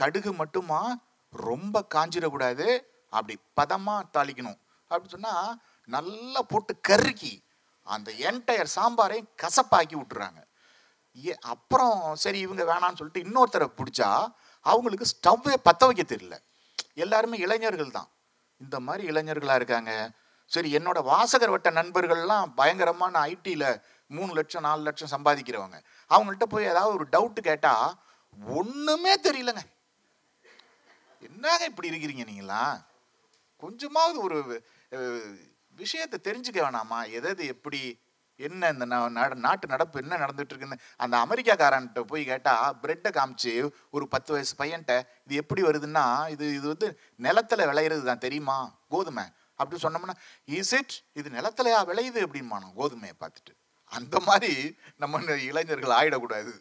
கடுகு 0.00 0.30
மட்டுமா 0.40 0.80
ரொம்ப 1.32 1.82
காஞ்சிடக்கூடாது 1.94 2.66
அப்படி 3.16 3.34
பதமாக 3.58 4.08
தாளிக்கணும். 4.14 4.60
அப்படி 4.90 5.10
சொன்னால் 5.14 5.50
நல்லா 5.94 6.40
போட்டு 6.52 6.72
கருக்கி 6.88 7.34
அந்த 7.86 8.10
என்டையர் 8.28 8.74
சாம்பாரையும் 8.76 9.28
கசப்பாக்கி 9.42 9.96
விட்டுறாங்க. 9.98 10.40
ஏ 11.26 11.32
அப்புறம் 11.52 11.98
சரி 12.22 12.38
இவங்க 12.46 12.64
வேணாம்னு 12.70 12.98
சொல்லிட்டு 13.00 13.24
இன்னொருத்தரை 13.26 13.68
பிடிச்சா 13.78 14.08
அவங்களுக்கு 14.66 15.10
ஸ்டவ்வே 15.12 15.54
பற்ற 15.66 15.86
வைக்க 15.90 16.04
தெரியல. 16.14 16.36
எல்லாருமே 17.04 17.36
இளைஞர்கள் 17.44 17.96
தான். 17.98 18.10
இந்த 18.60 18.76
மாதிரி 18.86 19.02
இளைஞர்களாக 19.10 19.60
இருக்காங்க. 19.60 19.92
சரி 20.50 20.68
என்னோட 20.76 20.98
வாசகர் 21.10 21.52
வட்ட 21.54 21.70
நண்பர்கள்லாம் 21.70 22.52
பயங்கரமான 22.60 23.14
ஐடியில் 23.32 23.68
மூணு 24.16 24.30
லட்சம் 24.38 24.64
நாலு 24.66 24.82
லட்சம் 24.86 25.12
சம்பாதிக்கிறவங்க. 25.14 25.78
அவங்கள்ட்ட 26.10 26.46
போய் 26.52 26.70
ஏதாவது 26.72 26.94
ஒரு 26.98 27.06
டவுட்டு 27.14 27.40
கேட்டால் 27.48 27.88
ஒன்றுமே 28.60 29.14
தெரியலங்க. 29.26 29.62
என்னங்க 31.28 31.64
இப்படி 31.70 31.90
இருக்கிறீங்க 31.90 32.24
நீங்களா 32.30 32.62
கொஞ்சமாவது 33.62 34.18
ஒரு 34.26 34.38
விஷயத்தை 35.82 36.18
தெரிஞ்சுக்க 36.20 36.58
வேணாமா? 36.62 36.98
எது 37.18 37.46
எப்படி? 37.54 37.82
என்ன 38.46 38.70
இந்த 38.74 38.86
நாட்டு 39.40 39.66
நடப்பு 39.74 40.00
என்ன 40.02 40.18
நடந்துட்டு 40.24 40.52
இருக்குன்னு 40.52 40.78
அந்த 41.04 41.14
அமெரிக்காக்காரன்ட்ட 41.24 42.02
போய் 42.10 42.24
கேட்டா 42.30 42.54
பிரெட்டை 42.82 43.10
காமிச்சு 43.18 43.52
ஒரு 43.90 44.06
பத்து 44.08 44.30
வயசு 44.34 44.54
பையன்ட்ட 44.62 44.94
இது 45.26 45.40
எப்படி 45.42 45.62
வருதுன்னா 45.68 46.04
இது 46.34 46.46
இது 46.58 46.66
வந்து 46.68 46.88
நிலத்துல 47.26 47.66
விளையிறது 47.70 48.04
தான் 48.10 48.24
தெரியுமா? 48.26 48.58
கோதுமை. 48.88 49.26
அப்படி 49.60 49.78
சொன்னோம்னா 49.82 50.16
இஸ் 50.58 50.74
இட் 50.78 50.94
இது 51.12 51.28
நிலத்துலயா 51.38 51.80
விளையுது? 51.90 52.20
அப்படின்மானோம் 52.26 52.74
கோதுமையை 52.80 53.14
பார்த்துட்டு. 53.22 53.52
அந்த 53.92 54.16
மாதிரி 54.28 54.52
நம்ம 54.96 55.36
இளைஞர்கள் 55.50 55.96
ஆயிடக்கூடாது. 55.98 56.52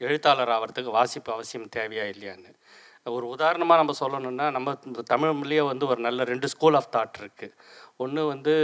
எழுத்தாளர் 0.00 0.52
ஆகிறதுக்கு 0.54 0.96
வாசிப்பு 0.98 1.30
அவசியம் 1.32 1.68
தேவையா 1.76 2.04
இல்லையான்னு. 2.14 2.50
ஒரு 3.06 3.26
உதாரணமாக 3.34 3.80
நம்ம 3.80 3.94
சொல்லணும்னா 4.00 4.46
நம்ம 4.56 4.74
இந்த 4.88 5.02
தமிழ்லேயே 5.12 5.62
வந்து 5.70 5.84
ஒரு 5.92 6.00
நல்ல 6.00 6.24
ரெண்டு 6.32 6.46
ஸ்கூல் 6.54 6.76
ஆஃப் 6.80 6.92
தாட் 6.96 7.18
இருக்குது 7.22 7.56
ஒன்று 8.02 8.22
வந்து 8.32 8.54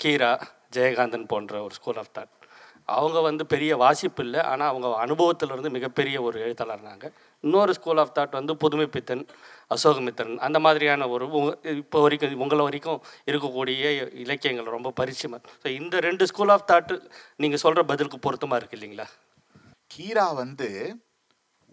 கீரா 0.00 0.30
ஜெயகாந்தன் 0.76 1.30
போன்ற 1.32 1.62
ஒரு 1.66 1.74
ஸ்கூல் 1.78 2.00
ஆஃப் 2.02 2.14
தாட் 2.16 2.32
அவங்க 2.94 3.18
வந்து 3.26 3.44
பெரிய 3.52 3.72
வாசிப்பு 3.82 4.22
இல்லை 4.24 4.40
ஆனால் 4.48 4.70
அவங்க 4.70 4.88
அனுபவத்திலிருந்து 5.04 5.70
மிகப்பெரிய 5.76 6.16
ஒரு 6.26 6.36
எழுத்தாளர்னாங்க. 6.46 7.04
இன்னொரு 7.44 7.72
ஸ்கூல் 7.78 8.00
ஆஃப் 8.02 8.12
தாட் 8.16 8.36
வந்து 8.38 8.54
புதுமைப்பித்தன் 8.62 9.22
அசோகமித்திரன் 9.74 10.36
அந்த 10.46 10.58
மாதிரியான 10.64 11.08
ஒரு 11.14 11.26
இப்போ 11.82 12.00
வரைக்கும் 12.04 12.42
உங்களை 12.44 12.64
வரைக்கும் 12.66 13.00
இருக்கக்கூடிய 13.30 13.92
இலக்கியங்கள் 14.24 14.74
ரொம்ப 14.76 14.92
பரிச்சயமாக 15.00 15.52
ஸோ 15.62 15.68
இந்த 15.80 16.00
ரெண்டு 16.08 16.26
ஸ்கூல் 16.30 16.52
ஆஃப் 16.54 16.68
தாட்டு 16.72 16.96
நீங்கள் 17.44 17.62
சொல்கிற 17.64 17.84
பதிலுக்கு 17.92 18.18
பொருத்தமாக 18.26 18.60
இருக்கு 18.60 18.78
இல்லைங்களா? 18.78 19.06
கீரா 19.90 20.26
வந்து 20.42 20.68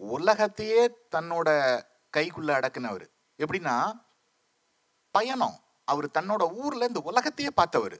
உலகத்தையே 0.00 0.82
தன்னோட 1.16 1.48
கைக்குள்ளே 2.16 2.54
அடக்குனவர். 2.58 3.06
எப்படின்னா 3.38 3.76
பயணம். 5.14 5.56
அவர் 5.88 6.08
தன்னோட 6.18 6.42
ஊரில் 6.62 6.88
இந்த 6.90 7.00
உலகத்தையே 7.10 7.52
பார்த்தவர். 7.60 7.96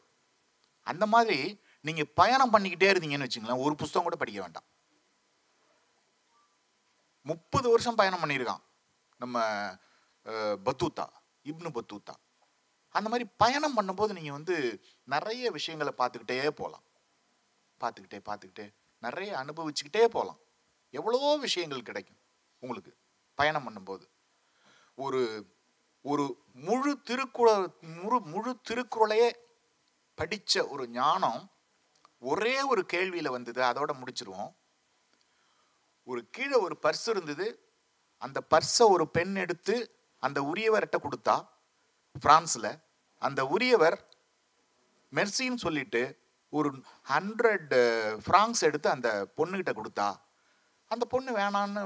அந்த 0.86 1.04
மாதிரி 1.14 1.38
நீங்க 1.86 2.02
பயணம் 2.20 2.52
பண்ணிக்கிட்டே 2.54 2.90
இருந்தீங்கன்னு 2.92 3.26
வச்சுங்களேன் 3.26 3.62
ஒரு 3.64 3.74
புஸ்தகம் 3.80 4.06
கூட 4.06 4.16
படிக்க 4.20 4.40
வேண்டாம். 4.40 4.66
முப்பது 7.26 7.66
வருஷம் 7.72 7.98
பயணம் 8.00 8.22
பண்ணியிருக்கான். 8.22 8.62
நம்ம 9.20 9.44
பத்தூத்தா 10.66 11.06
இப்னு 11.50 11.70
பத்தூத்தா. 11.78 12.14
அந்த 12.94 13.08
மாதிரி 13.12 13.26
பயணம் 13.42 13.76
பண்ணும்போது 13.76 14.12
நீங்க 14.18 14.32
வந்து 14.38 14.56
நிறைய 15.14 15.50
விஷயங்களை 15.56 15.92
பார்த்துக்கிட்டே 16.00 16.38
போகலாம். 16.60 16.84
பார்த்துக்கிட்டே 17.80 18.20
பார்த்துக்கிட்டே 18.28 18.66
நிறைய 19.02 19.30
அனுபவிச்சுக்கிட்டே 19.42 20.02
போகலாம். 20.16 20.40
எவ்வளவோ 20.94 21.30
விஷயங்கள் 21.46 21.88
கிடைக்கும் 21.88 22.20
உங்களுக்கு 22.62 22.92
பயணம் 23.38 23.64
பண்ணும்போது. 23.66 24.04
ஒரு 24.98 25.22
ஒரு 26.04 26.24
முழு 26.66 26.92
திருக்குறள் 27.08 27.64
முழு 27.98 28.18
முழு 28.32 28.52
திருக்குறளையே 28.68 29.28
படித்த 30.14 30.66
ஒரு 30.66 30.88
ஞானம் 30.88 31.40
ஒரே 32.18 32.62
ஒரு 32.62 32.86
கேள்வியில் 32.92 33.34
வந்தது 33.36 33.60
அதோட 33.62 33.92
முடிச்சிருவோம். 34.00 34.52
ஒரு 36.04 36.20
கீழே 36.30 36.56
ஒரு 36.56 36.78
பர்ஸ் 36.82 37.08
இருந்தது 37.08 37.46
அந்த 38.18 38.38
பர்ஸை 38.50 38.84
ஒரு 38.88 39.04
பெண் 39.08 39.34
எடுத்து 39.34 39.74
அந்த 40.18 40.38
உரியவர்கிட்ட 40.42 40.98
கொடுத்தா 41.02 41.36
ஃப்ரான்ஸில் 42.22 42.72
அந்த 43.18 43.46
உரியவர் 43.46 43.96
மெர்சின்னு 45.12 45.64
சொல்லிட்டு 45.66 46.02
ஒரு 46.48 46.68
ஹண்ட்ரட் 47.08 47.72
ஃப்ராங்க்ஸ் 48.24 48.60
எடுத்து 48.60 48.88
அந்த 48.90 49.08
பொண்ணுகிட்ட 49.36 49.72
கொடுத்தா 49.74 50.08
அந்த 50.86 51.04
பொண்ணு 51.04 51.36
வேணான்னு 51.36 51.82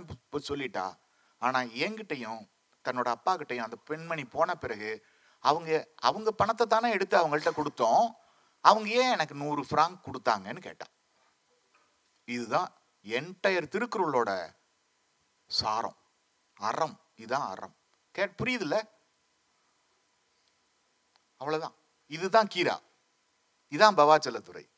சொல்லிட்டா. 0.48 0.86
ஆனால் 1.38 1.68
என்கிட்டையும் 1.68 2.40
தன்னோட 2.84 3.08
அப்பா 3.16 3.36
கிட்டையும் 3.36 3.66
அந்த 3.68 3.76
பெண்மணி 3.76 4.24
போன 4.24 4.54
பிறகு 4.54 4.90
அவங்க 5.46 5.88
அவங்க 5.96 6.30
பணத்தை 6.30 6.66
தானே 6.66 6.90
எடுத்து 6.90 7.16
அவங்கள்ட்ட 7.18 7.50
கொடுத்தோம். 7.50 8.10
அவங்க 8.60 8.88
ஏன் 8.88 9.10
எனக்கு 9.10 9.34
நூறு 9.34 9.62
ஃப்ராங்க் 9.62 10.00
கொடுத்தாங்கன்னு 10.04 10.60
கேட்டான். 10.60 10.92
இதுதான் 12.24 12.72
என்டையர் 13.04 13.68
திருக்குறளோட 13.70 14.56
சாரம். 15.46 15.96
அறம். 16.54 17.00
இதுதான் 17.14 17.48
அறம். 17.48 17.76
கே 18.10 18.24
புரியுதுல்ல? 18.24 18.88
அவ்வளவுதான். 21.36 21.74
இதுதான் 22.06 22.48
கீரா. 22.54 22.82
இதான் 23.70 23.96
பவாச்சலத்துறை. 23.96 24.68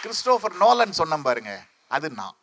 கிறிஸ்டோபர் 0.00 0.52
நோலன் 0.52 0.90
சொன்ன 0.90 1.16
பாருங்க. 1.16 1.64
அது 1.88 2.10
நான். 2.10 2.36